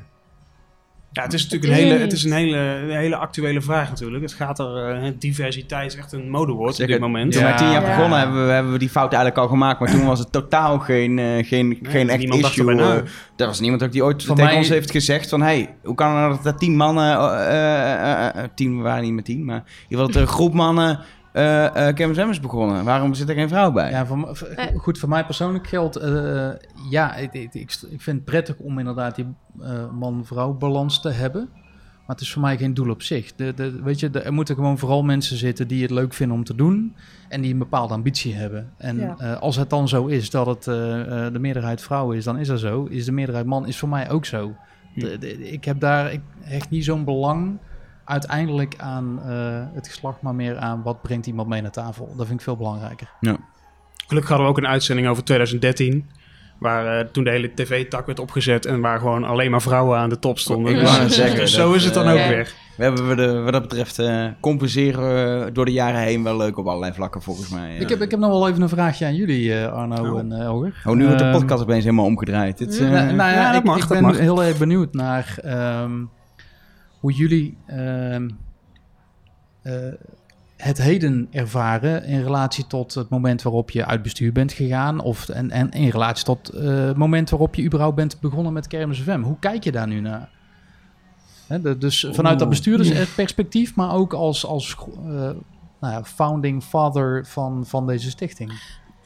Ja, 1.12 1.22
het 1.22 1.32
is 1.32 1.42
natuurlijk 1.42 1.72
een 1.72 1.78
hele, 1.78 1.98
het 1.98 2.12
is 2.12 2.24
een 2.24 2.32
hele, 2.32 2.56
een 2.56 2.90
hele 2.90 3.16
actuele 3.16 3.60
vraag 3.60 3.88
natuurlijk. 3.88 4.22
Het 4.22 4.32
gaat 4.32 4.58
er, 4.58 5.02
uh, 5.02 5.10
diversiteit 5.18 5.92
is 5.92 5.98
echt 5.98 6.12
een 6.12 6.30
modewoord 6.30 6.80
op 6.80 6.86
dit 6.86 7.00
moment. 7.00 7.32
Toen 7.32 7.42
wij 7.42 7.56
tien 7.56 7.70
jaar 7.70 7.82
ja. 7.82 7.96
begonnen 7.96 8.18
hebben 8.18 8.46
we, 8.46 8.52
hebben 8.52 8.72
we 8.72 8.78
die 8.78 8.88
fout 8.88 9.12
eigenlijk 9.12 9.42
al 9.42 9.48
gemaakt, 9.48 9.80
maar 9.80 9.90
toen 9.90 10.06
was 10.06 10.18
het 10.18 10.32
totaal 10.32 10.78
geen, 10.78 11.18
uh, 11.18 11.44
geen, 11.46 11.68
nee, 11.68 11.78
geen 11.82 12.08
echt 12.08 12.22
issue. 12.22 12.74
Uh, 12.74 12.94
er 13.36 13.46
was 13.46 13.60
niemand 13.60 13.82
ook 13.82 13.92
die 13.92 14.04
ooit 14.04 14.24
Van 14.24 14.34
tegen 14.36 14.50
mij... 14.50 14.60
ons 14.60 14.68
heeft 14.68 14.90
gezegd 14.90 15.28
van, 15.28 15.42
hey, 15.42 15.74
hoe 15.82 15.94
kan 15.94 16.16
het 16.16 16.28
nou 16.30 16.42
dat 16.42 16.58
tien 16.58 16.76
mannen, 16.76 17.18
uh, 17.18 18.44
tien, 18.54 18.76
we 18.76 18.82
waren 18.82 19.02
niet 19.02 19.12
met 19.12 19.24
tien, 19.24 19.44
maar 19.44 19.56
in 19.56 19.62
ieder 19.88 19.88
geval 19.88 20.06
dat 20.06 20.14
er 20.14 20.22
een 20.22 20.26
groep 20.26 20.54
mannen 20.54 20.98
uh, 21.32 21.92
uh, 21.96 22.28
is 22.28 22.40
begonnen. 22.40 22.84
Waarom 22.84 23.14
zit 23.14 23.28
er 23.28 23.34
geen 23.34 23.48
vrouw 23.48 23.72
bij? 23.72 23.90
Ja, 23.90 24.06
voor, 24.06 24.36
voor, 24.36 24.48
goed, 24.76 24.98
voor 24.98 25.08
mij 25.08 25.24
persoonlijk 25.24 25.66
geldt... 25.66 25.98
Uh, 26.02 26.48
ja, 26.90 27.14
ik, 27.14 27.32
ik, 27.32 27.54
ik, 27.54 27.70
vind 28.00 28.16
het 28.16 28.24
prettig 28.24 28.56
om 28.56 28.78
inderdaad 28.78 29.14
die 29.14 29.26
man-vrouw 29.92 30.52
balans 30.52 31.00
te 31.00 31.10
hebben. 31.10 31.48
Maar 32.06 32.16
het 32.16 32.20
is 32.20 32.32
voor 32.32 32.42
mij 32.42 32.56
geen 32.56 32.74
doel 32.74 32.90
op 32.90 33.02
zich. 33.02 33.34
De, 33.34 33.54
de, 33.54 33.82
weet 33.82 34.00
je, 34.00 34.10
de, 34.10 34.20
er 34.20 34.32
moeten 34.32 34.54
gewoon 34.54 34.78
vooral 34.78 35.02
mensen 35.02 35.36
zitten 35.36 35.68
die 35.68 35.82
het 35.82 35.90
leuk 35.90 36.12
vinden 36.12 36.36
om 36.36 36.44
te 36.44 36.54
doen. 36.54 36.96
En 37.28 37.40
die 37.40 37.52
een 37.52 37.58
bepaalde 37.58 37.94
ambitie 37.94 38.34
hebben. 38.34 38.72
En 38.76 38.98
ja. 38.98 39.32
als 39.32 39.56
het 39.56 39.70
dan 39.70 39.88
zo 39.88 40.06
is 40.06 40.30
dat 40.30 40.46
het 40.46 40.64
de 41.32 41.38
meerderheid 41.40 41.82
vrouw 41.82 42.12
is, 42.12 42.24
dan 42.24 42.38
is 42.38 42.48
dat 42.48 42.60
zo. 42.60 42.84
Is 42.84 43.04
de 43.04 43.12
meerderheid 43.12 43.46
man, 43.46 43.66
is 43.66 43.78
voor 43.78 43.88
mij 43.88 44.10
ook 44.10 44.24
zo. 44.24 44.54
De, 44.94 45.18
de, 45.18 45.50
ik 45.50 45.64
heb 45.64 45.80
daar 45.80 46.12
ik 46.12 46.20
echt 46.44 46.70
niet 46.70 46.84
zo'n 46.84 47.04
belang 47.04 47.58
uiteindelijk 48.04 48.74
aan 48.78 49.20
uh, 49.26 49.64
het 49.74 49.88
geslacht, 49.88 50.22
maar 50.22 50.34
meer 50.34 50.56
aan 50.56 50.82
wat 50.82 51.02
brengt 51.02 51.26
iemand 51.26 51.48
mee 51.48 51.62
naar 51.62 51.70
tafel. 51.70 52.14
Dat 52.16 52.26
vind 52.26 52.38
ik 52.38 52.44
veel 52.44 52.56
belangrijker. 52.56 53.10
Ja. 53.20 53.36
Gelukkig 54.06 54.30
hadden 54.30 54.46
we 54.46 54.52
ook 54.52 54.64
een 54.64 54.70
uitzending 54.70 55.08
over 55.08 55.24
2013. 55.24 56.10
Waar 56.58 56.98
uh, 56.98 57.10
toen 57.12 57.24
de 57.24 57.30
hele 57.30 57.54
tv-tak 57.54 58.06
werd 58.06 58.18
opgezet 58.18 58.66
en 58.66 58.80
waar 58.80 58.98
gewoon 58.98 59.24
alleen 59.24 59.50
maar 59.50 59.62
vrouwen 59.62 59.98
aan 59.98 60.08
de 60.08 60.18
top 60.18 60.38
stonden. 60.38 60.74
Dus, 60.74 60.98
dus, 60.98 61.14
zeggen, 61.14 61.38
dus 61.38 61.54
zo 61.54 61.72
is 61.72 61.84
het 61.84 61.94
dan 61.94 62.06
uh, 62.06 62.12
ook 62.12 62.18
ja. 62.18 62.28
weer. 62.28 62.54
We 62.76 62.82
hebben 62.82 63.08
we 63.08 63.14
de, 63.14 63.40
wat 63.40 63.52
dat 63.52 63.62
betreft 63.62 63.98
uh, 63.98 64.26
compenseren 64.40 65.54
door 65.54 65.64
de 65.64 65.72
jaren 65.72 66.00
heen 66.00 66.22
wel 66.22 66.36
leuk 66.36 66.58
op 66.58 66.66
allerlei 66.66 66.92
vlakken 66.92 67.22
volgens 67.22 67.48
mij. 67.48 67.76
Ik, 67.76 67.88
heb, 67.88 68.02
ik 68.02 68.10
heb 68.10 68.20
nog 68.20 68.30
wel 68.30 68.48
even 68.48 68.62
een 68.62 68.68
vraagje 68.68 69.06
aan 69.06 69.14
jullie, 69.14 69.64
Arno 69.64 70.12
oh. 70.12 70.18
en 70.18 70.46
Hoger. 70.46 70.82
Oh, 70.84 70.94
nu 70.94 71.04
wordt 71.04 71.18
de 71.18 71.30
podcast 71.30 71.62
opeens 71.62 71.84
helemaal 71.84 72.04
omgedraaid. 72.04 72.58
Het, 72.58 72.80
nou, 72.80 72.90
nou 72.90 73.16
ja, 73.16 73.32
ja, 73.32 73.54
ik, 73.54 73.64
mag, 73.64 73.82
ik 73.82 73.88
ben 73.88 74.02
mag. 74.02 74.18
heel 74.18 74.44
erg 74.44 74.58
benieuwd 74.58 74.94
naar... 74.94 75.38
Um, 75.82 76.10
hoe 77.02 77.12
jullie 77.12 77.56
uh, 77.66 78.14
uh, 78.14 78.28
het 80.56 80.78
heden 80.78 81.28
ervaren 81.30 82.04
in 82.04 82.22
relatie 82.22 82.66
tot 82.66 82.94
het 82.94 83.08
moment 83.08 83.42
waarop 83.42 83.70
je 83.70 83.86
uit 83.86 84.02
bestuur 84.02 84.32
bent 84.32 84.52
gegaan. 84.52 85.00
Of, 85.00 85.28
en, 85.28 85.50
en 85.50 85.70
in 85.70 85.88
relatie 85.88 86.24
tot 86.24 86.54
uh, 86.54 86.86
het 86.86 86.96
moment 86.96 87.30
waarop 87.30 87.54
je 87.54 87.64
überhaupt 87.64 87.96
bent 87.96 88.20
begonnen 88.20 88.52
met 88.52 88.66
Kermis 88.66 89.00
FM. 89.00 89.20
Hoe 89.20 89.38
kijk 89.38 89.64
je 89.64 89.72
daar 89.72 89.86
nu 89.86 90.00
naar? 90.00 90.28
He, 91.46 91.60
de, 91.60 91.78
dus 91.78 92.06
vanuit 92.10 92.38
dat 92.38 92.48
bestuurdersperspectief, 92.48 93.74
maar 93.74 93.92
ook 93.92 94.12
als, 94.12 94.46
als 94.46 94.76
nou 95.80 95.92
ja, 95.92 96.04
founding 96.04 96.62
father 96.62 97.26
van, 97.26 97.66
van 97.66 97.86
deze 97.86 98.10
stichting. 98.10 98.52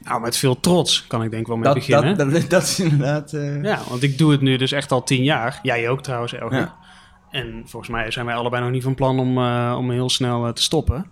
Nou, 0.03 0.21
met 0.21 0.37
veel 0.37 0.61
trots 0.61 1.07
kan 1.07 1.23
ik 1.23 1.31
denk 1.31 1.47
wel 1.47 1.57
mee 1.57 1.65
dat, 1.65 1.75
beginnen. 1.75 2.17
Dat, 2.17 2.31
dat, 2.31 2.51
dat 2.51 2.63
is 2.63 2.81
inderdaad... 2.81 3.31
Ja, 3.63 3.81
want 3.89 4.03
ik 4.03 4.19
doe 4.19 4.33
het 4.33 4.41
nu 4.41 4.57
dus 4.57 4.73
echt 4.73 4.93
al 4.93 5.03
tien 5.03 5.23
jaar. 5.23 5.59
Jij 5.63 5.89
ook 5.89 6.03
trouwens, 6.03 6.33
Elger. 6.35 6.59
Ja. 6.59 6.86
En 7.31 7.63
volgens 7.65 7.93
mij 7.93 8.11
zijn 8.11 8.27
wij 8.27 8.35
allebei 8.35 8.63
nog 8.63 8.71
niet 8.71 8.83
van 8.83 8.95
plan 8.95 9.19
om, 9.19 9.39
uh, 9.39 9.75
om 9.79 9.91
heel 9.91 10.11
snel 10.11 10.47
uh, 10.47 10.53
te 10.53 10.63
stoppen. 10.63 11.11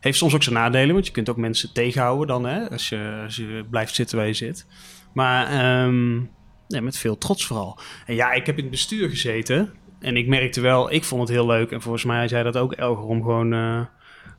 Heeft 0.00 0.18
soms 0.18 0.34
ook 0.34 0.42
zijn 0.42 0.54
nadelen, 0.54 0.94
want 0.94 1.06
je 1.06 1.12
kunt 1.12 1.28
ook 1.28 1.36
mensen 1.36 1.72
tegenhouden 1.72 2.26
dan, 2.26 2.46
hè, 2.46 2.70
als, 2.70 2.88
je, 2.88 3.20
als 3.24 3.36
je 3.36 3.64
blijft 3.70 3.94
zitten 3.94 4.16
waar 4.16 4.26
je 4.26 4.32
zit. 4.32 4.66
Maar 5.12 5.84
um, 5.84 6.30
nee, 6.68 6.80
met 6.80 6.98
veel 6.98 7.18
trots 7.18 7.46
vooral. 7.46 7.78
En 8.06 8.14
ja, 8.14 8.32
ik 8.32 8.46
heb 8.46 8.56
in 8.56 8.62
het 8.62 8.70
bestuur 8.70 9.08
gezeten 9.08 9.72
en 9.98 10.16
ik 10.16 10.26
merkte 10.26 10.60
wel, 10.60 10.92
ik 10.92 11.04
vond 11.04 11.20
het 11.20 11.30
heel 11.30 11.46
leuk. 11.46 11.70
En 11.70 11.82
volgens 11.82 12.04
mij 12.04 12.28
zei 12.28 12.42
dat 12.42 12.56
ook 12.56 12.72
Elger 12.72 13.04
om 13.04 13.22
gewoon 13.22 13.52
uh, 13.52 13.80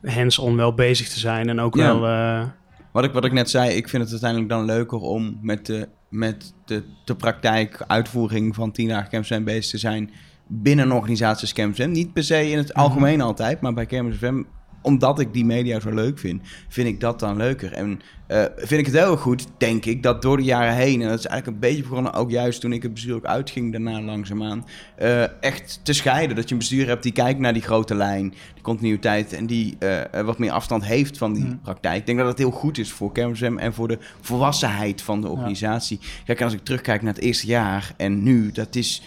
hands-on 0.04 0.56
wel 0.56 0.74
bezig 0.74 1.10
te 1.10 1.20
zijn 1.20 1.50
en 1.50 1.60
ook 1.60 1.76
ja. 1.76 2.00
wel... 2.00 2.50
Wat 2.92 3.04
ik, 3.04 3.12
wat 3.12 3.26
ik 3.26 3.32
net 3.32 3.50
zei, 3.50 3.70
ik 3.70 3.90
vind 3.90 4.04
het 4.04 4.12
uiteindelijk 4.12 4.50
dan 4.50 4.66
leuker 4.66 4.98
om 4.98 5.40
met 5.42 5.66
de, 5.66 5.90
met 6.10 6.54
de, 6.66 6.84
de 7.06 7.16
praktijk, 7.16 7.84
uitvoering 7.88 8.56
van 8.56 8.72
10 8.72 8.88
dagen 8.88 9.24
Camp 9.24 9.46
bezig 9.46 9.72
te 9.72 9.78
zijn 9.78 10.12
binnen 10.54 10.86
een 10.86 10.92
organisatie 10.92 11.42
als 11.42 11.76
FM. 11.76 11.92
Niet 11.92 12.14
per 12.14 12.24
se 12.24 12.50
in 12.50 12.58
het 12.58 12.74
algemeen 12.74 13.16
mm. 13.16 13.22
altijd, 13.22 13.62
maar 13.62 13.74
bij 13.74 13.88
FM, 14.18 14.44
omdat 14.82 15.20
ik 15.20 15.34
die 15.34 15.46
media 15.46 15.80
zo 15.80 15.94
leuk 15.94 16.20
vind, 16.20 16.42
vind 16.68 16.88
ik 16.88 17.00
dat 17.00 17.20
dan 17.20 17.38
leuker. 17.38 17.74
En 17.74 18.02
uh, 18.28 18.44
vind 18.56 18.80
ik 18.80 18.86
het 18.86 18.96
heel 18.96 19.18
goed, 19.18 19.48
denk 19.58 19.86
ik, 19.86 20.04
dat 20.04 20.22
door 20.22 20.38
de 20.38 20.44
jaren 20.44 20.74
heen, 20.74 21.02
en 21.02 21.10
dat 21.10 21.20
is 21.20 21.26
eigenlijk 21.26 21.64
een 21.64 21.70
beetje 21.70 21.84
begonnen 21.84 22.14
ook 22.14 22.32
juist 22.32 22.62
toen 22.62 22.74
ik 22.74 22.84
het 22.84 22.94
bestuur 22.94 23.16
ook 23.16 23.26
uitging 23.26 23.72
daarna 23.72 24.02
langzaamaan, 24.02 24.66
uh, 25.02 25.44
echt 25.44 25.80
te 25.84 25.94
scheiden. 25.94 26.36
Dat 26.36 26.46
je 26.48 26.52
een 26.52 26.60
bestuur 26.60 26.88
hebt 26.88 27.04
die 27.04 27.12
kijkt 27.12 27.40
naar 27.40 27.54
die 27.54 27.62
grote 27.62 27.96
lijn, 27.96 28.30
die 28.54 28.64
continuïteit 28.64 29.34
en 29.34 29.46
die 29.46 29.78
uh, 29.80 30.02
wat 30.24 30.38
meer 30.38 30.52
afstand 30.52 30.86
heeft 30.86 31.18
van 31.18 31.34
die 31.34 31.44
mm. 31.44 31.60
praktijk. 31.62 32.00
Ik 32.00 32.06
denk 32.06 32.18
dat 32.18 32.28
het 32.28 32.38
heel 32.38 32.52
goed 32.52 32.78
is 32.78 32.92
voor 32.92 33.12
FM 33.34 33.58
en 33.58 33.74
voor 33.74 33.88
de 33.88 33.98
volwassenheid 34.22 35.02
van 35.02 35.22
de 35.22 35.28
organisatie. 35.28 36.00
Ja. 36.02 36.08
Kijk, 36.26 36.42
als 36.42 36.54
ik 36.54 36.64
terugkijk 36.64 37.02
naar 37.02 37.14
het 37.14 37.24
eerste 37.24 37.48
jaar 37.48 37.94
en 37.98 38.24
nu, 38.24 38.52
dat 38.52 38.76
is 38.76 39.02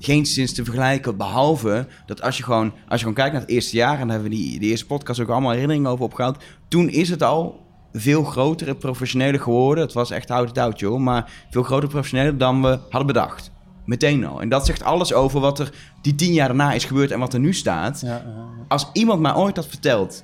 geen 0.00 0.26
sinds 0.26 0.52
te 0.52 0.64
vergelijken. 0.64 1.16
Behalve 1.16 1.86
dat 2.06 2.22
als 2.22 2.36
je 2.36 2.42
gewoon, 2.42 2.72
als 2.88 2.92
je 2.92 2.98
gewoon 2.98 3.14
kijkt 3.14 3.32
naar 3.32 3.40
het 3.40 3.50
eerste 3.50 3.76
jaar, 3.76 3.98
en 3.98 4.06
daar 4.06 4.20
hebben 4.20 4.30
we 4.30 4.36
die, 4.36 4.58
de 4.58 4.66
eerste 4.66 4.86
podcast 4.86 5.20
ook 5.20 5.28
allemaal 5.28 5.50
herinneringen 5.50 5.90
over 5.90 6.04
opgehaald. 6.04 6.42
Toen 6.68 6.88
is 6.88 7.08
het 7.08 7.22
al 7.22 7.66
veel 7.92 8.24
groter 8.24 8.68
en 8.68 8.78
professioneler 8.78 9.40
geworden. 9.40 9.84
Het 9.84 9.92
was 9.92 10.10
echt 10.10 10.28
hout 10.28 10.48
het 10.48 10.58
oud, 10.58 10.78
joh. 10.78 10.98
Maar 10.98 11.32
veel 11.50 11.62
groter 11.62 11.88
professioneler 11.88 12.38
dan 12.38 12.62
we 12.62 12.78
hadden 12.88 13.06
bedacht. 13.06 13.50
Meteen 13.84 14.26
al. 14.26 14.40
En 14.40 14.48
dat 14.48 14.66
zegt 14.66 14.82
alles 14.82 15.12
over 15.12 15.40
wat 15.40 15.58
er 15.58 15.72
die 16.02 16.14
tien 16.14 16.32
jaar 16.32 16.48
daarna 16.48 16.72
is 16.72 16.84
gebeurd 16.84 17.10
en 17.10 17.18
wat 17.18 17.34
er 17.34 17.40
nu 17.40 17.54
staat. 17.54 18.00
Ja, 18.00 18.08
ja, 18.08 18.24
Als 18.68 18.90
iemand 18.92 19.20
mij 19.20 19.34
ooit 19.34 19.56
had 19.56 19.66
verteld, 19.66 20.22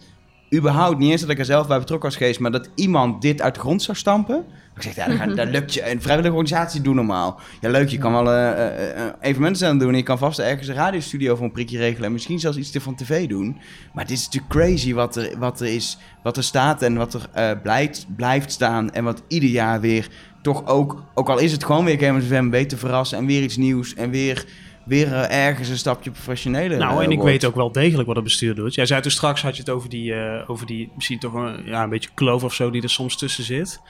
überhaupt 0.55 0.99
niet 0.99 1.11
eens 1.11 1.20
dat 1.20 1.31
ik 1.31 1.39
er 1.39 1.45
zelf 1.45 1.66
bij 1.66 1.79
betrokken 1.79 2.09
was 2.09 2.18
geweest, 2.18 2.41
maar 2.41 2.51
dat 2.51 2.70
iemand 2.75 3.22
dit 3.22 3.43
uit 3.43 3.55
de 3.55 3.61
grond 3.61 3.83
zou 3.83 3.97
stampen. 3.97 4.45
Ik 4.77 4.83
zeg, 4.83 4.95
ja, 4.95 5.07
dat, 5.07 5.16
gaat- 5.16 5.37
dat 5.37 5.49
lukt 5.49 5.75
je. 5.75 5.91
Een 5.91 6.03
vrijwillige 6.03 6.35
organisatie 6.37 6.81
doen 6.81 6.95
normaal. 6.95 7.41
Ja, 7.61 7.70
leuk, 7.70 7.89
je 7.89 7.99
kan 7.99 8.12
wel 8.12 8.31
eh, 8.33 9.07
evenementen 9.20 9.68
aan 9.68 9.79
doen. 9.79 9.89
En 9.91 9.97
je 9.97 10.03
kan 10.03 10.18
vast 10.18 10.39
ergens 10.39 10.68
een 10.68 10.75
radiostudio 10.75 11.37
voor 11.37 11.45
een 11.45 11.53
prikje 11.53 11.79
regelen. 11.79 12.07
En 12.07 12.12
misschien 12.12 12.39
zelfs 12.39 12.57
iets 12.57 12.70
van 12.81 12.95
tv 12.95 13.27
doen. 13.29 13.59
Maar 13.93 14.03
het 14.05 14.12
is 14.12 14.25
natuurlijk 14.25 14.53
crazy 14.53 14.95
wat 14.95 15.16
er, 15.16 15.39
wat 15.39 15.61
er 15.61 15.66
is, 15.75 15.99
wat 16.22 16.37
er 16.37 16.43
staat 16.45 16.83
en 16.83 16.97
wat 16.97 17.29
er 17.33 17.59
blijft, 17.59 18.07
blijft 18.16 18.53
staan. 18.53 18.91
En 18.93 19.05
wat 19.05 19.22
ieder 19.29 19.49
jaar 19.49 19.81
weer 19.81 20.09
toch 20.43 20.66
ook, 20.66 21.03
ook 21.14 21.29
al 21.29 21.39
is 21.39 21.53
het 21.53 21.64
gewoon 21.64 21.85
weer 21.85 22.22
FM, 22.22 22.49
weet 22.51 22.68
te 22.68 22.77
verrassen. 22.77 23.18
En 23.18 23.27
weer 23.27 23.43
iets 23.43 23.57
nieuws. 23.57 23.95
En 23.95 24.11
weer, 24.11 24.45
weer 24.85 25.12
ergens 25.12 25.68
een 25.68 25.79
stapje 25.79 26.11
professioneler 26.11 26.79
Nou, 26.79 27.05
en 27.05 27.11
ik 27.11 27.16
wordt. 27.18 27.31
weet 27.33 27.45
ook 27.45 27.55
wel 27.55 27.72
degelijk 27.72 28.07
wat 28.07 28.16
het 28.16 28.25
bestuur 28.25 28.55
doet. 28.55 28.75
Jij 28.75 28.87
zei 28.87 29.01
toen 29.01 29.11
straks, 29.11 29.43
had 29.43 29.55
je 29.57 29.61
het 29.62 29.70
over 29.70 29.89
die, 29.89 30.14
over 30.47 30.66
die 30.66 30.91
misschien 30.95 31.18
toch 31.18 31.35
een, 31.35 31.62
ja, 31.64 31.83
een 31.83 31.91
beetje 31.91 32.11
kloof 32.14 32.45
of 32.45 32.55
zo 32.55 32.70
die 32.70 32.83
er 32.83 32.91
soms 32.91 33.16
tussen 33.16 33.45
zit. 33.45 33.81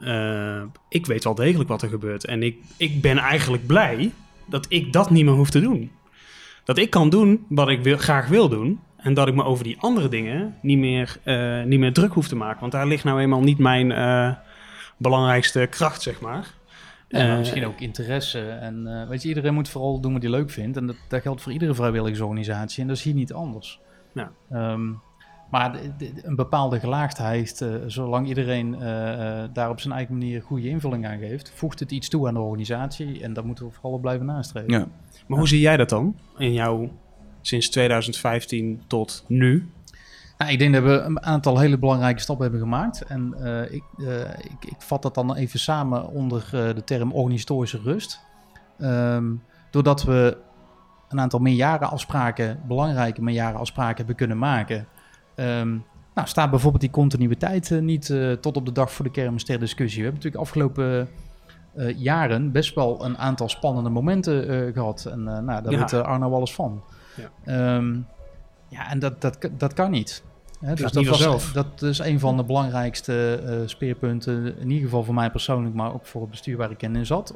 Eh, 0.00 0.62
ik 0.88 1.06
weet 1.06 1.24
wel 1.24 1.34
degelijk 1.34 1.68
wat 1.68 1.82
er 1.82 1.88
gebeurt. 1.88 2.24
En 2.24 2.42
ik, 2.42 2.58
ik 2.76 3.02
ben 3.02 3.18
eigenlijk 3.18 3.66
blij 3.66 4.12
dat 4.46 4.66
ik 4.68 4.92
dat 4.92 5.10
niet 5.10 5.24
meer 5.24 5.34
hoef 5.34 5.50
te 5.50 5.60
doen. 5.60 5.90
Dat 6.64 6.78
ik 6.78 6.90
kan 6.90 7.10
doen 7.10 7.46
wat 7.48 7.68
ik 7.68 7.82
wil, 7.82 7.96
graag 7.96 8.28
wil 8.28 8.48
doen. 8.48 8.80
En 8.96 9.14
dat 9.14 9.28
ik 9.28 9.34
me 9.34 9.44
over 9.44 9.64
die 9.64 9.76
andere 9.80 10.08
dingen 10.08 10.56
niet 10.62 10.78
meer, 10.78 11.16
eh, 11.22 11.62
niet 11.62 11.78
meer 11.78 11.92
druk 11.92 12.12
hoef 12.12 12.28
te 12.28 12.36
maken. 12.36 12.60
Want 12.60 12.72
daar 12.72 12.86
ligt 12.86 13.04
nou 13.04 13.20
eenmaal 13.20 13.40
niet 13.40 13.58
mijn 13.58 13.92
eh, 13.92 14.32
belangrijkste 14.96 15.66
kracht, 15.70 16.02
zeg 16.02 16.20
maar. 16.20 16.54
Ja, 17.08 17.26
maar 17.26 17.38
misschien 17.38 17.66
ook 17.66 17.80
interesse. 17.80 18.40
En 18.40 19.08
weet 19.08 19.22
je, 19.22 19.28
iedereen 19.28 19.54
moet 19.54 19.68
vooral 19.68 20.00
doen 20.00 20.12
wat 20.12 20.22
hij 20.22 20.30
leuk 20.30 20.50
vindt. 20.50 20.76
En 20.76 20.86
dat, 20.86 20.96
dat 21.08 21.22
geldt 21.22 21.42
voor 21.42 21.52
iedere 21.52 21.74
vrijwilligersorganisatie. 21.74 22.82
En 22.82 22.88
dat 22.88 22.96
is 22.96 23.02
hier 23.02 23.14
niet 23.14 23.32
anders. 23.32 23.80
Ja. 24.14 24.32
Ehm, 24.50 24.92
maar 25.50 25.72
de- 25.72 25.92
de- 25.96 26.12
een 26.22 26.36
bepaalde 26.36 26.80
gelaagdheid, 26.80 27.60
eh, 27.60 27.68
zolang 27.86 28.28
iedereen 28.28 28.74
eh, 28.80 29.42
eh, 29.42 29.48
daar 29.52 29.70
op 29.70 29.80
zijn 29.80 29.94
eigen 29.94 30.14
manier 30.18 30.42
goede 30.42 30.68
invulling 30.68 31.06
aan 31.06 31.18
geeft, 31.18 31.52
voegt 31.54 31.80
het 31.80 31.90
iets 31.92 32.08
toe 32.08 32.28
aan 32.28 32.34
de 32.34 32.40
organisatie. 32.40 33.22
En 33.22 33.32
dat 33.32 33.44
moeten 33.44 33.66
we 33.66 33.72
vooral 33.72 33.98
blijven 33.98 34.26
nastreven. 34.26 34.70
Ja. 34.72 34.86
Maar 35.26 35.38
hoe 35.38 35.48
zie 35.48 35.60
jij 35.60 35.76
dat 35.76 35.88
dan? 35.88 36.16
In 36.36 36.52
jouw 36.52 36.90
sinds 37.40 37.68
2015 37.68 38.82
tot 38.86 39.24
nu? 39.28 39.70
Nou, 40.38 40.50
ik 40.52 40.58
denk 40.58 40.74
dat 40.74 40.82
we 40.82 40.90
een 40.90 41.22
aantal 41.22 41.58
hele 41.58 41.78
belangrijke 41.78 42.20
stappen 42.20 42.44
hebben 42.44 42.62
gemaakt. 42.62 43.02
En 43.02 43.34
eh, 43.42 43.72
ik, 43.74 43.82
eh, 43.98 44.20
ik, 44.20 44.64
ik 44.70 44.76
vat 44.78 45.02
dat 45.02 45.14
dan 45.14 45.34
even 45.34 45.58
samen 45.58 46.08
onder 46.08 46.48
de 46.50 46.82
term 46.84 47.12
organisatorische 47.12 47.78
rust. 47.78 48.20
Ehm, 48.78 49.32
doordat 49.70 50.02
we 50.02 50.36
een 51.08 51.20
aantal 51.20 51.40
meerjarenafspraken, 51.40 52.60
belangrijke 52.66 53.22
meerjarenafspraken 53.22 53.96
hebben 53.96 54.14
kunnen 54.16 54.38
maken. 54.38 54.86
Ehm, 55.36 55.76
nou, 56.16 56.28
staat 56.28 56.50
bijvoorbeeld 56.50 56.82
die 56.82 56.90
continuïteit 56.90 57.70
eh, 57.70 57.78
niet 57.80 58.10
eh, 58.10 58.32
tot 58.32 58.56
op 58.56 58.66
de 58.66 58.72
dag 58.72 58.92
voor 58.92 59.04
de 59.04 59.10
kermis 59.10 59.44
ter 59.44 59.58
discussie. 59.58 60.02
We 60.02 60.08
hebben 60.08 60.22
natuurlijk 60.22 60.42
afgelopen 60.42 61.08
eh, 61.74 61.98
jaren 61.98 62.52
best 62.52 62.74
wel 62.74 63.04
een 63.04 63.18
aantal 63.18 63.48
spannende 63.48 63.90
momenten 63.90 64.48
eh, 64.48 64.72
gehad. 64.72 65.04
En 65.04 65.22
nou, 65.22 65.44
daar 65.44 65.70
Ja. 65.70 65.78
weet 65.78 65.92
Arno 65.92 66.34
alles 66.34 66.54
van. 66.54 66.82
Ja. 67.16 67.30
Ehm, 67.76 67.98
ja, 68.68 68.90
en 68.90 68.98
dat, 68.98 69.20
dat, 69.20 69.38
dat 69.58 69.72
kan 69.72 69.90
niet. 69.90 70.22
Hè, 70.60 70.74
dus 70.74 70.92
dat, 70.92 71.06
was, 71.06 71.52
dat 71.52 71.82
is 71.82 71.98
een 71.98 72.20
van 72.20 72.36
de 72.36 72.44
belangrijkste 72.44 73.62
speerpunten, 73.66 74.58
in 74.58 74.70
ieder 74.70 74.84
geval 74.84 75.04
voor 75.04 75.14
mij 75.14 75.30
persoonlijk, 75.30 75.74
maar 75.74 75.94
ook 75.94 76.06
voor 76.06 76.20
het 76.20 76.30
bestuur 76.30 76.56
waar 76.56 76.70
ik 76.70 76.82
in 76.82 77.06
zat, 77.06 77.34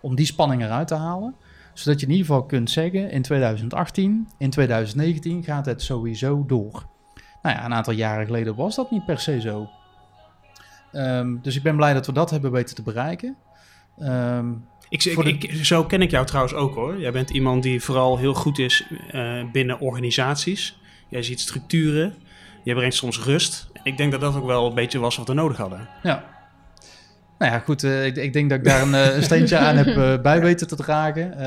om 0.00 0.14
die 0.14 0.26
spanning 0.26 0.62
eruit 0.62 0.88
te 0.88 0.94
halen. 0.94 1.34
Zodat 1.74 2.00
je 2.00 2.06
in 2.06 2.12
ieder 2.12 2.26
geval 2.26 2.44
kunt 2.44 2.70
zeggen, 2.70 3.10
in 3.10 3.22
2018, 3.22 4.28
in 4.38 4.50
2019 4.50 5.44
gaat 5.44 5.66
het 5.66 5.82
sowieso 5.82 6.44
door. 6.46 6.86
Nou 7.44 7.56
ja, 7.56 7.64
een 7.64 7.74
aantal 7.74 7.92
jaren 7.92 8.26
geleden 8.26 8.54
was 8.54 8.74
dat 8.76 8.90
niet 8.90 9.04
per 9.04 9.18
se 9.20 9.40
zo. 9.40 9.68
Ehm, 10.92 11.36
dus 11.42 11.56
ik 11.56 11.62
ben 11.62 11.76
blij 11.76 11.92
dat 11.94 12.06
we 12.06 12.12
dat 12.12 12.30
hebben 12.30 12.50
weten 12.52 12.74
te 12.74 12.82
bereiken. 12.82 13.36
Ehm, 13.98 14.50
Ik, 14.88 15.04
ik, 15.04 15.42
ik- 15.44 15.64
zo 15.64 15.84
ken 15.84 16.02
ik 16.02 16.10
jou 16.10 16.26
trouwens 16.26 16.54
ook 16.54 16.74
hoor. 16.74 16.98
Jij 17.00 17.12
bent 17.12 17.30
iemand 17.30 17.62
die 17.62 17.80
vooral 17.82 18.18
heel 18.18 18.34
goed 18.34 18.58
is 18.58 18.84
eh, 19.10 19.42
binnen 19.52 19.80
organisaties. 19.80 20.78
Jij 21.08 21.22
ziet 21.22 21.40
structuren. 21.40 22.14
Je 22.62 22.74
brengt 22.74 22.94
soms 22.94 23.20
rust. 23.20 23.68
Ik 23.82 23.96
denk 23.96 24.12
dat 24.12 24.20
dat 24.20 24.36
ook 24.36 24.46
wel 24.46 24.66
een 24.66 24.74
beetje 24.74 24.98
was 24.98 25.16
wat 25.16 25.28
we 25.28 25.34
nodig 25.34 25.56
hadden. 25.56 25.88
Ja. 26.02 26.24
Nou 27.38 27.52
ja, 27.52 27.58
goed. 27.58 27.82
eh, 27.84 28.06
ik, 28.06 28.16
ik 28.16 28.32
denk 28.32 28.50
dat 28.50 28.58
ik 28.58 28.64
daar 28.64 28.82
een, 28.82 28.94
eh, 28.94 29.16
een 29.16 29.22
steentje 29.22 29.58
aan 29.58 29.76
heb 29.76 30.22
bij 30.22 30.40
weten 30.48 30.66
te 30.68 30.76
dragen. 30.76 31.38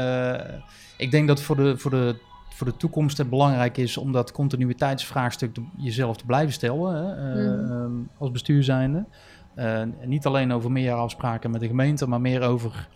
Ik 0.98 1.12
denk 1.12 1.28
dat 1.28 1.42
voor 1.42 1.56
de, 1.56 1.78
voor, 1.78 1.92
de, 1.92 2.16
voor 2.58 2.68
de 2.68 2.78
toekomst 2.78 3.18
het 3.18 3.30
belangrijk 3.30 3.78
is 3.78 3.98
om 3.98 4.12
dat 4.12 4.32
continuïteitsvraagstuk 4.32 5.54
te- 5.54 5.64
jezelf 5.78 6.18
te 6.18 6.26
blijven 6.26 6.54
stellen. 6.54 6.96
Hè, 6.96 7.14
eh, 7.14 7.62
Mhm. 7.64 7.72
ehm, 7.72 7.92
als 8.18 8.32
bestuur 8.32 8.64
zijnde. 8.64 9.06
Eh, 9.56 9.82
niet 10.06 10.26
alleen 10.26 10.52
over 10.52 10.72
meerjarenafspraken 10.72 11.52
met 11.52 11.62
de 11.62 11.68
gemeente, 11.68 12.08
maar 12.08 12.22
meer 12.22 12.42
over 12.42 12.88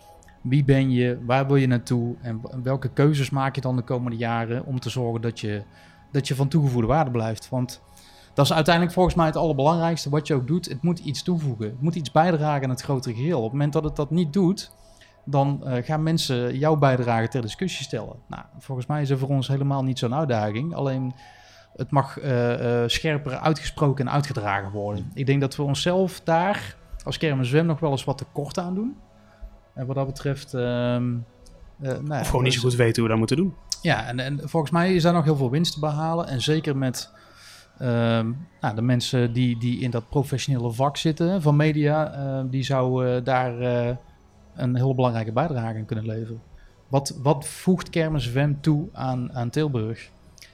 wie 0.41 0.63
ben 0.63 0.91
je, 0.91 1.19
waar 1.25 1.47
wil 1.47 1.55
je 1.55 1.67
naartoe 1.67 2.15
en 2.21 2.41
welke 2.63 2.89
keuzes 2.89 3.29
maak 3.29 3.55
je 3.55 3.61
dan 3.61 3.75
de 3.75 3.81
komende 3.81 4.17
jaren 4.17 4.65
om 4.65 4.79
te 4.79 4.89
zorgen 4.89 5.21
dat 5.21 5.39
je, 5.39 5.63
dat 6.11 6.27
je 6.27 6.35
van 6.35 6.47
toegevoegde 6.47 6.87
waarde 6.87 7.11
blijft. 7.11 7.49
Want 7.49 7.81
dat 8.33 8.45
is 8.45 8.53
uiteindelijk 8.53 8.93
volgens 8.95 9.15
mij 9.15 9.25
het 9.25 9.35
allerbelangrijkste 9.35 10.09
wat 10.09 10.27
je 10.27 10.33
ook 10.33 10.47
doet. 10.47 10.69
Het 10.69 10.81
moet 10.83 10.99
iets 10.99 11.23
toevoegen. 11.23 11.65
Het 11.65 11.81
moet 11.81 11.95
iets 11.95 12.11
bijdragen 12.11 12.63
aan 12.63 12.69
het 12.69 12.81
grotere 12.81 13.15
geheel. 13.15 13.37
Op 13.37 13.43
het 13.43 13.51
moment 13.51 13.73
dat 13.73 13.83
het 13.83 13.95
dat 13.95 14.11
niet 14.11 14.33
doet, 14.33 14.71
dan 15.25 15.65
eh, 15.65 15.83
gaan 15.83 16.03
mensen 16.03 16.57
jouw 16.57 16.75
bijdrage 16.75 17.27
ter 17.27 17.41
discussie 17.41 17.85
stellen. 17.85 18.15
Nou, 18.27 18.43
volgens 18.59 18.87
mij 18.87 19.01
is 19.01 19.09
er 19.09 19.17
voor 19.17 19.29
ons 19.29 19.47
helemaal 19.47 19.83
niet 19.83 19.99
zo'n 19.99 20.15
uitdaging. 20.15 20.75
Alleen 20.75 21.13
het 21.75 21.91
mag 21.91 22.19
eh, 22.19 22.83
eh, 22.83 22.89
scherper 22.89 23.37
uitgesproken 23.37 24.07
en 24.07 24.13
uitgedragen 24.13 24.71
worden. 24.71 25.11
Ik 25.13 25.25
denk 25.25 25.41
dat 25.41 25.55
we 25.55 25.63
onszelf 25.63 26.21
daar 26.23 26.75
als 27.03 27.17
Kermis 27.17 27.49
Zwem 27.49 27.65
nog 27.65 27.79
wel 27.79 27.91
eens 27.91 28.03
wat 28.03 28.17
tekort 28.17 28.57
aan 28.57 28.75
doen. 28.75 28.95
En 29.73 29.85
wat 29.85 29.95
dat 29.95 30.05
betreft... 30.05 30.53
ehm, 30.53 30.63
eh, 30.63 31.89
nou 31.91 32.07
ja, 32.07 32.19
Of 32.19 32.27
gewoon 32.27 32.43
niet 32.43 32.53
zo 32.53 32.59
goed 32.59 32.75
weten 32.75 32.93
hoe 32.95 33.03
we 33.03 33.09
dat 33.09 33.17
moeten 33.17 33.37
doen. 33.37 33.55
ja, 33.81 34.07
en, 34.07 34.19
en 34.19 34.49
volgens 34.49 34.71
mij 34.71 34.95
is 34.95 35.03
daar 35.03 35.13
nog 35.13 35.23
heel 35.23 35.35
veel 35.35 35.49
winst 35.49 35.73
te 35.73 35.79
behalen. 35.79 36.27
En 36.27 36.41
zeker 36.41 36.77
met 36.77 37.11
ehm, 37.77 38.31
nou, 38.61 38.75
de 38.75 38.81
mensen 38.81 39.33
die, 39.33 39.57
die 39.59 39.79
in 39.79 39.91
dat 39.91 40.09
professionele 40.09 40.71
vak 40.71 40.97
zitten 40.97 41.41
van 41.41 41.55
media, 41.55 42.43
die 42.43 42.63
zouden 42.63 43.23
daar 43.23 43.53
een 44.55 44.75
heel 44.75 44.95
belangrijke 44.95 45.31
bijdrage 45.31 45.77
aan 45.77 45.85
kunnen 45.85 46.05
leveren. 46.05 46.41
Wat, 46.87 47.17
wat 47.21 47.47
voegt 47.47 47.89
Kermis 47.89 48.27
FM 48.27 48.53
toe 48.61 48.87
aan, 48.93 49.33
aan 49.33 49.49
Tilburg? 49.49 50.09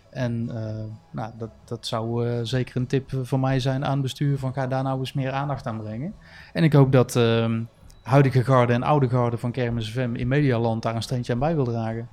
En 0.10 0.50
eh, 0.54 0.84
nou, 1.12 1.32
dat, 1.38 1.50
dat 1.66 1.88
zou 1.88 2.28
eh, 2.28 2.40
zeker 2.44 2.76
een 2.76 2.88
tip 2.88 3.12
van 3.22 3.40
mij 3.40 3.60
zijn 3.60 3.86
aan 3.86 3.92
het 3.92 4.02
bestuur 4.02 4.38
van 4.38 4.54
ga 4.54 4.68
daar 4.68 4.84
nou 4.84 5.00
eens 5.00 5.14
meer 5.14 5.32
aandacht 5.32 5.68
aan 5.68 5.82
brengen. 5.82 6.14
En 6.54 6.64
ik 6.64 6.74
hoop 6.74 6.92
dat 6.92 7.16
ehm, 7.16 7.62
huidige 8.02 8.44
garde 8.44 8.74
en 8.74 8.84
oude 8.84 9.10
garde 9.10 9.38
van 9.38 9.52
Kermis 9.52 9.92
FM 9.92 10.10
in 10.14 10.28
Medialand 10.28 10.84
daar 10.84 10.96
een 10.96 11.02
steentje 11.02 11.34
aan 11.34 11.40
bij 11.40 11.56
wil 11.56 11.66
dragen. 11.66 12.08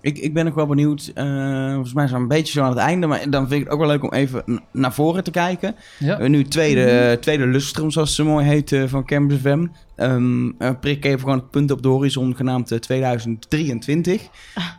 Ik, 0.00 0.18
ik 0.18 0.34
ben 0.34 0.46
ook 0.46 0.54
wel 0.54 0.66
benieuwd. 0.66 1.10
eh, 1.14 1.72
volgens 1.72 1.94
mij 1.94 2.06
zijn 2.06 2.16
we 2.16 2.22
een 2.22 2.38
beetje 2.38 2.52
zo 2.52 2.62
aan 2.62 2.70
het 2.70 2.78
einde. 2.78 3.06
Maar 3.06 3.30
dan 3.30 3.48
vind 3.48 3.60
ik 3.60 3.64
het 3.64 3.68
ook 3.72 3.78
wel 3.78 3.88
leuk 3.88 4.02
om 4.02 4.12
even 4.12 4.62
naar 4.72 4.92
voren 4.92 5.24
te 5.24 5.30
kijken. 5.30 5.74
Ja. 5.98 6.26
Nu 6.26 6.44
tweede, 6.44 7.16
tweede 7.20 7.46
lustrum, 7.46 7.90
zoals 7.90 8.14
ze 8.14 8.24
mooi 8.24 8.46
heet, 8.46 8.76
van 8.86 9.04
Campus 9.04 9.38
FM. 9.38 9.66
Ehm 9.98 10.50
eh, 10.58 10.70
prik 10.80 11.04
even 11.04 11.20
gewoon 11.20 11.38
het 11.38 11.50
punt 11.50 11.70
op 11.70 11.82
de 11.82 11.88
horizon, 11.88 12.36
genaamd 12.36 12.72
eh, 12.72 12.78
2023. 12.78 14.28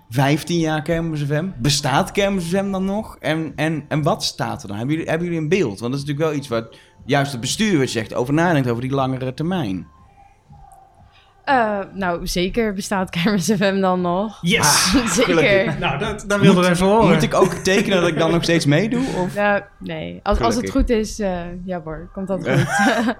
15 0.09 0.59
jaar 0.59 0.83
Campus 0.83 1.21
FM. 1.21 1.45
Bestaat 1.57 2.11
FM 2.11 2.71
dan 2.71 2.85
nog? 2.85 3.17
En, 3.19 3.53
en, 3.55 3.85
en 3.87 4.03
wat 4.03 4.23
staat 4.23 4.61
er 4.61 4.67
dan? 4.67 4.77
Hebben 4.77 4.95
jullie, 4.95 5.09
hebben 5.09 5.27
jullie 5.27 5.41
een 5.41 5.49
beeld? 5.49 5.79
Want 5.79 5.91
dat 5.91 6.01
is 6.01 6.07
natuurlijk 6.07 6.29
wel 6.29 6.33
iets 6.33 6.47
wat 6.47 6.77
juist 7.05 7.31
het 7.31 7.41
bestuur, 7.41 7.77
wat 7.77 7.91
je 7.91 7.99
zegt, 7.99 8.13
over 8.13 8.33
nadenkt, 8.33 8.69
over 8.69 8.81
die 8.81 8.91
langere 8.91 9.33
termijn. 9.33 9.87
Eh, 11.43 11.79
nou, 11.93 12.27
zeker 12.27 12.73
bestaat 12.73 13.09
Kermis 13.09 13.51
FM 13.51 13.79
dan 13.79 14.01
nog. 14.01 14.37
Yes! 14.41 14.91
zeker. 15.15 15.23
gelukkig. 15.23 15.79
Nou, 15.79 15.99
dat, 15.99 16.23
dat 16.27 16.39
wilden 16.39 16.63
we 16.63 16.69
even 16.69 16.85
horen. 16.85 17.13
Moet 17.13 17.23
ik 17.23 17.33
ook 17.33 17.53
tekenen 17.53 18.01
dat 18.01 18.09
ik 18.09 18.17
dan 18.17 18.31
nog 18.31 18.43
steeds 18.43 18.65
meedoe? 18.65 19.05
Of? 19.17 19.35
Ja, 19.35 19.67
nee. 19.79 20.19
Als, 20.23 20.39
als 20.39 20.55
het 20.55 20.69
goed 20.69 20.89
is, 20.89 21.19
eh, 21.19 21.41
ja 21.65 21.81
hoor, 21.83 22.09
komt 22.13 22.27
dat 22.27 22.49
goed. 22.49 22.65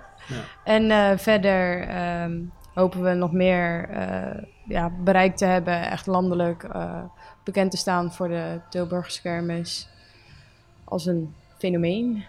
En 0.63 0.91
eh, 0.91 1.17
verder 1.17 1.87
ehm, 1.87 2.37
hopen 2.73 3.03
we 3.03 3.13
nog 3.13 3.31
meer 3.31 3.89
eh, 3.89 4.43
ja, 4.67 4.91
bereik 5.03 5.35
te 5.35 5.45
hebben, 5.45 5.89
echt 5.91 6.07
landelijk 6.07 6.63
eh, 6.63 7.03
bekend 7.43 7.71
te 7.71 7.77
staan 7.77 8.13
voor 8.13 8.27
de 8.27 8.59
Tilburgse 8.69 9.21
kermis 9.21 9.89
als 10.83 11.05
een 11.05 11.33
fenomeen. 11.57 12.23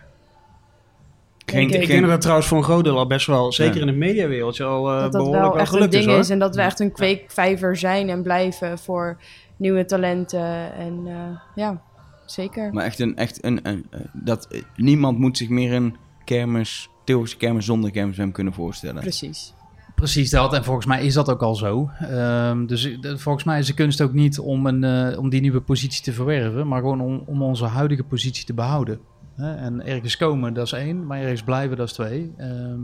Geen- 1.47 1.71
ik, 1.71 1.87
denk 1.87 2.01
dat 2.01 2.11
dat 2.11 2.21
trouwens 2.21 2.49
voor 2.49 2.59
een 2.59 2.65
groot 2.65 2.85
deel 2.85 2.99
al 2.99 3.07
best 3.07 3.27
wel, 3.27 3.53
zeker 3.53 3.75
Ja. 3.75 3.81
in 3.81 3.87
de 3.87 3.93
mediawereldje, 3.93 4.65
al 4.65 4.91
eh 4.91 5.01
dat 5.01 5.03
dat 5.03 5.11
behoorlijk 5.13 5.43
wel 5.43 5.53
wel 5.53 5.61
echt 5.61 5.75
een 5.75 5.91
ding 5.91 6.11
is 6.19 6.31
en 6.31 6.39
dat 6.39 6.55
we 6.55 6.63
echt 6.63 6.81
een 6.81 6.93
kweekvijver 6.93 7.77
zijn 7.77 8.09
en 8.09 8.23
blijven 8.23 8.79
voor 8.79 9.17
nieuwe 9.57 9.85
talenten. 9.85 10.73
En 10.75 11.03
eh, 11.07 11.39
ja, 11.55 11.83
zeker. 12.27 12.73
Maar 12.73 12.85
echt 12.85 13.01
een, 13.01 13.17
echt 13.17 13.45
een, 13.45 13.61
een, 13.63 13.87
dat 14.13 14.49
niemand 14.77 15.19
moet 15.19 15.37
zich 15.37 15.49
meer 15.49 15.73
een 15.73 15.97
kermis, 16.25 16.89
Tilburgse 17.05 17.37
kermis 17.37 17.65
zonder 17.65 17.91
kermiswem 17.91 18.33
kunnen 18.33 18.53
voorstellen. 18.53 19.01
Precies. 19.01 19.55
Precies 19.95 20.31
dat, 20.31 20.53
en 20.53 20.65
volgens 20.65 20.87
mij 20.87 21.05
is 21.05 21.15
dat 21.15 21.31
ook 21.31 21.43
al 21.43 21.55
zo. 21.55 21.91
Ehm, 21.99 22.67
dus 22.67 22.97
volgens 23.01 23.45
mij 23.45 23.59
is 23.59 23.67
de 23.67 23.75
kunst 23.75 24.01
ook 24.01 24.13
niet 24.13 24.39
om, 24.39 24.67
een, 24.67 24.85
eh, 24.85 25.19
om 25.19 25.29
die 25.29 25.41
nieuwe 25.41 25.61
positie 25.61 26.03
te 26.03 26.13
verwerven, 26.13 26.69
maar 26.69 26.81
gewoon 26.81 27.01
om, 27.01 27.23
om 27.27 27.43
onze 27.43 27.65
huidige 27.65 28.03
positie 28.03 28.45
te 28.45 28.55
behouden. 28.55 29.01
Hè? 29.35 29.55
En 29.55 29.87
ergens 29.87 30.17
komen, 30.17 30.55
dat 30.55 30.67
is 30.67 30.73
één, 30.73 31.07
maar 31.07 31.21
ergens 31.21 31.43
blijven, 31.43 31.77
dat 31.77 31.87
is 31.87 31.93
twee. 31.93 32.33
Ehm, 32.37 32.81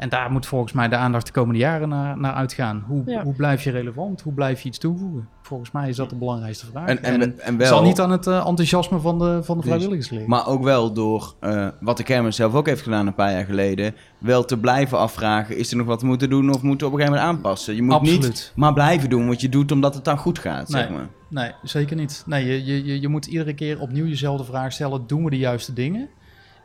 en 0.00 0.08
daar 0.08 0.30
moet 0.30 0.46
volgens 0.46 0.72
mij 0.72 0.88
de 0.88 0.96
aandacht 0.96 1.26
de 1.26 1.32
komende 1.32 1.58
jaren 1.58 1.88
naar, 1.88 2.18
naar 2.18 2.32
uitgaan. 2.32 2.84
Hoe, 2.86 3.02
Ja. 3.06 3.22
hoe 3.22 3.34
blijf 3.34 3.64
je 3.64 3.70
relevant? 3.70 4.20
Hoe 4.20 4.32
blijf 4.32 4.60
je 4.60 4.68
iets 4.68 4.78
toevoegen? 4.78 5.28
Volgens 5.42 5.70
mij 5.70 5.88
is 5.88 5.96
dat 5.96 6.10
de 6.10 6.16
belangrijkste 6.16 6.66
vraag. 6.66 6.88
En- 6.88 7.02
en- 7.40 7.56
wel- 7.56 7.66
zal 7.66 7.82
niet 7.82 8.00
aan 8.00 8.10
het 8.10 8.26
eh, 8.26 8.46
enthousiasme 8.46 8.98
van 9.00 9.18
de, 9.18 9.24
van 9.24 9.38
de 9.38 9.44
Precies. 9.44 9.64
vrijwilligers 9.64 10.10
liggen. 10.10 10.28
Maar 10.28 10.46
ook 10.46 10.62
wel 10.62 10.92
door 10.92 11.34
eh, 11.40 11.68
wat 11.80 11.96
de 11.96 12.02
kermis 12.02 12.36
zelf 12.36 12.54
ook 12.54 12.66
heeft 12.66 12.82
gedaan 12.82 13.06
een 13.06 13.14
paar 13.14 13.32
jaar 13.32 13.44
geleden. 13.44 13.94
Wel 14.18 14.44
te 14.44 14.58
blijven 14.58 14.98
afvragen. 14.98 15.56
Is 15.56 15.70
er 15.70 15.76
nog 15.76 15.86
wat 15.86 16.00
we 16.00 16.06
moeten 16.06 16.30
doen 16.30 16.50
of 16.54 16.62
moeten 16.62 16.86
we 16.86 16.92
op 16.92 16.98
een 16.98 17.04
gegeven 17.06 17.24
moment 17.26 17.44
aanpassen? 17.44 17.74
Je 17.74 17.82
moet 17.82 18.00
niet 18.00 18.14
Absoluut. 18.16 18.52
maar 18.56 18.72
blijven 18.72 19.10
doen 19.10 19.26
wat 19.26 19.40
je 19.40 19.48
doet 19.48 19.72
omdat 19.72 19.94
het 19.94 20.04
dan 20.04 20.18
goed 20.18 20.38
gaat. 20.38 20.68
Nee, 20.68 20.82
Zeg 20.82 20.90
maar. 20.90 21.08
nee 21.28 21.50
zeker 21.62 21.96
niet. 21.96 22.22
Nee, 22.26 22.46
je, 22.46 22.64
je, 22.64 22.84
je, 22.84 23.00
je 23.00 23.08
moet 23.08 23.26
iedere 23.26 23.54
keer 23.54 23.80
opnieuw 23.80 24.06
jezelf 24.06 24.38
de 24.38 24.44
vraag 24.44 24.72
stellen: 24.72 25.06
doen 25.06 25.24
we 25.24 25.30
de 25.30 25.38
juiste 25.38 25.72
dingen? 25.72 26.08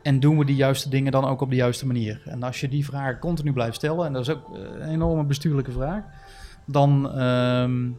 En 0.06 0.20
doen 0.20 0.38
we 0.38 0.46
die 0.46 0.56
juiste 0.56 0.90
dingen 0.90 1.12
dan 1.12 1.26
ook 1.26 1.42
op 1.42 1.50
de 1.50 1.56
juiste 1.56 1.86
manier? 1.88 2.22
En 2.26 2.44
als 2.44 2.60
je 2.60 2.68
die 2.70 2.86
vraag 2.86 3.20
continu 3.20 3.54
blijft 3.54 3.76
stellen, 3.76 4.06
en 4.06 4.14
dat 4.14 4.22
is 4.22 4.30
ook 4.34 4.56
eh, 4.56 4.62
een 4.80 4.90
enorme 4.90 5.24
bestuurlijke 5.24 5.72
vraag, 5.72 6.04
dan, 6.66 7.12
ehm, 7.12 7.90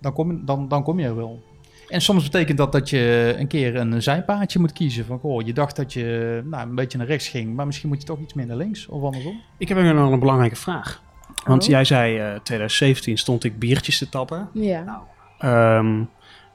dan, 0.00 0.12
kom, 0.12 0.32
je- 0.32 0.44
dan, 0.44 0.68
dan 0.68 0.82
kom 0.82 0.98
je 0.98 1.06
er 1.06 1.16
wel. 1.16 1.42
En 1.88 2.00
soms 2.00 2.22
betekent 2.24 2.58
dat 2.58 2.72
dat 2.72 2.90
je 2.90 3.34
een 3.38 3.46
keer 3.46 3.76
een 3.76 4.02
zijpaadje 4.02 4.58
moet 4.58 4.72
kiezen. 4.72 5.04
Van, 5.04 5.18
goh, 5.18 5.46
je 5.46 5.52
dacht 5.52 5.76
dat 5.76 5.92
je 5.92 6.40
nou, 6.44 6.68
een 6.68 6.74
beetje 6.74 6.98
naar 6.98 7.06
rechts 7.06 7.28
ging, 7.28 7.54
maar 7.54 7.66
misschien 7.66 7.88
moet 7.88 8.00
je 8.00 8.06
toch 8.06 8.18
iets 8.20 8.34
meer 8.34 8.46
naar 8.46 8.56
links 8.56 8.86
of 8.86 9.02
andersom. 9.02 9.40
Ik 9.58 9.68
heb 9.68 9.78
er 9.78 9.94
nog 9.94 10.12
een 10.12 10.18
belangrijke 10.18 10.56
vraag. 10.56 11.02
Want 11.44 11.62
Oh. 11.62 11.68
jij 11.68 11.84
zei 11.84 12.18
eh 12.18 12.34
2017 12.42 13.18
stond 13.18 13.44
ik 13.44 13.58
biertjes 13.58 13.98
te 13.98 14.08
tappen. 14.08 14.48
Ja, 14.52 15.02
Ehm, 15.38 15.98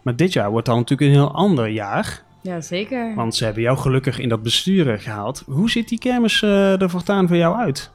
maar 0.01 0.15
dit 0.15 0.33
jaar 0.33 0.51
wordt 0.51 0.65
dan 0.65 0.77
natuurlijk 0.77 1.09
een 1.09 1.15
heel 1.17 1.33
ander 1.33 1.67
jaar. 1.67 2.23
Ja 2.45 2.61
zeker. 2.61 3.15
Want 3.15 3.35
ze 3.35 3.45
hebben 3.45 3.63
jou 3.63 3.77
gelukkig 3.77 4.19
in 4.19 4.29
dat 4.29 4.43
besturen 4.43 4.99
gehaald. 4.99 5.43
Hoe 5.45 5.69
ziet 5.69 5.89
die 5.89 5.99
kermis 5.99 6.41
eh 6.41 6.81
er 6.81 6.89
voortaan 6.89 7.27
voor 7.27 7.37
jou 7.37 7.55
uit? 7.55 7.91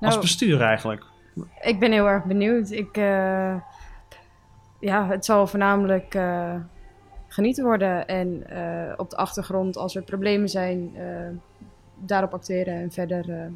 Als 0.00 0.10
Nou, 0.10 0.20
bestuur 0.20 0.60
eigenlijk. 0.60 1.04
Ik 1.60 1.78
ben 1.78 1.92
heel 1.92 2.08
erg 2.08 2.24
benieuwd. 2.24 2.70
Ik, 2.70 2.96
eh, 2.96 3.54
ja, 4.80 5.06
het 5.08 5.24
zal 5.24 5.46
voornamelijk 5.46 6.14
eh, 6.14 6.54
genieten 7.28 7.64
worden. 7.64 8.06
En 8.06 8.50
eh, 8.50 8.92
op 8.96 9.10
de 9.10 9.16
achtergrond, 9.16 9.76
als 9.76 9.96
er 9.96 10.02
problemen 10.02 10.48
zijn, 10.48 10.90
eh, 10.96 11.04
daarop 11.98 12.34
acteren. 12.34 12.74
En 12.74 12.92
verder 12.92 13.30
eh, 13.30 13.46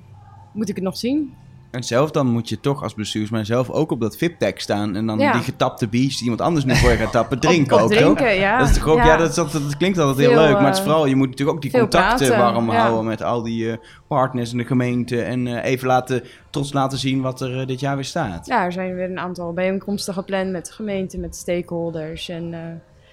moet 0.53 0.69
ik 0.69 0.75
het 0.75 0.85
nog 0.85 0.97
zien. 0.97 1.35
En 1.73 1.83
zelf 1.83 2.11
dan 2.11 2.27
moet 2.27 2.49
je 2.49 2.61
toch 2.61 2.83
als 2.83 2.95
bestuursman 2.95 3.45
zelf 3.45 3.71
ook 3.71 3.91
op 3.91 4.01
dat 4.01 4.17
VIP-tag 4.17 4.53
staan. 4.57 4.97
En 4.97 5.07
dan 5.07 5.19
Ja. 5.19 5.33
die 5.33 5.43
getapte 5.43 5.89
bies 5.89 6.15
die 6.15 6.23
iemand 6.23 6.41
anders 6.41 6.65
nu 6.65 6.75
voor 6.77 6.91
je 6.91 6.97
gaat 6.97 7.13
tappen, 7.13 7.39
drinken 7.49 7.77
op 7.77 7.83
ook. 7.83 7.93
toch? 8.19 8.21
ja. 8.21 8.59
Dat 8.59 8.69
is 8.69 8.75
toch 8.75 8.89
ook, 8.89 8.97
ja, 8.97 9.05
Ja. 9.07 9.17
dat, 9.17 9.29
is 9.29 9.35
dat, 9.35 9.53
dat 9.53 9.77
klinkt 9.77 9.99
altijd 9.99 10.19
heel 10.19 10.31
Veel, 10.37 10.41
leuk. 10.47 10.53
Maar 10.53 10.65
het 10.65 10.73
is 10.75 10.79
eh, 10.79 10.85
vooral, 10.85 11.07
je 11.07 11.17
moet 11.17 11.29
natuurlijk 11.29 11.57
ook 11.57 11.63
die 11.63 11.71
contacten 11.71 12.27
praten, 12.29 12.55
warm 12.55 12.71
ja. 12.71 12.81
houden 12.81 13.05
met 13.05 13.23
al 13.23 13.43
die 13.43 13.71
eh, 13.71 13.77
partners 14.09 14.53
in 14.53 14.59
de 14.59 14.65
gemeente. 14.65 15.23
En 15.23 15.47
eh, 15.47 15.71
even 15.71 15.87
laten, 15.87 16.23
trots 16.51 16.73
laten 16.73 16.99
zien 16.99 17.21
wat 17.21 17.41
er 17.41 17.67
dit 17.67 17.81
jaar 17.81 17.95
weer 17.95 18.05
staat. 18.05 18.47
Ja, 18.47 18.65
er 18.65 18.73
zijn 18.73 18.95
weer 18.95 19.11
een 19.11 19.19
aantal 19.19 19.53
bijeenkomsten 19.53 20.15
gepland 20.15 20.51
met 20.51 20.67
de 20.67 20.73
gemeente, 20.73 21.19
met 21.19 21.37
stakeholders. 21.37 22.29
En, 22.29 22.55
eh, 22.55 22.61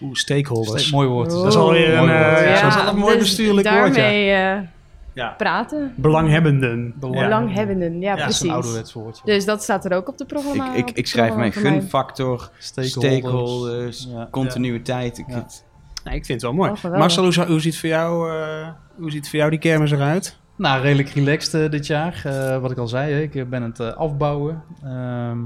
Oeh, 0.01 0.13
stakeholders. 0.15 0.81
Steek- 0.81 0.93
mooi 0.93 1.07
woord. 1.07 1.29
Dat 1.29 1.45
is 1.45 1.55
alweer 1.55 1.89
een, 1.93 2.05
Mooi 2.05 2.11
woord. 2.19 2.37
eh, 2.37 2.55
Ja. 2.55 2.61
dat 2.61 2.75
is 2.75 2.81
al 2.81 2.87
een 2.87 2.97
mooi 2.99 3.13
dus 3.17 3.23
bestuurlijk 3.23 3.69
woord. 3.69 3.95
Ja. 3.95 4.77
Ja. 5.19 5.33
praten. 5.37 5.93
Belanghebbenden. 5.95 6.93
Ja. 7.01 7.09
Belanghebbenden, 7.09 7.99
ja, 7.99 8.15
Ja, 8.15 8.15
Dat 8.15 8.29
is 8.29 8.39
een 8.41 8.47
precies. 8.47 8.49
ouderwets 8.65 8.93
woordje. 8.93 9.21
Dus 9.25 9.45
dat 9.45 9.63
staat 9.63 9.85
er 9.85 9.93
ook 9.93 10.07
op 10.07 10.17
de 10.17 10.23
Ik, 10.23 10.29
programma. 10.29 10.73
ik, 10.75 10.89
ik 10.89 10.95
het 10.97 11.07
schrijf 11.07 11.35
mij 11.35 11.49
programma 11.49 11.71
voor 11.71 11.79
gunfactor, 11.81 12.49
Stakeholders. 12.57 12.91
stakeholders, 13.19 14.07
Ja. 14.11 14.27
continuïteit. 14.31 15.17
Ik, 15.17 15.25
Ja. 15.27 15.35
het- 15.35 15.67
Nee, 16.03 16.15
ik 16.15 16.25
vind 16.25 16.41
het 16.41 16.51
wel 16.51 16.59
mooi. 16.59 16.71
Oh. 16.71 16.97
Marcel, 16.97 17.45
hoe, 17.45 17.59
ziet 17.59 17.79
voor 17.79 17.89
jou, 17.89 18.31
eh, 18.31 18.67
hoe 18.97 19.11
ziet 19.11 19.29
voor 19.29 19.39
jou 19.39 19.49
die 19.49 19.59
kermis 19.59 19.91
eruit? 19.91 20.37
Nou, 20.55 20.81
redelijk 20.81 21.09
relaxed 21.09 21.63
eh, 21.63 21.69
dit 21.71 21.87
jaar. 21.87 22.21
Eh, 22.25 22.57
wat 22.61 22.71
ik 22.71 22.77
al 22.77 22.87
zei, 22.87 23.13
hè, 23.13 23.19
ik 23.21 23.49
ben 23.49 23.61
het 23.63 23.79
afbouwen. 23.95 24.63
Ehm, 24.83 25.37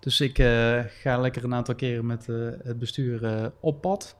dus 0.00 0.20
ik 0.20 0.38
eh, 0.38 0.78
ga 1.02 1.18
lekker 1.18 1.44
een 1.44 1.54
aantal 1.54 1.74
keren 1.74 2.06
met 2.06 2.26
het 2.62 2.78
bestuur 2.78 3.50
op 3.60 3.80
pad. 3.80 4.16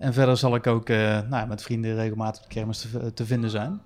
En 0.00 0.12
verder 0.12 0.36
zal 0.36 0.54
ik 0.54 0.66
ook 0.66 0.88
eh, 0.88 1.18
nou, 1.28 1.48
met 1.48 1.62
vrienden 1.62 1.94
regelmatig 1.94 2.42
op 2.42 2.48
de 2.48 2.54
kermis 2.54 2.80
te, 2.80 3.12
te 3.14 3.26
vinden 3.26 3.50
zijn. 3.50 3.80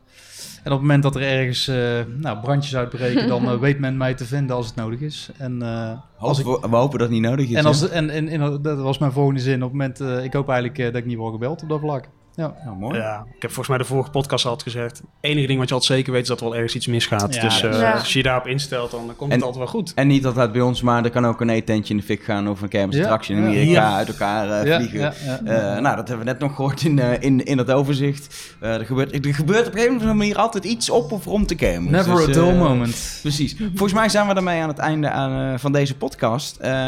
En 0.65 0.73
op 0.73 0.79
het 0.79 0.81
moment 0.81 1.03
dat 1.03 1.17
er 1.17 1.23
ergens 1.23 1.69
eh, 1.69 2.01
nou, 2.21 2.41
brandjes 2.41 2.77
uitbreken, 2.77 3.29
dan 3.29 3.49
eh, 3.49 3.59
weet 3.67 3.79
men 3.79 3.97
mij 3.97 4.15
te 4.15 4.25
vinden 4.25 4.57
als 4.57 4.67
het 4.67 4.75
nodig 4.77 5.01
is. 5.01 5.31
En, 5.39 5.63
eh, 5.63 5.99
als 6.19 6.39
ik, 6.39 6.45
we, 6.45 6.59
we 6.71 6.77
hopen 6.77 6.99
dat 6.99 7.09
het 7.09 7.19
niet 7.19 7.29
nodig 7.29 7.49
is. 7.49 7.55
en, 7.55 7.65
als, 7.65 7.89
en, 7.89 8.11
en, 8.11 8.29
en 8.29 8.63
dat 8.63 8.79
was 8.79 8.99
mijn 8.99 9.13
volgende 9.13 9.41
zin. 9.41 9.55
Op 9.55 9.61
het 9.61 9.71
moment, 9.71 10.01
eh, 10.01 10.25
ik 10.25 10.33
hoop 10.33 10.49
eigenlijk 10.49 10.79
eh, 10.79 10.85
dat 10.85 10.95
ik 10.95 11.07
niet 11.07 11.17
word 11.17 11.33
gebeld 11.33 11.63
op 11.63 11.69
dat 11.69 11.81
vlak. 11.81 12.09
Ja. 12.37 12.55
Nou, 12.65 12.77
mooi. 12.77 12.99
Ja, 12.99 13.27
ik 13.37 13.43
heb 13.43 13.51
volgens 13.51 13.69
mij 13.69 13.79
de 13.79 13.85
vorige 13.85 14.11
podcast 14.11 14.45
al 14.45 14.51
had 14.51 14.63
gezegd. 14.63 14.97
Het 14.97 15.07
enige 15.21 15.47
ding 15.47 15.59
wat 15.59 15.69
je 15.69 15.75
altijd 15.75 15.93
zeker 15.99 16.13
weet 16.13 16.23
is 16.23 16.29
dat 16.29 16.39
er 16.41 16.45
wel 16.45 16.55
ergens 16.55 16.75
iets 16.75 16.87
misgaat. 16.87 17.35
Ja, 17.35 17.41
dus 17.41 17.61
dat 17.61 17.75
eh, 17.75 17.81
Ja. 17.81 17.93
als 17.93 18.13
je 18.13 18.19
je 18.19 18.25
daarop 18.25 18.47
instelt, 18.47 18.91
dan 18.91 19.13
komt 19.17 19.31
En- 19.31 19.37
het 19.37 19.47
altijd 19.47 19.57
wel 19.65 19.73
goed. 19.73 19.93
En 19.95 20.07
niet 20.07 20.27
altijd 20.27 20.53
bij 20.53 20.61
ons, 20.61 20.83
maar 20.83 21.05
er 21.05 21.11
kan 21.11 21.27
ook 21.27 21.41
een 21.41 21.49
eetentje 21.49 21.95
in 21.95 22.01
de 22.01 22.07
fik 22.07 22.23
gaan 22.25 22.49
of 22.49 22.61
een 22.63 22.69
kermisattractie 22.69 23.37
in. 23.37 23.43
Amerika 23.43 23.71
Ja. 23.71 23.97
uit 23.97 24.09
elkaar 24.09 24.51
eh, 24.61 24.67
Ja, 24.67 24.77
vliegen. 24.79 25.01
ja, 25.01 25.13
ja. 25.25 25.39
Eh, 25.45 25.81
nou, 25.81 25.97
dat 25.97 26.09
hebben 26.09 26.27
we 26.27 26.33
net 26.33 26.41
nog 26.41 26.55
gehoord 26.55 26.83
in, 26.85 26.99
eh, 26.99 27.23
in, 27.23 27.45
in 27.45 27.59
het 27.59 27.71
overzicht. 27.71 28.55
Eh, 28.61 28.75
er, 28.75 28.85
gebeurt, 28.87 29.27
er 29.27 29.35
gebeurt 29.35 29.67
op 29.67 29.73
een 29.73 29.79
gegeven 29.79 29.97
moment 29.99 30.19
manier 30.19 30.37
altijd 30.39 30.65
iets 30.65 30.91
op 30.91 31.13
of 31.13 31.25
rond 31.25 31.49
de 31.49 31.55
kermis. 31.55 31.91
Never 31.91 32.17
Dus, 32.17 32.29
a 32.29 32.41
dull 32.41 32.55
moment. 32.55 33.19
Precies. 33.23 33.57
Volgens 33.59 33.93
mij 33.93 34.09
zijn 34.09 34.27
we 34.29 34.35
daarmee 34.35 34.63
aan 34.63 34.69
het 34.69 34.79
einde 34.79 35.11
aan, 35.11 35.53
eh, 35.53 35.59
van 35.59 35.73
deze 35.73 35.97
podcast. 35.97 36.57
Eh 36.57 36.83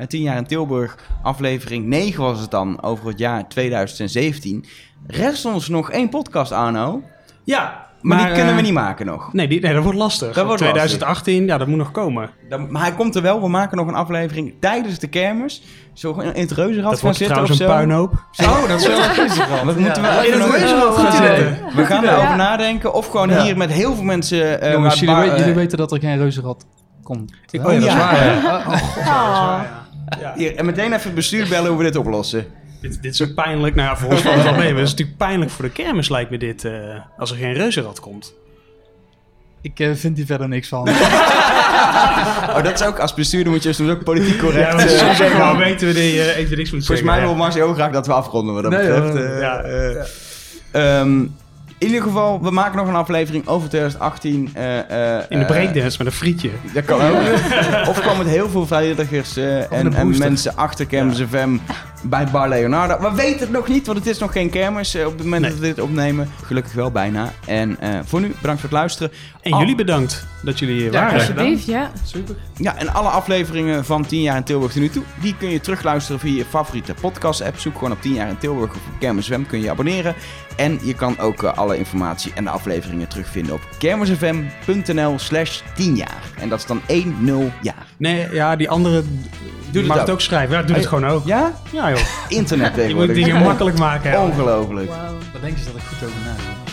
eh 0.00 0.06
10 0.08 0.22
jaar 0.22 0.36
in 0.36 0.46
Tilburg, 0.46 0.96
aflevering 1.22 1.86
9 1.86 2.22
was 2.22 2.40
het 2.40 2.50
dan, 2.50 2.82
over 2.82 3.06
het 3.08 3.18
jaar 3.18 3.48
2017. 3.48 4.64
Rest 5.10 5.44
ons 5.44 5.68
nog 5.68 5.90
één 5.90 6.08
podcast, 6.08 6.52
Arno. 6.52 7.02
Ja, 7.44 7.88
Maar, 8.00 8.18
die 8.18 8.26
kunnen 8.26 8.52
we 8.52 8.58
eh, 8.58 8.64
niet 8.64 8.72
maken 8.74 9.06
nog. 9.06 9.32
Nee, 9.32 9.48
die, 9.48 9.60
nee, 9.60 9.74
dat 9.74 9.82
wordt 9.82 9.98
lastig. 9.98 10.32
Dat 10.34 10.44
wordt 10.46 10.60
2018, 10.62 11.46
ja, 11.46 11.58
dat 11.58 11.66
moet 11.66 11.78
nog 11.78 11.90
komen. 11.90 12.30
Dan- 12.48 12.70
maar 12.72 12.82
hij 12.82 12.92
komt 12.92 13.14
er 13.14 13.22
wel. 13.22 13.40
We 13.40 13.48
maken 13.48 13.76
nog 13.76 13.86
een 13.86 13.94
aflevering 13.94 14.54
tijdens 14.60 14.98
de 14.98 15.06
kermis. 15.06 15.62
Zo 15.92 16.12
in 16.12 16.40
het 16.40 16.50
reuzenrad 16.52 16.90
Dat 16.90 17.00
gaan 17.00 17.00
wordt 17.00 17.16
zitten 17.18 17.42
of 17.42 17.46
trouwens 17.46 17.56
zo. 17.56 17.64
een 17.64 17.70
puinhoop. 17.70 18.12
Oh, 18.62 18.68
dat 18.68 18.80
is 18.80 18.86
wel 18.86 18.98
een 19.02 19.14
reuzenrad. 19.26 19.64
Dat 19.64 19.76
moeten 19.78 20.02
we 20.02 20.08
In 20.08 20.14
even 20.24 20.40
het 20.42 20.50
reuzenrad 20.50 20.96
gaan 20.96 21.12
zitten. 21.26 21.58
We 21.76 21.84
gaan 21.86 22.04
erover 22.04 22.22
Ja. 22.28 22.36
nadenken. 22.36 22.94
Of 22.94 23.06
gewoon 23.06 23.28
Ja. 23.28 23.42
hier 23.42 23.56
met 23.56 23.70
heel 23.70 23.94
veel 23.94 24.04
mensen... 24.04 24.60
eh, 24.60 24.72
Jongens, 24.72 25.00
jullie, 25.00 25.14
eh, 25.30 25.38
jullie 25.38 25.54
weten 25.54 25.78
dat 25.78 25.92
er 25.92 25.98
geen 26.00 26.18
reuzenrad 26.18 26.64
komt. 27.02 27.32
hè? 27.50 27.58
Oh 27.58 27.64
ja, 27.64 27.70
dat 27.72 27.78
is 27.80 27.84
ja. 27.84 27.96
waar. 29.04 29.70
ja. 30.20 30.32
Hier, 30.36 30.56
en 30.56 30.66
meteen 30.66 30.92
even 30.92 31.02
het 31.04 31.14
bestuur 31.14 31.48
bellen 31.48 31.68
hoe 31.68 31.78
we 31.78 31.84
dit 31.84 31.96
oplossen. 31.96 32.46
Dit, 32.80 33.02
dit 33.02 33.12
is 33.14 33.22
ook 33.22 33.34
pijnlijk. 33.34 33.74
Nou 33.74 33.88
ja, 33.88 33.96
voor 33.96 34.10
ons 34.10 34.20
valt 34.20 34.34
het 34.34 34.44
wel 34.44 34.52
mee. 34.54 34.68
maar 34.70 34.78
Het 34.78 34.84
is 34.86 34.90
natuurlijk 34.90 35.18
pijnlijk 35.18 35.50
voor 35.50 35.64
de 35.64 35.70
kermis, 35.70 36.08
lijkt 36.08 36.30
me 36.30 36.38
dit. 36.38 36.64
eh, 36.64 36.72
als 37.18 37.30
er 37.30 37.36
geen 37.36 37.52
reuzenrad 37.52 38.00
komt. 38.00 38.34
Ik 39.62 39.80
eh, 39.80 39.90
vind 39.94 40.16
hier 40.16 40.26
verder 40.26 40.48
niks 40.48 40.68
van. 40.68 40.88
Oh, 42.56 42.62
dat 42.62 42.80
is 42.80 42.86
ook 42.86 42.98
als 42.98 43.14
bestuurder 43.14 43.52
moet 43.52 43.62
je 43.62 43.72
soms 43.72 43.90
ook 43.90 44.04
politiek 44.04 44.38
correct... 44.38 44.68
Ja, 44.70 44.74
maar 44.76 44.86
eh, 44.86 44.98
soms 44.98 45.16
zeggen. 45.16 45.38
wel 45.38 45.56
weten 45.56 45.86
we 45.86 45.94
die 45.94 46.20
eh, 46.20 46.36
even 46.36 46.56
niks 46.56 46.70
moeten 46.70 46.70
Volgens 46.70 46.86
zeggen. 46.86 47.06
mij 47.06 47.18
ja. 47.20 47.24
wil 47.26 47.34
Marcel 47.34 47.64
heel 47.66 47.74
graag 47.74 47.90
dat 47.92 48.06
we 48.06 48.12
afronden 48.12 48.54
wat 48.54 48.62
dat 48.62 48.72
Nee, 48.72 48.80
betreft. 48.86 49.14
Eh, 49.14 49.40
Ja. 49.40 49.60
eh, 49.62 51.00
ehm, 51.00 51.18
in 51.78 51.86
ieder 51.86 52.02
geval, 52.02 52.42
we 52.42 52.50
maken 52.50 52.76
nog 52.76 52.88
een 52.88 52.94
aflevering 52.94 53.46
over 53.46 53.68
2018. 53.68 54.50
eh, 54.54 55.16
eh, 55.18 55.24
In 55.28 55.38
de 55.38 55.44
breakdance 55.44 55.98
met 55.98 56.06
een 56.06 56.12
frietje. 56.18 56.50
Dat 56.74 56.84
kan 56.84 57.00
ook. 57.00 57.16
of 57.90 58.00
komen 58.00 58.18
met 58.18 58.26
heel 58.34 58.48
veel 58.48 58.66
vrijwilligers 58.66 59.36
eh, 59.36 59.72
en, 59.72 59.94
en 59.94 60.18
mensen 60.18 60.56
achter 60.56 60.86
Kermis 60.86 61.22
FM 61.30 61.56
bij 62.02 62.26
Bar 62.26 62.48
Leonardo. 62.48 62.98
We 63.10 63.14
weten 63.16 63.40
het 63.40 63.50
nog 63.50 63.68
niet, 63.68 63.86
want 63.86 63.98
het 63.98 64.06
is 64.06 64.18
nog 64.18 64.32
geen 64.32 64.50
kermis 64.50 64.94
eh, 64.94 65.06
op 65.06 65.12
het 65.12 65.22
moment 65.22 65.42
Nee. 65.42 65.50
dat 65.50 65.60
we 65.60 65.66
dit 65.66 65.80
opnemen. 65.80 66.28
Gelukkig 66.44 66.72
wel 66.72 66.90
bijna. 66.90 67.32
En 67.46 67.80
eh, 67.80 67.98
voor 68.04 68.20
nu, 68.20 68.26
bedankt 68.40 68.60
voor 68.60 68.70
het 68.70 68.78
luisteren. 68.78 69.12
En 69.42 69.52
Al- 69.52 69.58
jullie 69.60 69.74
bedankt 69.74 70.26
dat 70.42 70.58
jullie 70.58 70.74
hier 70.80 70.92
Ja, 70.92 71.00
waren. 71.00 71.14
Alsjeblieft, 71.18 71.64
ja. 71.64 71.90
Super. 72.04 72.34
Ja, 72.56 72.76
en 72.76 72.92
alle 72.94 73.08
afleveringen 73.08 73.84
van 73.84 74.06
10 74.06 74.22
jaar 74.22 74.36
in 74.36 74.44
Tilburg 74.44 74.72
tot 74.72 74.80
nu 74.82 74.88
toe, 74.88 75.02
die 75.20 75.36
kun 75.36 75.48
je 75.50 75.60
terugluisteren 75.60 76.20
via 76.20 76.36
je 76.36 76.44
favoriete 76.44 76.94
podcast-app. 77.00 77.58
Zoek 77.58 77.74
gewoon 77.74 77.92
op 77.92 78.02
10 78.02 78.14
jaar 78.14 78.28
in 78.28 78.38
Tilburg 78.38 78.70
of 78.70 78.76
op 78.76 78.98
Kermis 78.98 79.26
FM 79.26 79.42
kun 79.42 79.58
je 79.58 79.64
je 79.64 79.70
abonneren. 79.70 80.14
En 80.56 80.78
je 80.82 80.94
kan 80.94 81.18
ook 81.18 81.42
eh, 81.42 81.58
alle 81.58 81.78
informatie 81.78 82.32
en 82.34 82.44
de 82.44 82.50
afleveringen 82.50 83.08
terugvinden 83.08 83.54
op 83.54 83.60
kermisfm.nl 83.78 85.18
slash 85.18 85.60
10 85.74 85.96
jaar. 85.96 86.22
En 86.38 86.48
dat 86.48 86.58
is 86.58 86.66
dan 86.66 86.80
1-0 86.86 87.52
jaar. 87.62 87.86
Nee, 88.00 88.26
ja, 88.32 88.56
die 88.56 88.70
andere 88.70 89.02
het 89.72 89.86
mag 89.86 89.96
ook. 89.96 90.02
het 90.02 90.10
ook 90.10 90.20
schrijven. 90.20 90.56
Ja, 90.56 90.62
doe 90.62 90.76
het 90.76 90.86
gewoon 90.86 91.06
ook. 91.06 91.26
Ja? 91.26 91.52
Ja 91.70 91.90
joh. 91.90 92.00
Internet 92.28 92.74
Je 92.88 92.94
moet 92.94 93.14
dingen 93.14 93.42
makkelijk 93.42 93.78
maken. 93.78 94.10
hè. 94.10 94.18
Ongelooflijk. 94.18 94.88
Daar 94.88 95.40
denk 95.40 95.58
je 95.58 95.64
dat 95.64 95.74
ik 95.74 95.82
goed 95.82 96.08
over 96.08 96.20
nadenk. 96.24 96.69